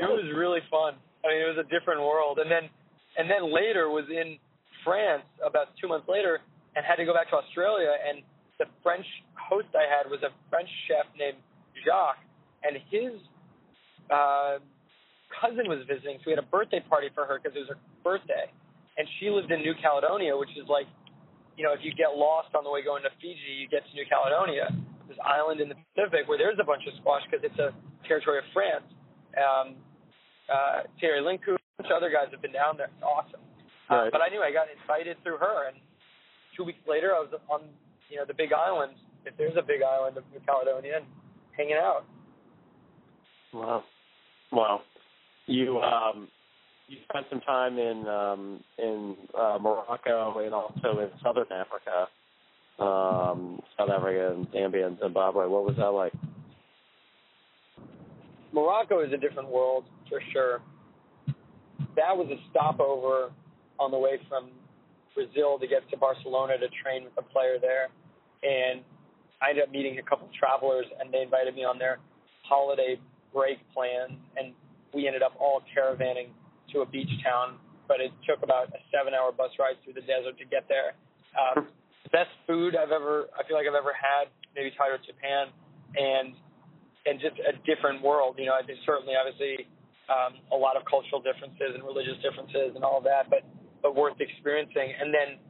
it 0.00 0.08
was 0.08 0.32
really 0.36 0.60
fun. 0.70 0.94
I 1.24 1.28
mean, 1.28 1.40
it 1.44 1.48
was 1.52 1.60
a 1.60 1.68
different 1.68 2.00
world. 2.00 2.38
And 2.38 2.50
then 2.50 2.70
and 3.18 3.28
then 3.28 3.52
later 3.52 3.90
was 3.90 4.08
in 4.08 4.38
France 4.84 5.26
about 5.44 5.76
two 5.80 5.88
months 5.88 6.08
later 6.08 6.40
and 6.76 6.86
had 6.86 6.96
to 6.96 7.04
go 7.04 7.12
back 7.12 7.28
to 7.30 7.36
Australia. 7.36 7.92
And 8.08 8.22
the 8.58 8.66
French 8.82 9.06
host 9.36 9.68
I 9.74 9.84
had 9.84 10.08
was 10.08 10.22
a 10.22 10.32
French 10.48 10.68
chef 10.86 11.04
named 11.18 11.38
Jacques, 11.84 12.22
and 12.62 12.76
his 12.88 13.20
uh, 14.12 14.60
cousin 15.40 15.68
was 15.68 15.86
visiting, 15.86 16.18
so 16.18 16.24
we 16.26 16.32
had 16.32 16.42
a 16.42 16.50
birthday 16.50 16.82
party 16.88 17.08
for 17.14 17.26
her 17.26 17.38
because 17.38 17.56
it 17.56 17.60
was 17.60 17.70
her 17.70 17.80
birthday. 18.02 18.50
And 18.98 19.06
she 19.18 19.30
lived 19.30 19.50
in 19.50 19.60
New 19.60 19.74
Caledonia, 19.80 20.36
which 20.36 20.50
is 20.58 20.68
like 20.68 20.86
you 21.60 21.68
know, 21.68 21.76
if 21.76 21.84
you 21.84 21.92
get 21.92 22.16
lost 22.16 22.56
on 22.56 22.64
the 22.64 22.72
way 22.72 22.80
going 22.80 23.04
to 23.04 23.12
Fiji, 23.20 23.52
you 23.60 23.68
get 23.68 23.84
to 23.84 23.92
New 23.92 24.08
Caledonia, 24.08 24.72
this 25.04 25.20
island 25.20 25.60
in 25.60 25.68
the 25.68 25.76
Pacific 25.92 26.24
where 26.24 26.40
there's 26.40 26.56
a 26.56 26.64
bunch 26.64 26.88
of 26.88 26.96
squash 27.04 27.20
because 27.28 27.44
it's 27.44 27.60
a 27.60 27.76
territory 28.08 28.40
of 28.40 28.48
France. 28.56 28.88
Um, 29.36 29.76
uh, 30.48 30.88
Thierry 30.96 31.20
Lincou, 31.20 31.60
a 31.60 31.60
bunch 31.76 31.92
of 31.92 32.00
other 32.00 32.08
guys 32.08 32.32
have 32.32 32.40
been 32.40 32.56
down 32.56 32.80
there. 32.80 32.88
It's 32.88 33.04
awesome. 33.04 33.44
Uh, 33.92 34.08
right. 34.08 34.08
Uh, 34.08 34.10
but 34.10 34.24
I 34.24 34.32
knew 34.32 34.40
I 34.40 34.56
got 34.56 34.72
invited 34.72 35.20
through 35.20 35.36
her, 35.36 35.68
and 35.68 35.76
two 36.56 36.64
weeks 36.64 36.80
later 36.88 37.12
I 37.12 37.20
was 37.20 37.28
on, 37.52 37.68
you 38.08 38.16
know, 38.16 38.24
the 38.24 38.32
Big 38.32 38.56
Island, 38.56 38.96
if 39.28 39.36
there's 39.36 39.60
a 39.60 39.62
Big 39.62 39.84
Island 39.84 40.16
of 40.16 40.24
New 40.32 40.40
Caledonia, 40.48 41.04
and 41.04 41.06
hanging 41.52 41.76
out. 41.76 42.08
Wow, 43.52 43.84
wow. 44.48 44.80
You 45.46 45.80
um, 45.80 46.28
you 46.88 46.98
spent 47.08 47.26
some 47.30 47.40
time 47.40 47.78
in 47.78 48.06
um, 48.06 48.60
in 48.78 49.16
uh, 49.38 49.58
Morocco 49.60 50.38
and 50.44 50.52
also 50.54 51.00
in 51.00 51.08
Southern 51.22 51.46
Africa, 51.52 52.08
um, 52.82 53.60
South 53.78 53.90
Africa 53.90 54.34
and 54.34 54.46
Zambia 54.50 54.86
and 54.86 54.98
Zimbabwe. 55.00 55.46
What 55.46 55.64
was 55.64 55.76
that 55.76 55.90
like? 55.90 56.12
Morocco 58.52 59.00
is 59.00 59.12
a 59.12 59.16
different 59.16 59.48
world 59.48 59.84
for 60.08 60.20
sure. 60.32 60.60
That 61.96 62.16
was 62.16 62.28
a 62.30 62.38
stopover 62.50 63.30
on 63.78 63.90
the 63.90 63.98
way 63.98 64.18
from 64.28 64.50
Brazil 65.14 65.58
to 65.58 65.66
get 65.66 65.88
to 65.90 65.96
Barcelona 65.96 66.58
to 66.58 66.68
train 66.82 67.04
with 67.04 67.12
a 67.18 67.22
player 67.22 67.56
there, 67.60 67.88
and 68.42 68.80
I 69.40 69.50
ended 69.50 69.64
up 69.64 69.70
meeting 69.70 69.98
a 69.98 70.02
couple 70.02 70.26
of 70.26 70.32
travelers, 70.34 70.86
and 70.98 71.12
they 71.12 71.22
invited 71.22 71.54
me 71.54 71.64
on 71.64 71.78
their 71.78 71.98
holiday 72.42 72.98
break 73.32 73.58
plan, 73.72 74.18
and 74.36 74.52
we 74.94 75.06
ended 75.06 75.22
up 75.22 75.34
all 75.38 75.62
caravanning 75.70 76.34
to 76.72 76.80
a 76.80 76.86
beach 76.86 77.10
town, 77.22 77.56
but 77.88 78.00
it 78.00 78.12
took 78.26 78.42
about 78.42 78.68
a 78.70 78.80
seven-hour 78.94 79.32
bus 79.32 79.50
ride 79.58 79.74
through 79.82 79.94
the 79.94 80.06
desert 80.06 80.38
to 80.38 80.46
get 80.46 80.66
there. 80.68 80.94
Um, 81.34 81.66
best 82.10 82.30
food 82.46 82.74
I've 82.74 82.94
ever, 82.94 83.30
I 83.34 83.46
feel 83.46 83.58
like 83.58 83.66
I've 83.66 83.78
ever 83.78 83.94
had, 83.94 84.30
maybe 84.54 84.70
tied 84.74 84.94
with 84.94 85.02
Japan, 85.06 85.50
and 85.96 86.34
and 87.08 87.16
just 87.16 87.40
a 87.40 87.56
different 87.64 88.04
world. 88.04 88.36
You 88.36 88.52
know, 88.52 88.54
I 88.54 88.62
certainly, 88.84 89.16
obviously, 89.16 89.66
um, 90.12 90.36
a 90.52 90.58
lot 90.58 90.76
of 90.76 90.84
cultural 90.84 91.18
differences 91.22 91.72
and 91.72 91.80
religious 91.80 92.20
differences 92.20 92.76
and 92.76 92.84
all 92.84 93.00
that, 93.02 93.30
but 93.30 93.42
but 93.80 93.96
worth 93.96 94.20
experiencing. 94.20 94.92
And 95.00 95.08
then 95.08 95.40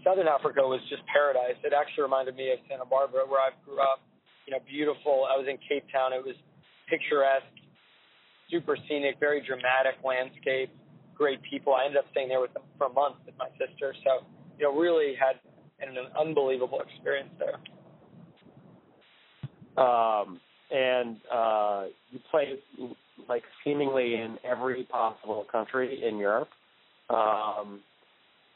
Southern 0.00 0.30
Africa 0.30 0.64
was 0.64 0.80
just 0.88 1.04
paradise. 1.10 1.58
It 1.60 1.76
actually 1.76 2.08
reminded 2.08 2.34
me 2.34 2.50
of 2.54 2.58
Santa 2.70 2.86
Barbara, 2.86 3.28
where 3.28 3.42
I 3.42 3.50
grew 3.66 3.82
up. 3.82 4.00
You 4.46 4.54
know, 4.54 4.62
beautiful. 4.62 5.26
I 5.26 5.34
was 5.34 5.50
in 5.50 5.58
Cape 5.66 5.84
Town. 5.90 6.14
It 6.14 6.22
was 6.22 6.38
picturesque 6.86 7.55
super 8.50 8.76
scenic, 8.88 9.18
very 9.20 9.44
dramatic 9.44 9.96
landscape, 10.04 10.70
great 11.14 11.40
people. 11.42 11.74
I 11.74 11.84
ended 11.84 11.98
up 11.98 12.06
staying 12.10 12.28
there 12.28 12.40
with 12.40 12.52
them 12.54 12.62
for 12.78 12.86
a 12.86 12.92
month 12.92 13.16
with 13.24 13.34
my 13.38 13.48
sister. 13.58 13.94
So, 14.04 14.26
you 14.58 14.64
know, 14.64 14.78
really 14.78 15.14
had 15.14 15.40
an, 15.80 15.96
an 15.96 16.06
unbelievable 16.18 16.80
experience 16.80 17.30
there. 17.38 17.58
Um, 19.82 20.40
and 20.70 21.16
uh, 21.32 21.84
you 22.10 22.18
played 22.30 22.58
like 23.28 23.42
seemingly 23.64 24.14
in 24.14 24.38
every 24.44 24.84
possible 24.84 25.44
country 25.50 26.02
in 26.06 26.18
Europe. 26.18 26.48
Um, 27.10 27.80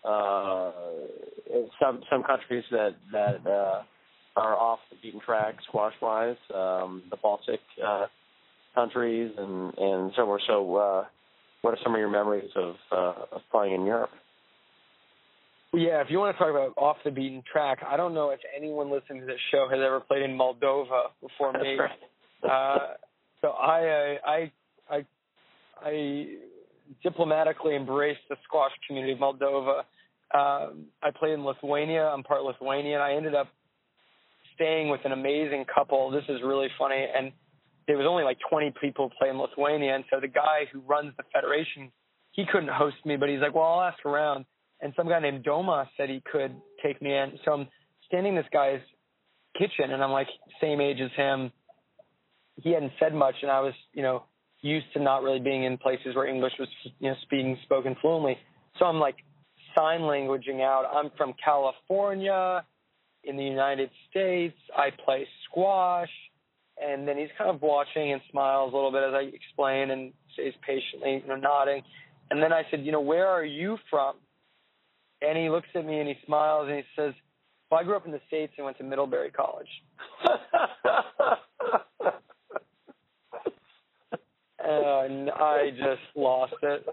uh, 0.05 0.73
some 1.81 2.03
some 2.11 2.23
countries 2.23 2.65
that 2.71 2.97
that 3.13 3.47
uh, 3.47 3.83
are 4.37 4.57
off 4.57 4.81
the 4.91 4.97
beaten 5.03 5.21
track 5.21 5.57
squash 5.69 5.95
wise. 6.01 6.37
Um, 6.55 7.03
the 7.11 7.17
Baltic 7.17 7.61
uh, 7.87 8.07
countries 8.75 9.33
and 9.37 9.77
and 9.77 10.13
so 10.17 10.25
forth. 10.25 10.43
So, 10.47 10.77
uh, 10.77 11.05
what 11.63 11.75
are 11.75 11.79
some 11.83 11.95
of 11.95 11.99
your 11.99 12.11
memories 12.11 12.51
of 12.57 12.75
uh, 12.93 13.37
of 13.37 13.41
playing 13.51 13.75
in 13.75 13.87
Europe? 13.87 14.11
Yeah, 15.73 16.01
if 16.01 16.09
you 16.11 16.19
want 16.19 16.37
to 16.37 16.39
talk 16.39 16.51
about 16.51 16.75
off 16.77 16.97
the 17.05 17.13
beaten 17.13 17.45
track, 17.51 17.79
I 17.87 17.97
don't 17.97 18.13
know 18.13 18.31
if 18.31 18.41
anyone 18.57 18.91
listening 18.91 19.21
to 19.21 19.27
this 19.27 19.39
show 19.53 19.69
has 19.71 19.79
ever 19.79 20.01
played 20.01 20.23
in 20.23 20.37
Moldova 20.37 21.11
before 21.21 21.53
me. 21.53 21.79
uh, 22.43 22.79
so 23.41 23.49
I, 23.51 23.87
uh, 23.87 24.29
I, 24.29 24.53
I, 24.91 25.07
I 25.81 26.27
diplomatically 27.05 27.77
embraced 27.77 28.23
the 28.29 28.37
squash 28.45 28.73
community 28.87 29.13
of 29.13 29.21
Moldova. 29.21 29.83
Um, 30.35 30.87
I 31.05 31.11
played 31.17 31.35
in 31.35 31.45
Lithuania. 31.45 32.05
I'm 32.07 32.25
part 32.25 32.43
Lithuanian. 32.43 33.01
I 33.01 33.15
ended 33.15 33.37
up 33.37 33.47
staying 34.57 34.89
with 34.89 35.01
an 35.05 35.13
amazing 35.13 35.67
couple. 35.73 36.11
This 36.11 36.25
is 36.29 36.41
really 36.45 36.69
funny, 36.79 37.07
and 37.17 37.31
there 37.91 37.99
was 37.99 38.07
only 38.09 38.23
like 38.23 38.39
20 38.49 38.73
people 38.81 39.11
playing 39.19 39.37
Lithuania, 39.37 39.97
and 39.97 40.05
so 40.11 40.21
the 40.21 40.29
guy 40.29 40.69
who 40.73 40.79
runs 40.83 41.13
the 41.17 41.25
federation, 41.35 41.91
he 42.31 42.45
couldn't 42.47 42.71
host 42.71 42.95
me, 43.05 43.17
but 43.17 43.29
he's 43.29 43.41
like, 43.41 43.53
well, 43.53 43.65
I'll 43.65 43.83
ask 43.83 44.07
around. 44.07 44.45
And 44.81 44.93
some 44.97 45.09
guy 45.09 45.19
named 45.19 45.45
Doma 45.45 45.89
said 45.97 46.09
he 46.09 46.23
could 46.31 46.55
take 46.85 47.03
me 47.03 47.17
in. 47.17 47.33
So 47.45 47.51
I'm 47.51 47.67
standing 48.07 48.37
in 48.37 48.37
this 48.37 48.47
guy's 48.53 48.79
kitchen, 49.59 49.91
and 49.91 50.05
I'm 50.05 50.13
like 50.13 50.29
same 50.61 50.81
age 50.81 50.99
as 51.01 51.11
him. 51.17 51.51
He 52.63 52.71
hadn't 52.71 52.93
said 53.01 53.13
much, 53.13 53.35
and 53.43 53.51
I 53.51 53.59
was, 53.59 53.75
you 53.93 54.03
know, 54.05 54.23
used 54.61 54.87
to 54.95 55.03
not 55.03 55.25
really 55.25 55.41
being 55.41 55.65
in 55.65 55.77
places 55.77 56.15
where 56.15 56.29
English 56.29 56.53
was, 56.61 56.69
you 57.01 57.11
know, 57.11 57.17
speaking 57.23 57.59
spoken 57.65 57.97
fluently. 58.01 58.39
So 58.79 58.85
I'm 58.85 59.01
like 59.01 59.17
sign 59.77 60.03
languaging 60.03 60.61
out. 60.61 60.85
I'm 60.95 61.11
from 61.17 61.35
California 61.45 62.65
in 63.25 63.37
the 63.37 63.43
United 63.43 63.91
States. 64.09 64.57
I 64.77 64.91
play 65.05 65.27
squash. 65.49 66.11
And 66.83 67.07
then 67.07 67.19
he's 67.19 67.29
kind 67.37 67.51
of 67.51 67.61
watching 67.61 68.13
and 68.13 68.21
smiles 68.31 68.73
a 68.73 68.77
little 68.77 68.93
bit 68.93 69.03
as 69.03 69.13
I 69.15 69.31
explain 69.35 69.91
and 69.91 70.13
stays 70.33 70.55
patiently, 70.67 71.23
you 71.23 71.29
know, 71.29 71.37
nodding. 71.37 71.83
And 72.31 72.43
then 72.43 72.53
I 72.53 72.63
said, 72.71 72.85
you 72.85 72.93
know, 72.93 73.01
where 73.01 73.27
are 73.27 73.45
you 73.45 73.77
from? 73.91 74.15
And 75.21 75.37
he 75.37 75.51
looks 75.51 75.69
at 75.75 75.85
me 75.85 75.99
and 75.99 76.09
he 76.09 76.15
smiles 76.25 76.69
and 76.69 76.77
he 76.79 76.85
says, 76.97 77.13
well, 77.71 77.81
I 77.81 77.85
grew 77.85 77.97
up 77.97 78.07
in 78.07 78.13
the 78.13 78.21
States 78.27 78.53
and 78.57 78.65
went 78.65 78.79
to 78.79 78.85
Middlebury 78.85 79.31
College. 79.31 79.69
and 84.65 85.31
I 85.31 85.71
just 85.71 86.01
lost 86.17 86.55
it. 86.63 86.87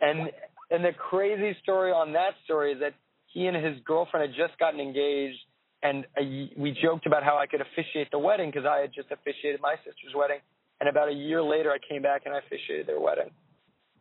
And 0.00 0.30
and 0.70 0.84
the 0.84 0.92
crazy 0.92 1.56
story 1.62 1.92
on 1.92 2.12
that 2.12 2.30
story 2.44 2.72
is 2.72 2.80
that 2.80 2.94
he 3.26 3.46
and 3.46 3.56
his 3.56 3.76
girlfriend 3.84 4.30
had 4.30 4.36
just 4.36 4.58
gotten 4.58 4.80
engaged, 4.80 5.38
and 5.82 6.06
a, 6.18 6.50
we 6.56 6.76
joked 6.82 7.06
about 7.06 7.24
how 7.24 7.36
I 7.36 7.46
could 7.46 7.60
officiate 7.60 8.10
the 8.10 8.18
wedding 8.18 8.50
because 8.50 8.66
I 8.66 8.78
had 8.78 8.92
just 8.94 9.10
officiated 9.10 9.60
my 9.60 9.76
sister's 9.84 10.14
wedding. 10.14 10.38
And 10.80 10.88
about 10.88 11.08
a 11.08 11.12
year 11.12 11.42
later, 11.42 11.70
I 11.70 11.78
came 11.88 12.02
back 12.02 12.22
and 12.24 12.34
I 12.34 12.38
officiated 12.38 12.86
their 12.86 13.00
wedding. 13.00 13.30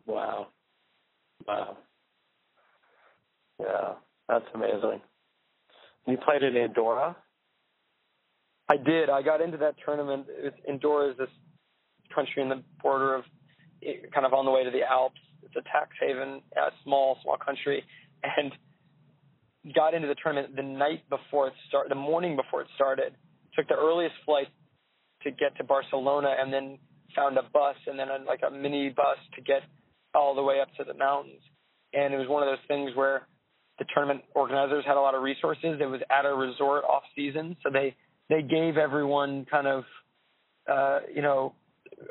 Wow. 0.05 0.47
Wow. 1.47 1.77
Yeah, 3.59 3.93
that's 4.27 4.45
amazing. 4.53 5.01
You 6.07 6.17
played 6.17 6.43
in 6.43 6.57
Andorra? 6.57 7.15
I 8.69 8.77
did. 8.77 9.09
I 9.09 9.21
got 9.21 9.41
into 9.41 9.57
that 9.57 9.75
tournament. 9.86 10.25
It 10.29 10.43
was, 10.43 10.53
Andorra 10.67 11.11
is 11.11 11.17
this 11.17 11.29
country 12.13 12.41
in 12.41 12.49
the 12.49 12.63
border 12.82 13.15
of, 13.15 13.23
eh, 13.84 14.07
kind 14.13 14.25
of 14.25 14.34
on 14.34 14.45
the 14.45 14.51
way 14.51 14.63
to 14.63 14.71
the 14.71 14.84
Alps. 14.84 15.19
It's 15.43 15.55
a 15.55 15.61
tax 15.69 15.89
haven, 15.99 16.41
a 16.55 16.69
small, 16.84 17.17
small 17.21 17.38
country, 17.38 17.84
and 18.23 18.51
got 19.76 19.93
into 19.93 20.07
the 20.07 20.16
tournament 20.22 20.55
the 20.55 20.64
night 20.64 21.07
before 21.09 21.47
it 21.47 21.53
started, 21.68 21.91
the 21.91 21.95
morning 21.95 22.36
before 22.36 22.62
it 22.62 22.68
started. 22.76 23.14
Took 23.55 23.68
the 23.68 23.76
earliest 23.76 24.16
flight 24.26 24.47
to 25.24 25.32
get 25.32 25.55
to 25.57 25.64
Barcelona, 25.64 26.36
and 26.39 26.51
then 26.51 26.80
found 27.16 27.38
a 27.38 27.43
bus, 27.43 27.76
and 27.86 27.99
then 27.99 28.07
a, 28.09 28.24
like 28.26 28.41
a 28.47 28.51
mini 28.51 28.89
bus 28.89 29.18
to 29.36 29.41
get 29.41 29.62
all 30.16 30.34
the 30.36 30.41
way 30.41 30.59
up 30.62 30.70
to 30.78 30.84
the 30.84 30.93
mountains. 30.93 31.41
And 31.93 32.14
it 32.14 32.18
was 32.18 32.28
one 32.28 32.41
of 32.43 32.49
those 32.49 32.66
things 32.68 32.91
where 32.95 33.28
the 33.78 33.86
tournament 33.93 34.24
organizers 34.36 34.84
had 34.86 34.97
a 34.97 34.99
lot 34.99 35.16
of 35.16 35.22
resources. 35.22 35.78
It 35.80 35.86
was 35.86 36.01
at 36.09 36.26
a 36.26 36.34
resort 36.34 36.84
off 36.86 37.03
season, 37.16 37.55
so 37.64 37.70
they 37.72 37.95
they 38.30 38.41
gave 38.41 38.78
everyone 38.78 39.45
kind 39.49 39.68
of 39.68 39.84
uh, 40.72 40.99
you 41.14 41.22
know 41.22 41.53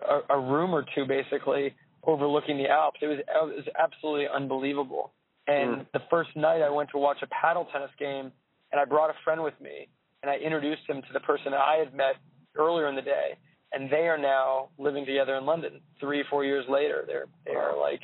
a, 0.09 0.35
a 0.35 0.41
room 0.41 0.75
or 0.75 0.85
two 0.95 1.07
basically 1.07 1.75
overlooking 2.05 2.59
the 2.59 2.69
Alps. 2.69 2.99
It 3.03 3.07
was 3.07 3.19
it 3.19 3.57
was 3.57 3.65
absolutely 3.79 4.27
unbelievable. 4.33 5.13
And 5.51 5.83
mm. 5.83 5.87
the 5.93 6.01
first 6.09 6.31
night 6.37 6.63
I 6.63 6.71
went 6.71 6.91
to 6.91 6.99
watch 6.99 7.19
a 7.23 7.27
paddle 7.27 7.67
tennis 7.73 7.91
game, 7.99 8.31
and 8.71 8.81
I 8.81 8.85
brought 8.85 9.11
a 9.11 9.15
friend 9.25 9.43
with 9.43 9.61
me, 9.61 9.89
and 10.23 10.31
I 10.31 10.37
introduced 10.37 10.83
him 10.89 11.03
to 11.03 11.13
the 11.13 11.21
person 11.21 11.51
that 11.51 11.61
I 11.61 11.77
had 11.77 11.93
met 11.93 12.15
earlier 12.57 12.89
in 12.89 12.95
the 12.95 13.03
day, 13.03 13.37
and 13.73 13.91
they 13.91 14.07
are 14.07 14.19
now 14.19 14.69
living 14.79 15.05
together 15.05 15.35
in 15.35 15.45
London. 15.47 15.81
Three 15.99 16.23
four 16.31 16.45
years 16.45 16.65
later, 16.69 17.05
they're 17.07 17.27
they 17.45 17.55
are 17.55 17.77
like 17.77 18.01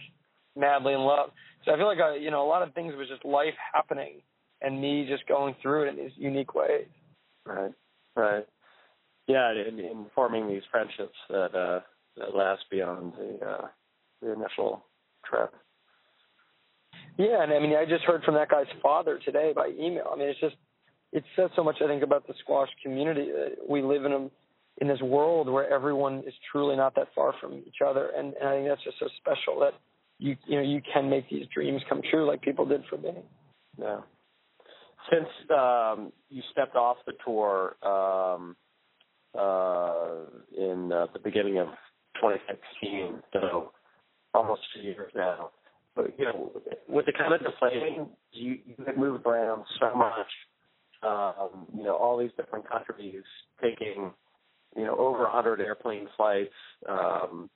madly 0.57 0.93
in 0.93 1.01
love. 1.01 1.31
So 1.65 1.73
I 1.73 1.77
feel 1.77 1.87
like 1.87 2.01
I, 2.01 2.17
you 2.17 2.33
know 2.33 2.45
a 2.45 2.49
lot 2.49 2.63
of 2.67 2.75
things 2.75 2.95
was 2.97 3.09
just 3.09 3.25
life 3.25 3.55
happening, 3.73 4.23
and 4.61 4.81
me 4.81 5.07
just 5.09 5.27
going 5.29 5.55
through 5.63 5.85
it 5.85 5.91
in 5.91 5.97
these 5.97 6.17
unique 6.17 6.55
ways. 6.55 6.89
Right, 7.45 7.73
right. 8.17 8.47
Yeah, 9.29 9.53
in, 9.53 9.79
in 9.79 10.07
forming 10.15 10.49
these 10.49 10.63
friendships 10.71 11.17
that 11.29 11.55
uh, 11.55 11.81
that 12.17 12.35
last 12.35 12.65
beyond 12.73 13.13
the 13.13 13.47
uh, 13.47 13.67
the 14.21 14.33
initial 14.33 14.85
trip. 15.25 15.55
Yeah, 17.19 17.43
and 17.43 17.53
I 17.53 17.59
mean, 17.59 17.75
I 17.75 17.85
just 17.85 18.05
heard 18.05 18.23
from 18.25 18.35
that 18.35 18.51
guy's 18.51 18.67
father 18.83 19.19
today 19.25 19.53
by 19.55 19.69
email. 19.69 20.11
I 20.13 20.17
mean, 20.17 20.29
it's 20.29 20.41
just 20.41 20.57
it 21.13 21.25
says 21.35 21.51
so 21.57 21.65
much. 21.65 21.77
I 21.83 21.87
think 21.87 22.03
about 22.03 22.27
the 22.27 22.35
squash 22.41 22.69
community 22.83 23.31
we 23.69 23.83
live 23.83 24.05
in 24.05 24.13
a 24.13 24.29
in 24.79 24.89
this 24.89 25.01
world 25.01 25.49
where 25.49 25.73
everyone 25.73 26.19
is 26.27 26.35
truly 26.53 26.77
not 26.77 26.95
that 26.97 27.09
far 27.15 27.33
from 27.41 27.55
each 27.55 27.77
other, 27.87 28.11
and, 28.17 28.35
and 28.35 28.49
I 28.49 28.57
think 28.57 28.69
that's 28.69 28.85
just 28.85 28.99
so 28.99 29.09
special 29.19 29.59
that 29.61 29.73
you 30.19 30.37
you 30.47 30.57
know 30.57 30.63
you 30.63 30.83
can 30.93 31.09
make 31.09 31.29
these 31.31 31.47
dreams 31.55 31.81
come 31.89 32.03
true 32.11 32.27
like 32.27 32.43
people 32.43 32.67
did 32.67 32.83
for 32.91 32.99
me. 32.99 33.13
Yeah. 33.79 34.01
Since 35.11 35.29
um, 35.57 36.13
you 36.29 36.43
stepped 36.51 36.75
off 36.75 36.97
the 37.07 37.13
tour 37.25 37.77
um, 37.83 38.57
uh, 39.39 40.27
in 40.59 40.93
uh, 40.93 41.07
the 41.13 41.21
beginning 41.23 41.59
of 41.59 41.69
2016, 42.17 43.23
so 43.33 43.73
almost 44.35 44.63
two 44.75 44.83
years 44.83 45.13
now. 45.15 45.51
But 45.97 46.19
you 46.19 46.27
know, 46.27 46.53
with 46.89 47.07
the 47.07 47.13
kind 47.13 47.33
of 47.33 47.41
deflating, 47.41 48.09
you 48.33 48.59
you 48.67 48.85
had 48.87 48.99
moved 48.99 49.27
around 49.27 49.65
so 49.81 49.97
much. 49.97 50.29
Um, 51.03 51.67
you 51.75 51.85
know, 51.85 51.97
all 51.97 52.19
these 52.19 52.31
different 52.37 52.69
countries, 52.69 53.23
taking 53.63 54.13
you 54.77 54.85
know 54.85 54.97
over 54.97 55.25
a 55.25 55.31
hundred 55.31 55.61
airplane 55.61 56.07
flights. 56.17 56.53
Um, 56.87 57.49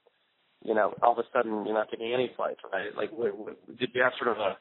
you 0.65 0.75
know, 0.75 0.95
all 1.03 1.13
of 1.13 1.19
a 1.19 1.23
sudden 1.33 1.65
you're 1.67 1.75
not 1.75 1.89
taking 1.91 2.13
any 2.13 2.31
flights, 2.37 2.61
right? 2.73 2.95
Like, 2.97 3.11
w- 3.11 3.31
w- 3.33 3.57
did 3.79 3.91
you 3.95 4.03
have 4.03 4.13
sort 4.19 4.37
of 4.37 4.39
a 4.39 4.57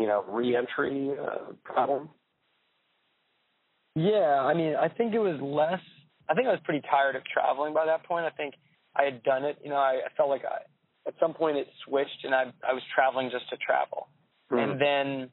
you 0.00 0.06
know 0.06 0.24
reentry 0.28 1.10
uh, 1.20 1.52
problem? 1.64 2.08
Yeah, 3.94 4.40
I 4.40 4.54
mean, 4.54 4.74
I 4.74 4.88
think 4.88 5.14
it 5.14 5.18
was 5.18 5.38
less. 5.42 5.80
I 6.30 6.34
think 6.34 6.46
I 6.48 6.50
was 6.50 6.60
pretty 6.64 6.82
tired 6.90 7.14
of 7.14 7.22
traveling 7.24 7.74
by 7.74 7.84
that 7.84 8.04
point. 8.04 8.24
I 8.24 8.30
think 8.30 8.54
I 8.96 9.02
had 9.04 9.22
done 9.22 9.44
it. 9.44 9.58
You 9.62 9.68
know, 9.70 9.76
I, 9.76 10.00
I 10.06 10.16
felt 10.16 10.30
like 10.30 10.44
I 10.46 10.60
at 11.06 11.14
some 11.20 11.34
point 11.34 11.56
it 11.56 11.66
switched 11.86 12.24
and 12.24 12.34
I 12.34 12.44
I 12.68 12.72
was 12.72 12.82
traveling 12.94 13.30
just 13.30 13.48
to 13.50 13.56
travel. 13.56 14.08
Mm-hmm. 14.50 14.70
And 14.70 14.80
then 14.80 15.30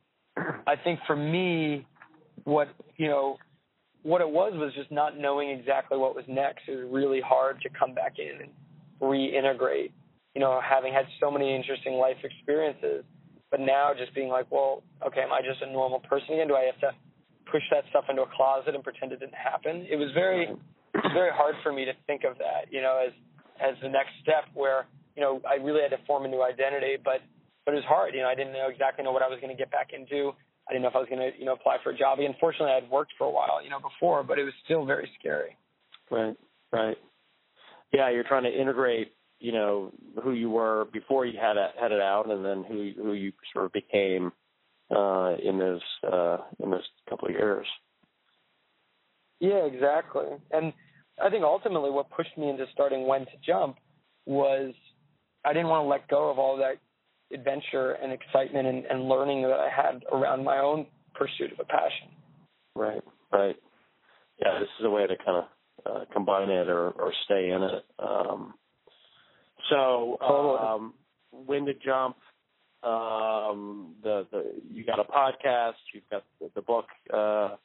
I 0.68 0.76
think 0.84 1.00
for 1.06 1.16
me 1.16 1.86
what 2.44 2.70
you 2.98 3.08
know 3.08 3.38
what 4.04 4.22
it 4.22 4.30
was 4.30 4.54
was 4.56 4.74
just 4.76 4.92
not 4.92 5.18
knowing 5.18 5.50
exactly 5.50 5.98
what 5.98 6.16
was 6.16 6.24
next. 6.28 6.64
It 6.68 6.76
was 6.76 6.88
really 6.92 7.22
hard 7.22 7.62
to 7.62 7.70
come 7.78 7.94
back 7.94 8.16
in 8.18 8.42
and 8.44 8.52
reintegrate. 9.02 9.92
You 10.36 10.42
know, 10.42 10.62
having 10.64 10.94
had 10.94 11.06
so 11.20 11.30
many 11.30 11.54
interesting 11.54 11.94
life 11.94 12.18
experiences, 12.24 13.04
but 13.52 13.60
now 13.60 13.92
just 13.98 14.14
being 14.16 14.30
like, 14.30 14.50
well, 14.52 14.84
okay, 15.06 15.22
am 15.22 15.34
I 15.34 15.42
just 15.42 15.62
a 15.62 15.72
normal 15.72 16.00
person 16.00 16.36
again? 16.36 16.48
Do 16.48 16.56
I 16.56 16.64
have 16.64 16.80
to 16.80 16.92
push 17.52 17.64
that 17.72 17.84
stuff 17.90 18.06
into 18.10 18.22
a 18.22 18.30
closet 18.36 18.76
and 18.76 18.84
pretend 18.84 19.12
it 19.12 19.20
didn't 19.20 19.36
happen? 19.36 19.86
It 19.90 19.98
was 19.98 20.12
very, 20.14 20.48
very 21.14 21.32
hard 21.34 21.56
for 21.64 21.74
me 21.74 21.84
to 21.84 21.92
think 22.08 22.24
of 22.24 22.38
that. 22.38 22.72
You 22.72 22.82
know, 22.82 23.04
as 23.06 23.12
as 23.60 23.76
the 23.82 23.90
next 23.90 24.12
step 24.22 24.46
where 24.54 24.86
you 25.20 25.26
know, 25.26 25.42
I 25.46 25.56
really 25.56 25.82
had 25.82 25.92
to 25.92 26.00
form 26.08 26.24
a 26.24 26.30
new 26.30 26.42
identity, 26.42 26.96
but 27.04 27.20
but 27.66 27.74
it 27.74 27.76
was 27.76 27.86
hard. 27.86 28.16
You 28.16 28.22
know, 28.22 28.30
I 28.30 28.36
didn't 28.36 28.54
know 28.54 28.70
exactly 28.70 29.04
know 29.04 29.12
what 29.12 29.22
I 29.22 29.28
was 29.28 29.38
going 29.42 29.54
to 29.54 29.62
get 29.62 29.70
back 29.70 29.90
into. 29.92 30.32
I 30.66 30.72
didn't 30.72 30.84
know 30.84 30.88
if 30.88 30.96
I 30.96 31.00
was 31.00 31.10
going 31.10 31.20
to, 31.20 31.38
you 31.38 31.44
know, 31.44 31.54
apply 31.54 31.78
for 31.84 31.90
a 31.90 31.98
job. 31.98 32.20
Unfortunately, 32.20 32.72
I 32.72 32.76
had 32.76 32.90
worked 32.90 33.12
for 33.18 33.28
a 33.28 33.30
while, 33.30 33.62
you 33.62 33.70
know, 33.70 33.80
before, 33.82 34.24
but 34.24 34.40
it 34.40 34.46
was 34.46 34.54
still 34.64 34.86
very 34.86 35.10
scary. 35.20 35.58
Right, 36.10 36.38
right. 36.72 36.96
Yeah, 37.92 38.10
you're 38.12 38.24
trying 38.24 38.44
to 38.44 38.62
integrate, 38.62 39.12
you 39.42 39.52
know, 39.52 39.92
who 40.24 40.32
you 40.32 40.50
were 40.50 40.88
before 40.94 41.26
you 41.26 41.38
had 41.38 41.58
it, 41.58 41.72
had 41.80 41.92
it 41.92 42.00
out, 42.00 42.30
and 42.32 42.46
then 42.46 42.64
who 42.64 42.94
who 42.96 43.12
you 43.12 43.34
sort 43.52 43.66
of 43.66 43.74
became 43.74 44.32
uh, 44.96 45.36
in 45.44 45.60
those 45.60 45.82
uh, 46.10 46.38
in 46.64 46.72
those 46.72 46.88
couple 47.10 47.28
of 47.28 47.34
years. 47.34 47.68
Yeah, 49.42 49.66
exactly. 49.66 50.28
And 50.52 50.72
I 51.22 51.30
think 51.30 51.44
ultimately 51.44 51.90
what 51.90 52.10
pushed 52.10 52.38
me 52.38 52.50
into 52.50 52.68
starting 52.72 53.06
when 53.06 53.26
to 53.26 53.32
jump 53.46 53.78
was 54.26 54.74
I 55.46 55.54
didn't 55.54 55.70
want 55.70 55.86
to 55.86 55.90
let 55.90 56.08
go 56.08 56.30
of 56.30 56.40
all 56.40 56.58
that 56.58 56.78
adventure 57.34 57.92
and 57.92 58.12
excitement 58.12 58.68
and, 58.68 58.86
and 58.86 59.08
learning 59.08 59.44
that 59.44 59.60
I 59.60 59.70
had 59.70 60.04
around 60.12 60.44
my 60.44 60.60
own 60.60 60.88
pursuit 61.14 61.52
of 61.52 61.60
a 61.60 61.66
passion. 61.66 62.10
Right, 62.76 63.04
right. 63.32 63.56
Yeah, 64.40 64.60
this 64.60 64.70
is 64.80 64.86
a 64.86 64.90
way 64.90 65.06
to 65.06 65.16
kind 65.18 65.38
of 65.38 65.46
uh, 65.86 66.06
combine 66.14 66.50
it 66.50 66.70
or, 66.70 66.90
or 66.92 67.14
stay 67.26 67.50
in 67.50 67.62
it. 67.62 67.86
Um, 68.00 68.54
so, 69.70 70.18
um, 70.22 70.94
when 71.32 71.66
to 71.66 71.74
jump? 71.74 72.16
Um, 72.82 73.96
the 74.02 74.26
the 74.32 74.54
you 74.72 74.86
got 74.86 75.00
a 75.00 75.04
podcast, 75.04 75.74
you've 75.94 76.10
got 76.10 76.24
the, 76.40 76.50
the 76.56 76.62
book 76.62 76.86
uh, 77.14 77.58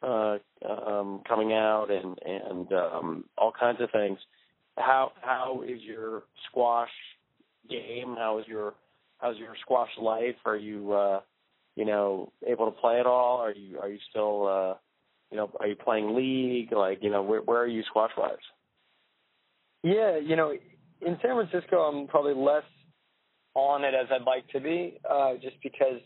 uh, 0.00 0.38
um, 0.64 1.22
coming 1.28 1.52
out, 1.52 1.88
and 1.90 2.16
and 2.24 2.72
um, 2.72 3.24
all 3.36 3.52
kinds 3.58 3.80
of 3.80 3.90
things 3.90 4.16
how 4.76 5.12
how 5.20 5.62
is 5.66 5.80
your 5.82 6.24
squash 6.48 6.90
game? 7.68 8.16
How 8.18 8.38
is 8.38 8.46
your 8.46 8.74
how's 9.18 9.36
your 9.38 9.54
squash 9.62 9.90
life? 10.00 10.36
Are 10.44 10.56
you 10.56 10.92
uh, 10.92 11.20
you 11.76 11.84
know 11.84 12.32
able 12.46 12.66
to 12.66 12.72
play 12.72 13.00
at 13.00 13.06
all? 13.06 13.38
Are 13.38 13.52
you 13.52 13.78
are 13.78 13.88
you 13.88 13.98
still 14.10 14.46
uh, 14.46 14.74
you 15.30 15.36
know 15.36 15.50
are 15.60 15.66
you 15.66 15.76
playing 15.76 16.14
league? 16.14 16.72
Like 16.72 16.98
you 17.02 17.10
know 17.10 17.22
where 17.22 17.40
where 17.40 17.60
are 17.60 17.68
you 17.68 17.82
squash 17.88 18.12
wise? 18.16 18.36
Yeah, 19.82 20.16
you 20.16 20.34
know, 20.34 20.50
in 21.02 21.18
San 21.20 21.34
Francisco, 21.34 21.76
I'm 21.76 22.08
probably 22.08 22.34
less 22.34 22.64
on 23.54 23.84
it 23.84 23.92
as 23.94 24.06
I'd 24.10 24.24
like 24.24 24.48
to 24.48 24.60
be, 24.60 24.98
uh, 25.08 25.34
just 25.34 25.56
because 25.62 26.00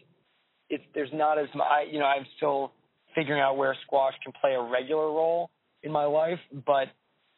it's 0.69 0.83
there's 0.95 1.11
not 1.13 1.39
as 1.39 1.47
much. 1.55 1.67
You 1.91 2.01
know, 2.01 2.07
I'm 2.07 2.27
still 2.37 2.73
figuring 3.15 3.41
out 3.41 3.57
where 3.57 3.77
squash 3.87 4.15
can 4.23 4.33
play 4.41 4.55
a 4.55 4.63
regular 4.63 5.07
role 5.07 5.51
in 5.83 5.93
my 5.93 6.05
life, 6.05 6.41
but 6.67 6.89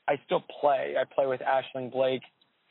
I 0.09 0.15
still 0.27 0.45
play. 0.61 0.95
I 0.99 1.05
play 1.15 1.27
with 1.27 1.41
Aisling 1.41 1.93
Blake, 1.93 2.23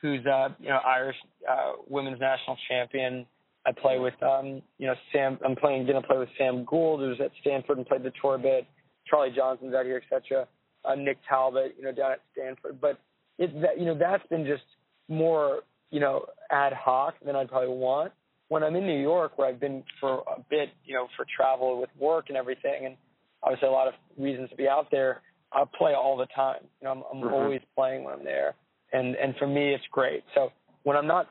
who's 0.02 0.26
uh, 0.26 0.50
you 0.60 0.70
know 0.70 0.80
Irish 0.86 1.16
uh, 1.50 1.74
women's 1.88 2.20
national 2.20 2.58
champion. 2.68 3.26
I 3.66 3.72
play 3.72 4.00
with 4.00 4.22
um, 4.24 4.62
you 4.78 4.88
know 4.88 4.96
Sam. 5.12 5.38
I'm 5.46 5.56
playing 5.56 5.86
gonna 5.86 6.02
play 6.02 6.18
with 6.18 6.30
Sam 6.38 6.66
Gould, 6.66 7.00
who's 7.02 7.20
at 7.20 7.32
Stanford 7.42 7.78
and 7.78 7.88
played 7.88 8.04
the 8.04 8.12
tour 8.22 8.36
a 8.36 8.40
bit. 8.40 8.66
Charlie 9.08 9.34
Johnson's 9.36 9.74
out 9.74 9.86
here, 9.86 10.02
etc. 10.04 10.48
Uh, 10.86 10.96
Nick 10.96 11.18
Talbot, 11.28 11.76
you 11.78 11.84
know, 11.84 11.92
down 11.92 12.14
at 12.14 12.22
Stanford. 12.34 12.80
But 12.80 13.00
it's 13.38 13.54
that 13.62 13.80
you 13.80 13.86
know 13.86 13.98
that's 13.98 14.26
been 14.28 14.46
just 14.46 14.64
more 15.08 15.62
you 15.92 16.00
know 16.00 16.26
ad 16.52 16.74
hoc 16.74 17.16
than 17.26 17.36
I'd 17.36 17.50
probably 17.50 17.76
want. 17.76 18.12
When 18.48 18.64
I'm 18.64 18.76
in 18.76 18.88
New 18.88 19.00
York, 19.00 19.38
where 19.38 19.48
I've 19.48 19.60
been 19.60 19.84
for 20.00 20.24
a 20.36 20.42
bit, 20.50 20.70
you 20.84 20.96
know, 20.96 21.08
for 21.16 21.24
travel 21.36 21.80
with 21.80 21.92
work 22.00 22.26
and 22.30 22.38
everything, 22.38 22.88
and 22.88 22.96
obviously 23.44 23.68
a 23.68 23.72
lot 23.72 23.88
of 23.88 23.94
reasons 24.18 24.50
to 24.50 24.56
be 24.56 24.68
out 24.68 24.88
there, 24.90 25.22
I 25.52 25.64
play 25.78 25.94
all 25.94 26.18
the 26.18 26.28
time. 26.36 26.62
You 26.82 26.86
know, 26.86 26.92
I'm, 26.92 27.04
I'm 27.12 27.24
mm-hmm. 27.24 27.34
always 27.34 27.62
playing 27.76 28.04
when 28.04 28.14
I'm 28.14 28.24
there, 28.24 28.56
and 28.94 29.16
and 29.16 29.36
for 29.38 29.48
me, 29.48 29.74
it's 29.74 29.84
great. 29.92 30.24
So 30.36 30.52
when 30.84 30.96
I'm 30.96 31.08
not 31.08 31.30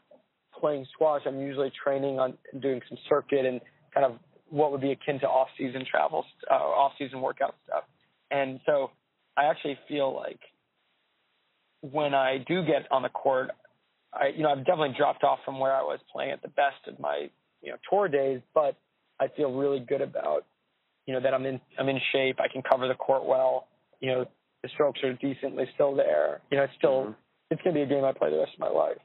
playing 0.58 0.86
squash, 0.92 1.22
I'm 1.26 1.40
usually 1.40 1.72
training 1.82 2.18
on 2.18 2.34
doing 2.60 2.80
some 2.88 2.98
circuit 3.08 3.44
and 3.44 3.60
kind 3.94 4.04
of 4.04 4.18
what 4.50 4.72
would 4.72 4.80
be 4.80 4.92
akin 4.92 5.20
to 5.20 5.26
off-season 5.26 5.84
travel, 5.90 6.24
uh, 6.50 6.54
off-season 6.54 7.20
workout 7.20 7.54
stuff. 7.66 7.84
And 8.30 8.60
so 8.66 8.90
I 9.36 9.44
actually 9.44 9.78
feel 9.88 10.14
like 10.14 10.40
when 11.80 12.14
I 12.14 12.38
do 12.46 12.64
get 12.64 12.90
on 12.90 13.02
the 13.02 13.08
court, 13.08 13.50
I 14.12 14.28
you 14.28 14.42
know 14.42 14.50
I've 14.50 14.64
definitely 14.64 14.94
dropped 14.96 15.22
off 15.22 15.38
from 15.44 15.60
where 15.60 15.72
I 15.72 15.82
was 15.82 16.00
playing 16.12 16.32
at 16.32 16.42
the 16.42 16.48
best 16.48 16.86
of 16.86 16.98
my 16.98 17.30
you 17.62 17.70
know 17.70 17.76
tour 17.88 18.08
days, 18.08 18.40
but 18.54 18.76
I 19.20 19.28
feel 19.28 19.52
really 19.52 19.80
good 19.80 20.00
about 20.00 20.44
you 21.06 21.14
know 21.14 21.20
that 21.20 21.34
I'm 21.34 21.46
in 21.46 21.60
I'm 21.78 21.88
in 21.88 22.00
shape. 22.12 22.38
I 22.40 22.48
can 22.48 22.62
cover 22.62 22.88
the 22.88 22.94
court 22.94 23.24
well. 23.24 23.68
You 24.00 24.10
know 24.10 24.24
the 24.62 24.68
strokes 24.74 25.00
are 25.02 25.14
decently 25.14 25.66
still 25.74 25.94
there. 25.94 26.40
You 26.50 26.58
know 26.58 26.64
it's 26.64 26.74
still 26.78 27.02
mm-hmm. 27.02 27.12
it's 27.50 27.62
gonna 27.62 27.74
be 27.74 27.82
a 27.82 27.86
game 27.86 28.04
I 28.04 28.12
play 28.12 28.30
the 28.30 28.38
rest 28.38 28.52
of 28.54 28.60
my 28.60 28.68
life. 28.68 28.98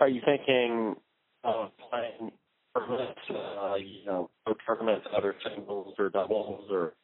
Are 0.00 0.08
you 0.08 0.20
thinking 0.24 0.96
of 1.44 1.70
playing 1.90 2.32
tournaments, 2.76 3.20
uh, 3.30 3.74
you 3.76 4.04
know, 4.06 4.30
tournaments, 4.66 5.06
other 5.16 5.34
singles 5.48 5.94
or 5.98 6.10
doubles, 6.10 6.68
or 6.70 6.94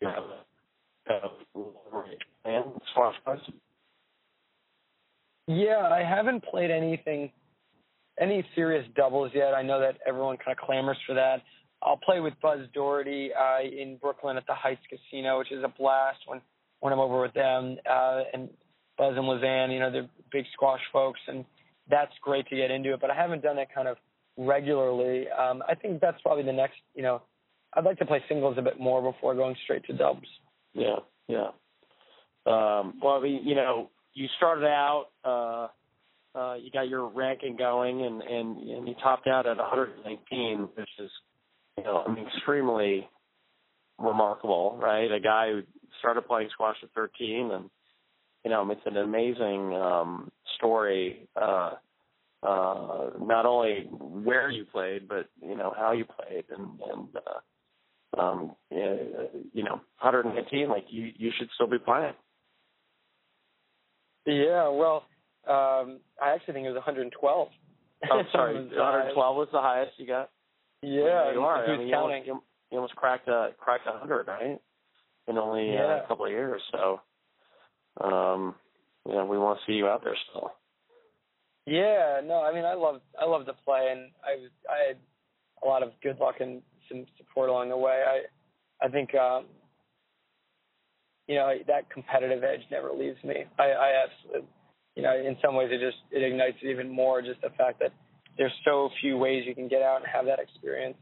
you 0.00 0.08
have 0.08 0.24
kind 1.08 1.20
of 1.24 1.30
plan 2.42 2.64
squash 2.90 3.14
wise? 3.26 3.38
Yeah, 5.48 5.88
I 5.90 6.04
haven't 6.04 6.44
played 6.44 6.70
anything, 6.70 7.30
any 8.20 8.46
serious 8.54 8.86
doubles 8.94 9.32
yet. 9.34 9.54
I 9.54 9.62
know 9.62 9.80
that 9.80 9.98
everyone 10.06 10.36
kind 10.36 10.56
of 10.56 10.64
clamors 10.64 10.98
for 11.06 11.14
that. 11.14 11.42
I'll 11.82 11.96
play 11.96 12.20
with 12.20 12.34
Buzz 12.40 12.60
Doherty 12.74 13.30
uh, 13.34 13.62
in 13.62 13.96
Brooklyn 13.96 14.36
at 14.36 14.46
the 14.46 14.54
Heights 14.54 14.82
Casino, 14.88 15.38
which 15.38 15.52
is 15.52 15.62
a 15.64 15.68
blast 15.68 16.20
when 16.26 16.40
when 16.80 16.92
I'm 16.92 16.98
over 16.98 17.20
with 17.20 17.34
them. 17.34 17.76
Uh, 17.88 18.22
and 18.32 18.48
Buzz 18.98 19.14
and 19.16 19.24
Lizanne, 19.24 19.72
you 19.72 19.80
know, 19.80 19.90
they're 19.90 20.08
big 20.30 20.44
squash 20.52 20.80
folks, 20.92 21.20
and 21.28 21.44
that's 21.90 22.12
great 22.22 22.46
to 22.48 22.56
get 22.56 22.70
into 22.70 22.94
it. 22.94 23.00
But 23.00 23.10
I 23.10 23.14
haven't 23.14 23.42
done 23.42 23.58
it 23.58 23.68
kind 23.74 23.88
of 23.88 23.96
regularly. 24.36 25.26
Um, 25.30 25.62
I 25.68 25.74
think 25.74 26.00
that's 26.00 26.20
probably 26.22 26.44
the 26.44 26.52
next. 26.52 26.76
You 26.94 27.02
know, 27.02 27.22
I'd 27.74 27.84
like 27.84 27.98
to 27.98 28.06
play 28.06 28.22
singles 28.28 28.56
a 28.58 28.62
bit 28.62 28.78
more 28.78 29.02
before 29.12 29.34
going 29.34 29.56
straight 29.64 29.84
to 29.86 29.92
dubs. 29.92 30.26
Yeah, 30.74 30.96
yeah. 31.28 31.48
Um, 32.46 32.94
well, 33.02 33.14
I 33.14 33.20
mean, 33.22 33.42
you 33.44 33.54
know, 33.54 33.90
you 34.14 34.26
started 34.36 34.66
out, 34.66 35.06
uh, 35.24 35.68
uh, 36.38 36.54
you 36.54 36.70
got 36.70 36.88
your 36.88 37.08
ranking 37.08 37.56
going, 37.56 38.04
and 38.04 38.22
and 38.22 38.56
and 38.58 38.88
you 38.88 38.94
topped 39.02 39.26
out 39.26 39.46
at 39.46 39.56
119, 39.56 40.68
which 40.74 40.88
is, 40.98 41.10
you 41.78 41.84
know, 41.84 42.04
I 42.06 42.12
mean, 42.12 42.26
extremely 42.26 43.08
remarkable, 43.98 44.78
right? 44.80 45.10
A 45.10 45.20
guy 45.20 45.50
who 45.50 45.62
started 46.00 46.22
playing 46.22 46.48
squash 46.52 46.76
at 46.82 46.90
13, 46.94 47.50
and 47.52 47.70
you 48.44 48.50
know, 48.50 48.68
it's 48.70 48.80
an 48.86 48.96
amazing 48.96 49.74
um, 49.74 50.32
story. 50.56 51.28
Uh, 51.40 51.72
uh, 52.42 53.10
not 53.20 53.46
only 53.46 53.86
where 53.90 54.50
you 54.50 54.64
played, 54.64 55.06
but 55.08 55.28
you 55.40 55.56
know 55.56 55.72
how 55.76 55.92
you 55.92 56.04
played, 56.04 56.44
and 56.50 56.80
and 56.92 57.08
uh, 57.16 58.20
um, 58.20 58.56
you 58.70 59.62
know, 59.62 59.80
119, 60.00 60.68
like 60.68 60.86
you 60.88 61.12
you 61.16 61.30
should 61.38 61.48
still 61.54 61.68
be 61.68 61.78
playing. 61.78 62.14
Yeah, 64.26 64.68
well, 64.68 65.04
um, 65.48 66.00
I 66.20 66.34
actually 66.34 66.54
think 66.54 66.66
it 66.66 66.70
was 66.70 66.76
112. 66.76 67.48
Oh, 68.10 68.22
sorry, 68.32 68.54
112 68.56 69.36
was 69.36 69.48
the 69.52 69.60
highest 69.60 69.92
you 69.98 70.06
got. 70.06 70.30
Yeah, 70.82 71.32
you 71.32 71.40
are. 71.40 71.64
I 71.64 71.76
mean, 71.76 71.88
you 71.88 71.94
almost, 71.94 72.26
you 72.26 72.42
almost 72.72 72.96
cracked 72.96 73.28
a 73.28 73.50
cracked 73.58 73.86
a 73.86 73.98
hundred, 73.98 74.26
right? 74.26 74.60
In 75.28 75.38
only 75.38 75.72
yeah. 75.72 76.00
uh, 76.00 76.04
a 76.04 76.08
couple 76.08 76.26
of 76.26 76.32
years. 76.32 76.60
So, 76.72 77.00
um, 78.00 78.56
you 79.06 79.12
know, 79.12 79.24
we 79.24 79.38
want 79.38 79.58
to 79.58 79.64
see 79.66 79.76
you 79.76 79.86
out 79.86 80.02
there 80.02 80.16
still. 80.28 80.50
Yeah, 81.66 82.20
no, 82.24 82.42
I 82.42 82.52
mean, 82.52 82.64
I 82.64 82.74
love 82.74 83.00
I 83.20 83.24
love 83.24 83.46
to 83.46 83.52
play, 83.64 83.88
and 83.92 84.10
I 84.24 84.48
I 84.72 84.88
had 84.88 84.96
a 85.62 85.66
lot 85.66 85.84
of 85.84 85.92
good 86.02 86.18
luck 86.18 86.36
and 86.40 86.60
some 86.88 87.06
support 87.16 87.48
along 87.48 87.68
the 87.68 87.76
way. 87.76 88.02
I 88.04 88.84
I 88.84 88.88
think 88.88 89.14
um, 89.14 89.44
you 91.28 91.36
know 91.36 91.54
that 91.68 91.88
competitive 91.90 92.42
edge 92.42 92.62
never 92.72 92.92
leaves 92.92 93.22
me. 93.22 93.44
I, 93.60 93.64
I 93.70 93.92
absolutely, 94.04 94.48
you 94.96 95.02
know, 95.04 95.16
in 95.16 95.36
some 95.40 95.54
ways 95.54 95.68
it 95.70 95.78
just 95.78 95.98
it 96.10 96.24
ignites 96.24 96.56
it 96.62 96.68
even 96.68 96.88
more. 96.88 97.22
Just 97.22 97.40
the 97.42 97.50
fact 97.50 97.78
that 97.78 97.92
there's 98.38 98.52
so 98.64 98.90
few 99.00 99.16
ways 99.16 99.44
you 99.46 99.54
can 99.54 99.68
get 99.68 99.82
out 99.82 99.96
and 99.96 100.06
have 100.12 100.26
that 100.26 100.38
experience. 100.38 100.96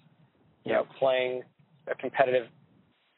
You 0.64 0.72
know, 0.72 0.86
playing 0.98 1.42
a 1.86 1.94
competitive 1.94 2.46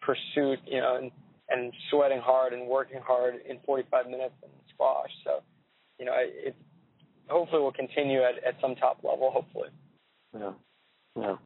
pursuit, 0.00 0.58
you 0.66 0.80
know, 0.80 0.96
and 0.96 1.10
and 1.48 1.72
sweating 1.90 2.20
hard 2.20 2.52
and 2.52 2.66
working 2.66 3.00
hard 3.04 3.34
in 3.48 3.58
45 3.66 4.06
minutes 4.06 4.34
in 4.42 4.48
squash. 4.72 5.10
So, 5.24 5.40
you 5.98 6.06
know, 6.06 6.14
it 6.16 6.54
hopefully 7.28 7.60
will 7.60 7.72
continue 7.72 8.22
at 8.22 8.42
at 8.44 8.54
some 8.60 8.74
top 8.76 8.98
level. 9.02 9.30
Hopefully. 9.30 9.68
Yeah. 10.34 10.52
Yeah. 11.18 11.36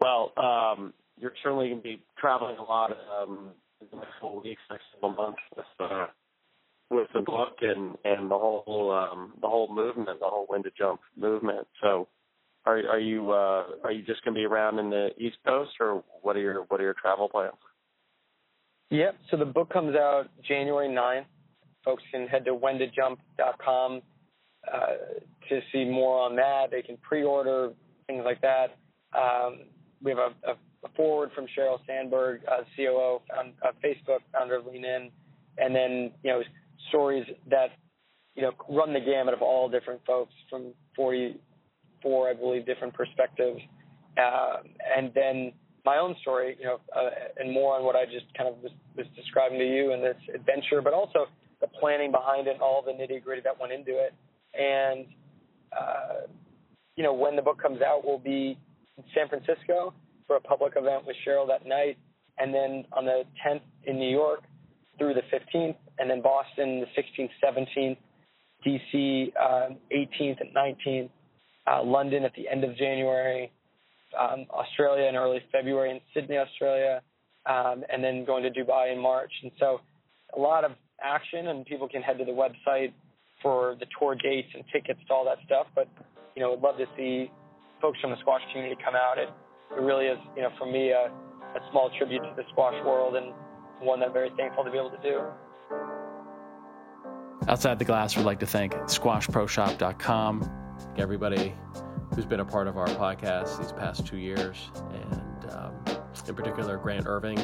Well, 0.00 0.32
um, 0.36 0.92
you're 1.18 1.32
certainly 1.42 1.68
going 1.68 1.78
to 1.78 1.82
be 1.82 2.02
traveling 2.18 2.56
a 2.58 2.62
lot 2.62 2.90
um, 2.90 3.50
in 3.80 3.86
the 3.90 3.96
next 3.98 4.12
couple 4.20 4.42
weeks, 4.42 4.60
next 4.70 4.82
couple 4.94 5.12
months 5.12 5.38
with 5.56 5.66
uh, 5.78 6.06
with 6.92 7.08
the 7.14 7.20
book 7.20 7.58
and 7.60 7.96
and 8.04 8.30
the 8.30 8.38
whole 8.38 8.90
um, 8.92 9.32
the 9.40 9.48
whole 9.48 9.72
movement, 9.72 10.20
the 10.20 10.26
whole 10.26 10.44
when 10.48 10.62
to 10.62 10.70
jump 10.76 11.00
movement. 11.16 11.66
So, 11.82 12.08
are 12.66 12.78
are 12.88 12.98
you 12.98 13.30
uh, 13.30 13.64
are 13.84 13.92
you 13.92 14.02
just 14.04 14.24
going 14.24 14.34
to 14.34 14.38
be 14.38 14.44
around 14.44 14.78
in 14.78 14.90
the 14.90 15.10
East 15.18 15.38
Coast, 15.46 15.72
or 15.80 16.04
what 16.22 16.36
are 16.36 16.40
your 16.40 16.62
what 16.68 16.80
are 16.80 16.84
your 16.84 16.94
travel 16.94 17.28
plans? 17.28 17.54
Yep. 18.90 19.16
So 19.30 19.36
the 19.38 19.46
book 19.46 19.72
comes 19.72 19.96
out 19.96 20.28
January 20.46 20.88
9th. 20.88 21.24
Folks 21.82 22.02
can 22.12 22.28
head 22.28 22.44
to 22.44 22.50
whentojump.com 22.50 24.02
uh, 24.70 24.86
to 25.48 25.60
see 25.72 25.84
more 25.84 26.20
on 26.20 26.36
that. 26.36 26.66
They 26.70 26.82
can 26.82 26.98
pre-order 26.98 27.72
things 28.06 28.22
like 28.24 28.42
that. 28.42 28.76
Um, 29.18 29.60
we 30.02 30.10
have 30.10 30.18
a, 30.18 30.50
a 30.50 30.54
a 30.84 30.88
foreword 30.96 31.30
from 31.34 31.46
Sheryl 31.56 31.78
Sandberg, 31.86 32.42
uh, 32.50 32.62
COO, 32.76 33.20
found, 33.32 33.52
uh, 33.62 33.70
Facebook 33.84 34.18
founder 34.32 34.56
of 34.56 34.66
Lean 34.66 34.84
In, 34.84 35.10
and 35.58 35.74
then 35.74 36.10
you 36.22 36.30
know 36.30 36.42
stories 36.88 37.24
that 37.50 37.68
you 38.34 38.42
know 38.42 38.52
run 38.68 38.92
the 38.92 39.00
gamut 39.00 39.34
of 39.34 39.42
all 39.42 39.68
different 39.68 40.00
folks 40.06 40.32
from 40.48 40.72
44, 40.96 42.30
I 42.30 42.34
believe, 42.34 42.66
different 42.66 42.94
perspectives, 42.94 43.60
uh, 44.18 44.58
and 44.96 45.12
then 45.14 45.52
my 45.84 45.98
own 45.98 46.14
story, 46.20 46.56
you 46.60 46.66
know, 46.66 46.80
uh, 46.94 47.10
and 47.38 47.52
more 47.52 47.76
on 47.76 47.84
what 47.84 47.96
I 47.96 48.04
just 48.04 48.26
kind 48.36 48.48
of 48.48 48.56
was, 48.62 48.70
was 48.96 49.06
describing 49.16 49.58
to 49.58 49.66
you 49.66 49.92
in 49.92 50.00
this 50.00 50.16
adventure, 50.32 50.80
but 50.80 50.92
also 50.92 51.26
the 51.60 51.66
planning 51.66 52.12
behind 52.12 52.46
it, 52.46 52.60
all 52.60 52.82
the 52.82 52.92
nitty 52.92 53.22
gritty 53.22 53.42
that 53.42 53.58
went 53.60 53.72
into 53.72 53.92
it, 53.98 54.14
and 54.54 55.06
uh, 55.76 56.26
you 56.96 57.02
know 57.02 57.12
when 57.12 57.36
the 57.36 57.42
book 57.42 57.60
comes 57.60 57.80
out, 57.82 58.02
we'll 58.04 58.18
be 58.18 58.58
in 58.98 59.04
San 59.14 59.28
Francisco 59.28 59.94
for 60.26 60.36
a 60.36 60.40
public 60.40 60.74
event 60.76 61.06
with 61.06 61.16
Sheryl 61.26 61.46
that 61.48 61.66
night, 61.66 61.98
and 62.38 62.54
then 62.54 62.84
on 62.92 63.04
the 63.04 63.24
10th 63.46 63.62
in 63.84 63.98
New 63.98 64.10
York 64.10 64.42
through 64.98 65.14
the 65.14 65.22
15th, 65.32 65.76
and 65.98 66.10
then 66.10 66.22
Boston 66.22 66.80
the 66.80 66.86
16th, 67.00 67.30
17th, 67.44 67.96
DC 68.66 69.32
uh, 69.40 69.68
18th 69.92 70.40
and 70.40 70.54
19th, 70.54 71.10
uh, 71.66 71.82
London 71.82 72.24
at 72.24 72.32
the 72.34 72.48
end 72.48 72.64
of 72.64 72.76
January, 72.76 73.50
um, 74.18 74.46
Australia 74.50 75.08
in 75.08 75.16
early 75.16 75.40
February, 75.50 75.90
and 75.90 76.00
Sydney, 76.14 76.36
Australia, 76.36 77.02
um, 77.46 77.84
and 77.92 78.02
then 78.02 78.24
going 78.24 78.42
to 78.42 78.50
Dubai 78.50 78.92
in 78.92 78.98
March. 79.00 79.32
And 79.42 79.50
so 79.58 79.80
a 80.36 80.40
lot 80.40 80.64
of 80.64 80.72
action, 81.02 81.48
and 81.48 81.66
people 81.66 81.88
can 81.88 82.02
head 82.02 82.18
to 82.18 82.24
the 82.24 82.32
website 82.32 82.92
for 83.42 83.76
the 83.80 83.86
tour 83.98 84.14
dates 84.14 84.48
and 84.54 84.64
tickets 84.72 85.00
to 85.08 85.14
all 85.14 85.24
that 85.24 85.38
stuff. 85.46 85.66
But 85.74 85.88
you 86.36 86.42
know, 86.42 86.50
would 86.50 86.60
love 86.60 86.78
to 86.78 86.86
see 86.96 87.30
folks 87.80 87.98
from 88.00 88.10
the 88.10 88.20
squash 88.20 88.42
community 88.52 88.80
come 88.84 88.94
out. 88.94 89.18
It 89.18 89.28
it 89.76 89.80
really 89.80 90.06
is, 90.06 90.18
you 90.36 90.42
know, 90.42 90.50
for 90.58 90.70
me, 90.70 90.90
a, 90.90 91.08
a 91.08 91.60
small 91.70 91.90
tribute 91.96 92.20
to 92.20 92.34
the 92.36 92.44
squash 92.52 92.74
world 92.84 93.16
and 93.16 93.32
one 93.80 94.00
that 94.00 94.06
I'm 94.06 94.12
very 94.12 94.30
thankful 94.36 94.64
to 94.64 94.70
be 94.70 94.76
able 94.76 94.90
to 94.90 95.02
do. 95.02 95.20
Outside 97.48 97.78
the 97.78 97.84
Glass 97.84 98.16
we'd 98.16 98.24
like 98.24 98.38
to 98.40 98.46
thank 98.46 98.72
squashproshop.com, 98.72 100.50
everybody 100.96 101.54
who's 102.14 102.24
been 102.24 102.40
a 102.40 102.44
part 102.44 102.68
of 102.68 102.78
our 102.78 102.86
podcast 102.86 103.58
these 103.58 103.72
past 103.72 104.06
two 104.06 104.18
years, 104.18 104.70
and 104.92 105.50
um, 105.52 105.74
in 106.28 106.34
particular, 106.36 106.76
Grant 106.76 107.06
Irving, 107.06 107.40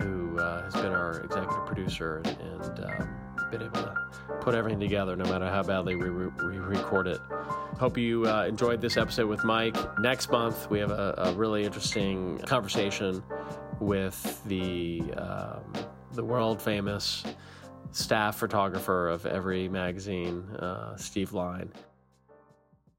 who 0.00 0.36
uh, 0.38 0.64
has 0.64 0.74
been 0.74 0.92
our 0.92 1.20
executive 1.20 1.64
producer 1.64 2.22
and 2.24 2.84
um, 2.84 3.08
been 3.52 3.62
able 3.62 3.80
to 3.82 3.94
put 4.40 4.54
everything 4.54 4.80
together 4.80 5.14
no 5.14 5.24
matter 5.30 5.48
how 5.48 5.62
badly 5.62 5.94
we 5.94 6.08
re- 6.08 6.58
record 6.58 7.06
it. 7.06 7.20
Hope 7.78 7.96
you 7.96 8.26
uh, 8.26 8.46
enjoyed 8.46 8.80
this 8.80 8.96
episode 8.96 9.28
with 9.28 9.44
Mike. 9.44 9.76
Next 10.00 10.30
month, 10.30 10.68
we 10.70 10.80
have 10.80 10.90
a, 10.90 11.14
a 11.18 11.32
really 11.34 11.64
interesting 11.64 12.38
conversation 12.46 13.22
with 13.78 14.42
the, 14.44 15.02
um, 15.16 15.62
the 16.12 16.24
world 16.24 16.60
famous 16.60 17.24
staff 17.92 18.38
photographer 18.38 19.08
of 19.08 19.26
every 19.26 19.68
magazine, 19.68 20.42
uh, 20.58 20.96
Steve 20.96 21.32
Line. 21.32 21.72